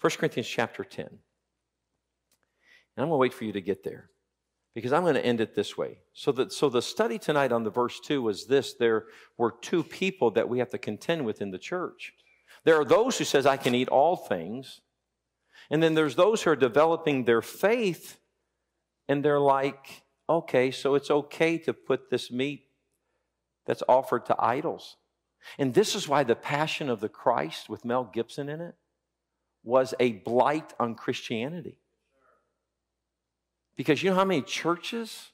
1 0.00 0.10
Corinthians 0.18 0.48
chapter 0.48 0.84
10. 0.84 1.06
And 1.06 1.16
I'm 2.96 3.08
going 3.08 3.10
to 3.10 3.16
wait 3.16 3.32
for 3.32 3.44
you 3.44 3.52
to 3.52 3.60
get 3.60 3.84
there 3.84 4.10
because 4.74 4.92
I'm 4.92 5.02
going 5.02 5.14
to 5.14 5.24
end 5.24 5.40
it 5.40 5.54
this 5.54 5.76
way. 5.76 5.98
So, 6.12 6.32
that, 6.32 6.52
so 6.52 6.68
the 6.68 6.82
study 6.82 7.18
tonight 7.18 7.52
on 7.52 7.64
the 7.64 7.70
verse 7.70 8.00
2 8.00 8.22
was 8.22 8.46
this 8.46 8.74
there 8.74 9.06
were 9.36 9.54
two 9.60 9.82
people 9.82 10.30
that 10.32 10.48
we 10.48 10.58
have 10.58 10.70
to 10.70 10.78
contend 10.78 11.24
with 11.24 11.42
in 11.42 11.50
the 11.50 11.58
church. 11.58 12.14
There 12.64 12.80
are 12.80 12.84
those 12.84 13.18
who 13.18 13.24
says 13.24 13.44
I 13.44 13.56
can 13.56 13.74
eat 13.74 13.88
all 13.88 14.16
things, 14.16 14.80
and 15.70 15.82
then 15.82 15.94
there's 15.94 16.16
those 16.16 16.42
who 16.42 16.50
are 16.50 16.56
developing 16.56 17.24
their 17.24 17.42
faith 17.42 18.18
and 19.08 19.24
they're 19.24 19.40
like, 19.40 20.02
okay, 20.28 20.70
so 20.70 20.94
it's 20.94 21.10
okay 21.10 21.58
to 21.58 21.74
put 21.74 22.10
this 22.10 22.30
meat 22.30 22.64
that's 23.66 23.82
offered 23.88 24.26
to 24.26 24.36
idols. 24.38 24.96
And 25.58 25.74
this 25.74 25.94
is 25.94 26.08
why 26.08 26.22
the 26.22 26.36
Passion 26.36 26.88
of 26.88 27.00
the 27.00 27.08
Christ 27.08 27.68
with 27.68 27.84
Mel 27.84 28.04
Gibson 28.04 28.48
in 28.48 28.60
it 28.60 28.74
was 29.64 29.92
a 30.00 30.12
blight 30.12 30.72
on 30.78 30.94
Christianity. 30.94 31.78
Because 33.76 34.02
you 34.02 34.10
know 34.10 34.16
how 34.16 34.24
many 34.24 34.42
churches 34.42 35.30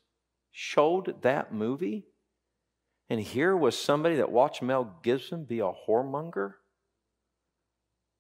showed 0.51 1.23
that 1.23 1.53
movie? 1.53 2.07
And 3.11 3.21
here 3.21 3.57
was 3.57 3.79
somebody 3.79 4.17
that 4.17 4.31
watched 4.31 4.63
Mel 4.63 4.97
Gibson 5.03 5.45
be 5.45 5.61
a 5.61 5.73
whoremonger. 5.89 6.55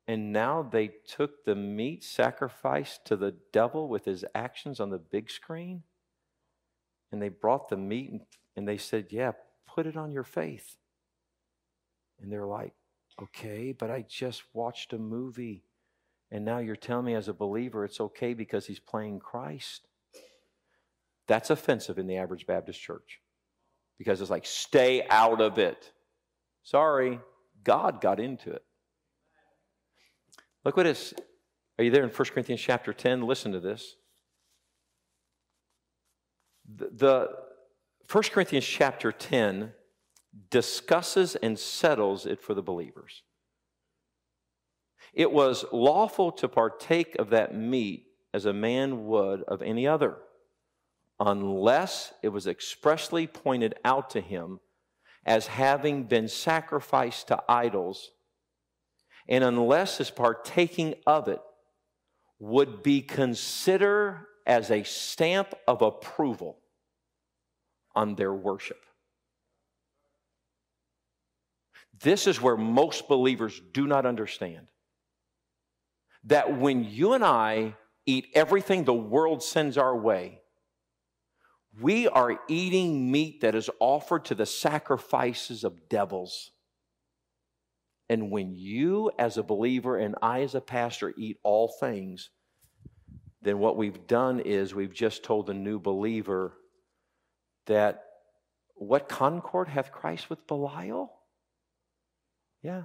And 0.06 0.32
now 0.32 0.62
they 0.62 0.90
took 1.06 1.44
the 1.44 1.54
meat 1.54 2.02
sacrificed 2.02 3.04
to 3.06 3.16
the 3.16 3.34
devil 3.52 3.88
with 3.88 4.06
his 4.06 4.24
actions 4.34 4.80
on 4.80 4.88
the 4.88 4.98
big 4.98 5.30
screen. 5.30 5.82
And 7.12 7.20
they 7.20 7.28
brought 7.28 7.68
the 7.68 7.76
meat 7.76 8.22
and, 8.56 8.66
they 8.66 8.78
said, 8.78 9.08
Yeah, 9.10 9.32
put 9.66 9.86
it 9.86 9.96
on 9.96 10.10
your 10.10 10.24
faith. 10.24 10.76
And 12.20 12.32
they're 12.32 12.46
like, 12.46 12.72
Okay, 13.20 13.72
but 13.72 13.90
I 13.90 14.04
just 14.08 14.42
watched 14.54 14.92
a 14.92 14.98
movie. 14.98 15.64
And 16.30 16.44
now 16.44 16.58
you're 16.58 16.76
telling 16.76 17.06
me 17.06 17.14
as 17.14 17.28
a 17.28 17.34
believer 17.34 17.84
it's 17.84 18.00
okay 18.00 18.32
because 18.32 18.66
he's 18.66 18.80
playing 18.80 19.20
Christ. 19.20 19.88
That's 21.28 21.50
offensive 21.50 21.98
in 21.98 22.06
the 22.06 22.16
average 22.16 22.46
Baptist 22.46 22.80
church 22.80 23.20
because 23.98 24.20
it's 24.20 24.30
like, 24.30 24.46
stay 24.46 25.06
out 25.10 25.40
of 25.40 25.58
it. 25.58 25.92
Sorry, 26.62 27.20
God 27.62 28.00
got 28.00 28.18
into 28.18 28.50
it. 28.50 28.64
Look 30.64 30.76
what 30.76 30.86
it's. 30.86 31.14
Are 31.78 31.84
you 31.84 31.90
there 31.90 32.02
in 32.02 32.10
1 32.10 32.28
Corinthians 32.30 32.60
chapter 32.60 32.92
10? 32.92 33.22
Listen 33.22 33.52
to 33.52 33.60
this. 33.60 33.94
The, 36.74 36.90
the 36.92 37.28
1 38.10 38.24
Corinthians 38.32 38.66
chapter 38.66 39.12
10 39.12 39.72
discusses 40.50 41.36
and 41.36 41.58
settles 41.58 42.26
it 42.26 42.40
for 42.40 42.54
the 42.54 42.62
believers. 42.62 43.22
It 45.14 45.30
was 45.30 45.64
lawful 45.72 46.32
to 46.32 46.48
partake 46.48 47.14
of 47.16 47.30
that 47.30 47.54
meat 47.54 48.06
as 48.34 48.44
a 48.44 48.52
man 48.52 49.06
would 49.06 49.42
of 49.44 49.62
any 49.62 49.86
other 49.86 50.16
unless 51.20 52.12
it 52.22 52.28
was 52.28 52.46
expressly 52.46 53.26
pointed 53.26 53.74
out 53.84 54.10
to 54.10 54.20
him 54.20 54.60
as 55.26 55.46
having 55.46 56.04
been 56.04 56.28
sacrificed 56.28 57.28
to 57.28 57.42
idols, 57.48 58.10
and 59.28 59.44
unless 59.44 59.98
his 59.98 60.10
partaking 60.10 60.94
of 61.06 61.28
it 61.28 61.40
would 62.38 62.82
be 62.82 63.02
considered 63.02 64.24
as 64.46 64.70
a 64.70 64.82
stamp 64.84 65.52
of 65.66 65.82
approval 65.82 66.58
on 67.94 68.14
their 68.14 68.32
worship. 68.32 68.80
This 72.00 72.26
is 72.26 72.40
where 72.40 72.56
most 72.56 73.08
believers 73.08 73.60
do 73.72 73.86
not 73.86 74.06
understand. 74.06 74.68
That 76.24 76.58
when 76.58 76.84
you 76.84 77.12
and 77.12 77.24
I 77.24 77.74
eat 78.06 78.28
everything 78.34 78.84
the 78.84 78.94
world 78.94 79.42
sends 79.42 79.76
our 79.76 79.96
way, 79.96 80.40
We 81.80 82.08
are 82.08 82.40
eating 82.48 83.10
meat 83.10 83.42
that 83.42 83.54
is 83.54 83.70
offered 83.78 84.24
to 84.26 84.34
the 84.34 84.46
sacrifices 84.46 85.64
of 85.64 85.88
devils. 85.88 86.50
And 88.08 88.30
when 88.30 88.54
you, 88.54 89.10
as 89.18 89.36
a 89.36 89.42
believer, 89.42 89.96
and 89.96 90.16
I, 90.22 90.40
as 90.40 90.54
a 90.54 90.60
pastor, 90.60 91.12
eat 91.16 91.38
all 91.42 91.68
things, 91.68 92.30
then 93.42 93.58
what 93.58 93.76
we've 93.76 94.06
done 94.06 94.40
is 94.40 94.74
we've 94.74 94.94
just 94.94 95.22
told 95.22 95.46
the 95.46 95.54
new 95.54 95.78
believer 95.78 96.54
that 97.66 98.04
what 98.74 99.08
concord 99.08 99.68
hath 99.68 99.92
Christ 99.92 100.30
with 100.30 100.46
Belial? 100.46 101.12
Yeah. 102.62 102.84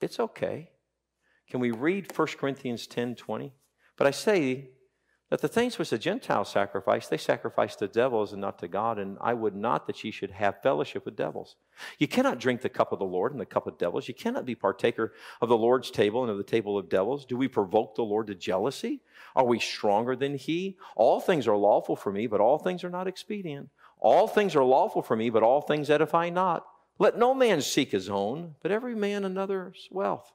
It's 0.00 0.18
okay. 0.18 0.70
Can 1.50 1.60
we 1.60 1.70
read 1.70 2.10
1 2.14 2.28
Corinthians 2.38 2.86
10 2.86 3.14
20? 3.14 3.52
But 3.96 4.06
I 4.06 4.10
say 4.10 4.70
that 5.30 5.40
the 5.40 5.48
things 5.48 5.76
which 5.76 5.90
the 5.90 5.98
Gentiles 5.98 6.48
sacrifice, 6.48 7.08
they 7.08 7.16
sacrifice 7.16 7.74
to 7.76 7.88
devils 7.88 8.32
and 8.32 8.40
not 8.40 8.58
to 8.60 8.68
God, 8.68 8.98
and 8.98 9.18
I 9.20 9.34
would 9.34 9.56
not 9.56 9.86
that 9.86 10.04
ye 10.04 10.12
should 10.12 10.30
have 10.30 10.62
fellowship 10.62 11.04
with 11.04 11.16
devils. 11.16 11.56
You 11.98 12.06
cannot 12.06 12.38
drink 12.38 12.60
the 12.60 12.68
cup 12.68 12.92
of 12.92 13.00
the 13.00 13.04
Lord 13.04 13.32
and 13.32 13.40
the 13.40 13.46
cup 13.46 13.66
of 13.66 13.76
devils. 13.76 14.06
You 14.06 14.14
cannot 14.14 14.46
be 14.46 14.54
partaker 14.54 15.14
of 15.40 15.48
the 15.48 15.56
Lord's 15.56 15.90
table 15.90 16.22
and 16.22 16.30
of 16.30 16.38
the 16.38 16.44
table 16.44 16.78
of 16.78 16.88
devils. 16.88 17.24
Do 17.24 17.36
we 17.36 17.48
provoke 17.48 17.96
the 17.96 18.02
Lord 18.02 18.28
to 18.28 18.36
jealousy? 18.36 19.00
Are 19.34 19.44
we 19.44 19.58
stronger 19.58 20.14
than 20.14 20.36
he? 20.36 20.76
All 20.94 21.20
things 21.20 21.48
are 21.48 21.56
lawful 21.56 21.96
for 21.96 22.12
me, 22.12 22.28
but 22.28 22.40
all 22.40 22.58
things 22.58 22.84
are 22.84 22.90
not 22.90 23.08
expedient. 23.08 23.68
All 23.98 24.28
things 24.28 24.54
are 24.54 24.64
lawful 24.64 25.02
for 25.02 25.16
me, 25.16 25.30
but 25.30 25.42
all 25.42 25.60
things 25.60 25.90
edify 25.90 26.30
not. 26.30 26.64
Let 26.98 27.18
no 27.18 27.34
man 27.34 27.60
seek 27.62 27.90
his 27.90 28.08
own, 28.08 28.54
but 28.62 28.70
every 28.70 28.94
man 28.94 29.24
another's 29.24 29.88
wealth. 29.90 30.32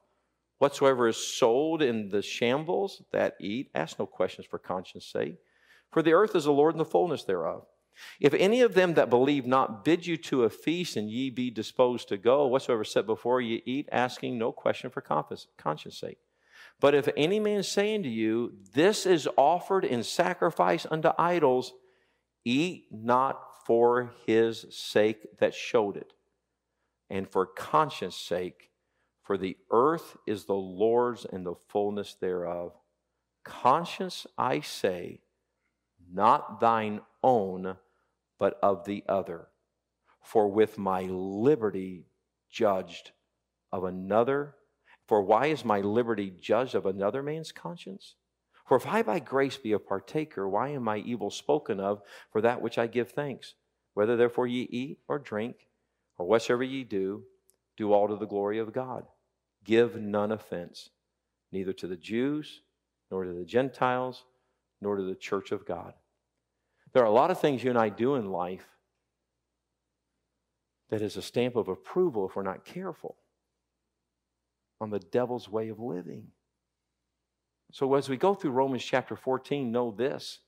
Whatsoever 0.62 1.08
is 1.08 1.16
sold 1.16 1.82
in 1.82 2.10
the 2.10 2.22
shambles 2.22 3.02
that 3.10 3.34
eat, 3.40 3.72
ask 3.74 3.98
no 3.98 4.06
questions 4.06 4.46
for 4.46 4.60
conscience 4.60 5.04
sake. 5.04 5.38
For 5.90 6.02
the 6.02 6.12
earth 6.12 6.36
is 6.36 6.44
the 6.44 6.52
Lord 6.52 6.74
and 6.74 6.80
the 6.80 6.84
fullness 6.84 7.24
thereof. 7.24 7.66
If 8.20 8.32
any 8.32 8.60
of 8.60 8.74
them 8.74 8.94
that 8.94 9.10
believe 9.10 9.44
not 9.44 9.84
bid 9.84 10.06
you 10.06 10.16
to 10.18 10.44
a 10.44 10.50
feast, 10.50 10.96
and 10.96 11.10
ye 11.10 11.30
be 11.30 11.50
disposed 11.50 12.06
to 12.10 12.16
go, 12.16 12.46
whatsoever 12.46 12.84
set 12.84 13.06
before 13.06 13.40
you 13.40 13.60
eat, 13.66 13.88
asking 13.90 14.38
no 14.38 14.52
question 14.52 14.88
for 14.88 15.00
conscience 15.00 15.98
sake. 15.98 16.18
But 16.78 16.94
if 16.94 17.08
any 17.16 17.40
man 17.40 17.64
say 17.64 17.96
unto 17.96 18.08
you, 18.08 18.52
This 18.72 19.04
is 19.04 19.28
offered 19.36 19.84
in 19.84 20.04
sacrifice 20.04 20.86
unto 20.88 21.10
idols, 21.18 21.72
eat 22.44 22.84
not 22.92 23.66
for 23.66 24.12
his 24.28 24.66
sake 24.70 25.40
that 25.40 25.56
showed 25.56 25.96
it, 25.96 26.12
and 27.10 27.28
for 27.28 27.46
conscience 27.46 28.14
sake 28.14 28.68
for 29.22 29.38
the 29.38 29.56
earth 29.70 30.16
is 30.26 30.44
the 30.44 30.54
Lord's 30.54 31.24
and 31.24 31.46
the 31.46 31.54
fullness 31.68 32.14
thereof. 32.14 32.72
Conscience, 33.44 34.26
I 34.36 34.60
say, 34.60 35.20
not 36.12 36.60
thine 36.60 37.00
own, 37.22 37.76
but 38.38 38.58
of 38.62 38.84
the 38.84 39.04
other. 39.08 39.48
For 40.20 40.48
with 40.48 40.78
my 40.78 41.02
liberty 41.02 42.06
judged 42.50 43.12
of 43.72 43.84
another, 43.84 44.56
for 45.06 45.22
why 45.22 45.46
is 45.46 45.64
my 45.64 45.80
liberty 45.80 46.30
judged 46.30 46.74
of 46.74 46.86
another 46.86 47.22
man's 47.22 47.52
conscience? 47.52 48.16
For 48.66 48.76
if 48.76 48.86
I 48.86 49.02
by 49.02 49.18
grace 49.18 49.56
be 49.56 49.72
a 49.72 49.78
partaker, 49.78 50.48
why 50.48 50.70
am 50.70 50.88
I 50.88 50.98
evil 50.98 51.30
spoken 51.30 51.80
of 51.80 52.02
for 52.30 52.40
that 52.40 52.62
which 52.62 52.78
I 52.78 52.86
give 52.86 53.10
thanks? 53.10 53.54
Whether 53.94 54.16
therefore 54.16 54.46
ye 54.46 54.62
eat 54.70 54.98
or 55.08 55.18
drink, 55.18 55.68
or 56.16 56.26
whatsoever 56.26 56.62
ye 56.62 56.84
do, 56.84 57.24
do 57.76 57.92
all 57.92 58.08
to 58.08 58.16
the 58.16 58.26
glory 58.26 58.58
of 58.58 58.72
God. 58.72 59.04
Give 59.64 59.96
none 59.96 60.32
offense, 60.32 60.90
neither 61.50 61.72
to 61.74 61.86
the 61.86 61.96
Jews, 61.96 62.62
nor 63.10 63.24
to 63.24 63.32
the 63.32 63.44
Gentiles, 63.44 64.24
nor 64.80 64.96
to 64.96 65.02
the 65.02 65.14
church 65.14 65.52
of 65.52 65.66
God. 65.66 65.94
There 66.92 67.02
are 67.02 67.06
a 67.06 67.10
lot 67.10 67.30
of 67.30 67.40
things 67.40 67.62
you 67.62 67.70
and 67.70 67.78
I 67.78 67.88
do 67.88 68.16
in 68.16 68.30
life 68.30 68.66
that 70.90 71.00
is 71.00 71.16
a 71.16 71.22
stamp 71.22 71.56
of 71.56 71.68
approval 71.68 72.28
if 72.28 72.36
we're 72.36 72.42
not 72.42 72.64
careful 72.64 73.16
on 74.80 74.90
the 74.90 74.98
devil's 74.98 75.48
way 75.48 75.68
of 75.68 75.78
living. 75.78 76.28
So, 77.72 77.94
as 77.94 78.08
we 78.10 78.18
go 78.18 78.34
through 78.34 78.50
Romans 78.50 78.84
chapter 78.84 79.16
14, 79.16 79.72
know 79.72 79.90
this 79.90 80.40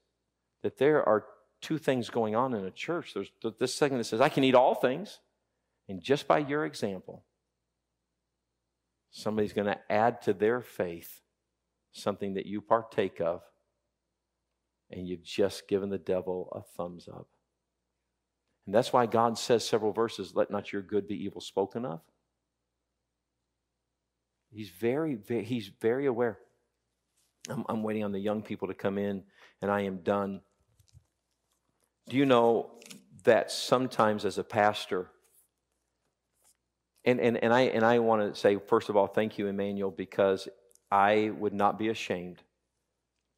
that 0.62 0.78
there 0.78 1.06
are 1.06 1.24
two 1.60 1.78
things 1.78 2.10
going 2.10 2.34
on 2.34 2.54
in 2.54 2.64
a 2.64 2.70
church. 2.70 3.14
There's 3.14 3.30
this 3.58 3.74
segment 3.74 4.00
that 4.00 4.04
says, 4.04 4.20
I 4.20 4.28
can 4.28 4.44
eat 4.44 4.54
all 4.54 4.74
things. 4.74 5.20
And 5.88 6.02
just 6.02 6.26
by 6.26 6.38
your 6.38 6.64
example, 6.64 7.24
somebody's 9.16 9.52
going 9.52 9.68
to 9.68 9.78
add 9.88 10.20
to 10.22 10.32
their 10.32 10.60
faith 10.60 11.20
something 11.92 12.34
that 12.34 12.46
you 12.46 12.60
partake 12.60 13.20
of, 13.20 13.42
and 14.90 15.06
you've 15.06 15.22
just 15.22 15.68
given 15.68 15.88
the 15.88 15.98
devil 15.98 16.48
a 16.52 16.60
thumbs 16.76 17.08
up. 17.08 17.28
And 18.66 18.74
that's 18.74 18.92
why 18.92 19.06
God 19.06 19.38
says 19.38 19.64
several 19.64 19.92
verses, 19.92 20.34
let 20.34 20.50
not 20.50 20.72
your 20.72 20.82
good 20.82 21.06
be 21.06 21.24
evil 21.24 21.40
spoken 21.40 21.84
of. 21.84 22.00
He's 24.50 24.70
very, 24.70 25.14
very 25.14 25.44
he's 25.44 25.70
very 25.80 26.06
aware. 26.06 26.38
I'm, 27.48 27.64
I'm 27.68 27.82
waiting 27.84 28.02
on 28.02 28.12
the 28.12 28.18
young 28.18 28.42
people 28.42 28.68
to 28.68 28.74
come 28.74 28.98
in, 28.98 29.22
and 29.62 29.70
I 29.70 29.82
am 29.82 29.98
done. 29.98 30.40
Do 32.08 32.16
you 32.16 32.26
know 32.26 32.80
that 33.22 33.52
sometimes 33.52 34.24
as 34.24 34.38
a 34.38 34.44
pastor, 34.44 35.10
and, 37.04 37.20
and, 37.20 37.42
and 37.42 37.52
I, 37.52 37.62
and 37.62 37.84
I 37.84 37.98
want 37.98 38.34
to 38.34 38.38
say, 38.38 38.58
first 38.58 38.88
of 38.88 38.96
all, 38.96 39.06
thank 39.06 39.38
you, 39.38 39.46
Emmanuel, 39.46 39.90
because 39.90 40.48
I 40.90 41.32
would 41.38 41.52
not 41.52 41.78
be 41.78 41.88
ashamed 41.88 42.42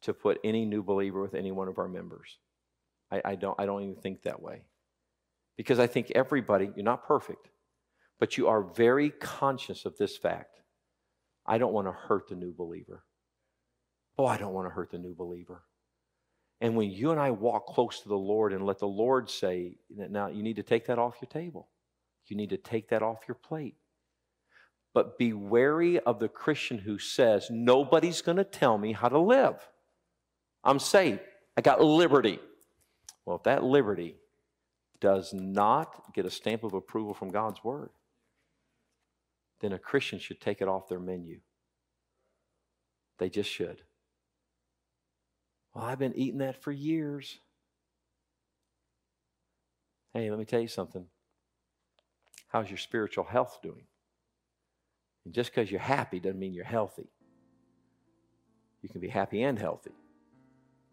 to 0.03 0.13
put 0.13 0.39
any 0.43 0.65
new 0.65 0.83
believer 0.83 1.21
with 1.21 1.33
any 1.33 1.51
one 1.51 1.67
of 1.67 1.77
our 1.77 1.87
members. 1.87 2.37
I, 3.11 3.21
I, 3.25 3.35
don't, 3.35 3.59
I 3.59 3.65
don't 3.65 3.83
even 3.83 3.95
think 3.95 4.23
that 4.23 4.41
way. 4.41 4.61
Because 5.57 5.79
I 5.79 5.87
think 5.87 6.11
everybody, 6.13 6.69
you're 6.75 6.85
not 6.85 7.07
perfect, 7.07 7.49
but 8.19 8.37
you 8.37 8.47
are 8.47 8.61
very 8.61 9.09
conscious 9.09 9.85
of 9.85 9.97
this 9.97 10.15
fact. 10.15 10.61
I 11.45 11.57
don't 11.57 11.73
want 11.73 11.87
to 11.87 11.91
hurt 11.91 12.27
the 12.27 12.35
new 12.35 12.53
believer. 12.53 13.03
Oh, 14.17 14.25
I 14.25 14.37
don't 14.37 14.53
want 14.53 14.67
to 14.67 14.73
hurt 14.73 14.91
the 14.91 14.97
new 14.97 15.15
believer. 15.15 15.63
And 16.61 16.75
when 16.75 16.91
you 16.91 17.11
and 17.11 17.19
I 17.19 17.31
walk 17.31 17.67
close 17.67 18.01
to 18.01 18.09
the 18.09 18.17
Lord 18.17 18.53
and 18.53 18.65
let 18.65 18.79
the 18.79 18.87
Lord 18.87 19.29
say, 19.29 19.77
now 19.89 20.27
you 20.27 20.41
need 20.41 20.55
to 20.55 20.63
take 20.63 20.85
that 20.87 20.99
off 20.99 21.17
your 21.21 21.29
table. 21.29 21.69
You 22.29 22.37
need 22.37 22.49
to 22.49 22.57
take 22.57 22.89
that 22.89 23.01
off 23.01 23.27
your 23.27 23.35
plate. 23.35 23.75
But 24.93 25.17
be 25.17 25.33
wary 25.33 25.99
of 25.99 26.19
the 26.19 26.27
Christian 26.27 26.79
who 26.79 26.97
says, 26.97 27.49
Nobody's 27.49 28.21
going 28.21 28.37
to 28.37 28.43
tell 28.43 28.77
me 28.77 28.93
how 28.93 29.09
to 29.09 29.19
live. 29.19 29.55
I'm 30.63 30.79
saved. 30.79 31.21
I 31.55 31.61
got 31.61 31.81
liberty. 31.81 32.39
Well, 33.25 33.37
if 33.37 33.43
that 33.43 33.63
liberty 33.63 34.15
does 34.99 35.33
not 35.33 36.13
get 36.13 36.25
a 36.25 36.31
stamp 36.31 36.63
of 36.63 36.73
approval 36.73 37.13
from 37.13 37.29
God's 37.29 37.63
word, 37.63 37.89
then 39.61 39.73
a 39.73 39.79
Christian 39.79 40.19
should 40.19 40.41
take 40.41 40.61
it 40.61 40.67
off 40.67 40.87
their 40.87 40.99
menu. 40.99 41.39
They 43.19 43.29
just 43.29 43.49
should. 43.49 43.81
Well, 45.73 45.85
I've 45.85 45.99
been 45.99 46.17
eating 46.17 46.39
that 46.39 46.61
for 46.61 46.71
years. 46.71 47.39
Hey, 50.13 50.29
let 50.29 50.39
me 50.39 50.45
tell 50.45 50.61
you 50.61 50.67
something. 50.67 51.05
How's 52.49 52.69
your 52.69 52.77
spiritual 52.77 53.25
health 53.25 53.59
doing? 53.61 53.83
And 55.25 55.33
just 55.33 55.51
because 55.51 55.69
you're 55.69 55.79
happy 55.79 56.19
doesn't 56.19 56.39
mean 56.39 56.53
you're 56.53 56.65
healthy. 56.65 57.09
You 58.81 58.89
can 58.89 59.01
be 59.01 59.09
happy 59.09 59.43
and 59.43 59.59
healthy. 59.59 59.91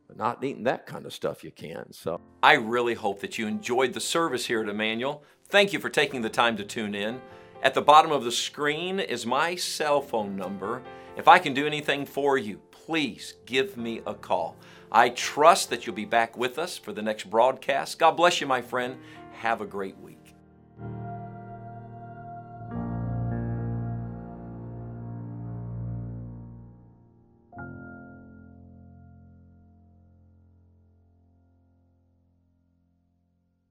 But 0.09 0.16
not 0.16 0.42
eating 0.42 0.64
that 0.64 0.86
kind 0.86 1.07
of 1.07 1.12
stuff 1.12 1.45
you 1.45 1.51
can. 1.51 1.92
So 1.92 2.20
I 2.42 2.55
really 2.55 2.95
hope 2.95 3.20
that 3.20 3.38
you 3.38 3.47
enjoyed 3.47 3.92
the 3.95 4.01
service 4.01 4.47
here 4.47 4.62
at 4.62 4.68
Emmanuel. 4.68 5.22
Thank 5.47 5.72
you 5.72 5.78
for 5.78 5.88
taking 5.88 6.22
the 6.22 6.28
time 6.28 6.57
to 6.57 6.64
tune 6.64 6.95
in. 6.95 7.20
At 7.62 7.74
the 7.74 7.82
bottom 7.82 8.12
of 8.12 8.24
the 8.24 8.32
screen 8.32 9.01
is 9.01 9.24
my 9.24 9.55
cell 9.55 10.01
phone 10.01 10.36
number. 10.36 10.82
If 11.16 11.28
I 11.28 11.38
can 11.38 11.55
do 11.55 11.66
anything 11.66 12.05
for 12.05 12.36
you, 12.36 12.61
please 12.70 13.34
give 13.47 13.76
me 13.76 14.03
a 14.07 14.14
call. 14.14 14.57
I 14.90 15.09
trust 15.11 15.70
that 15.70 15.86
you'll 15.86 15.95
be 15.95 16.05
back 16.05 16.36
with 16.36 16.59
us 16.59 16.76
for 16.76 16.92
the 16.92 17.03
next 17.03 17.30
broadcast. 17.30 17.99
God 17.99 18.12
bless 18.12 18.40
you, 18.40 18.47
my 18.47 18.61
friend. 18.61 18.97
Have 19.32 19.61
a 19.61 19.66
great 19.66 19.99
week. 19.99 20.24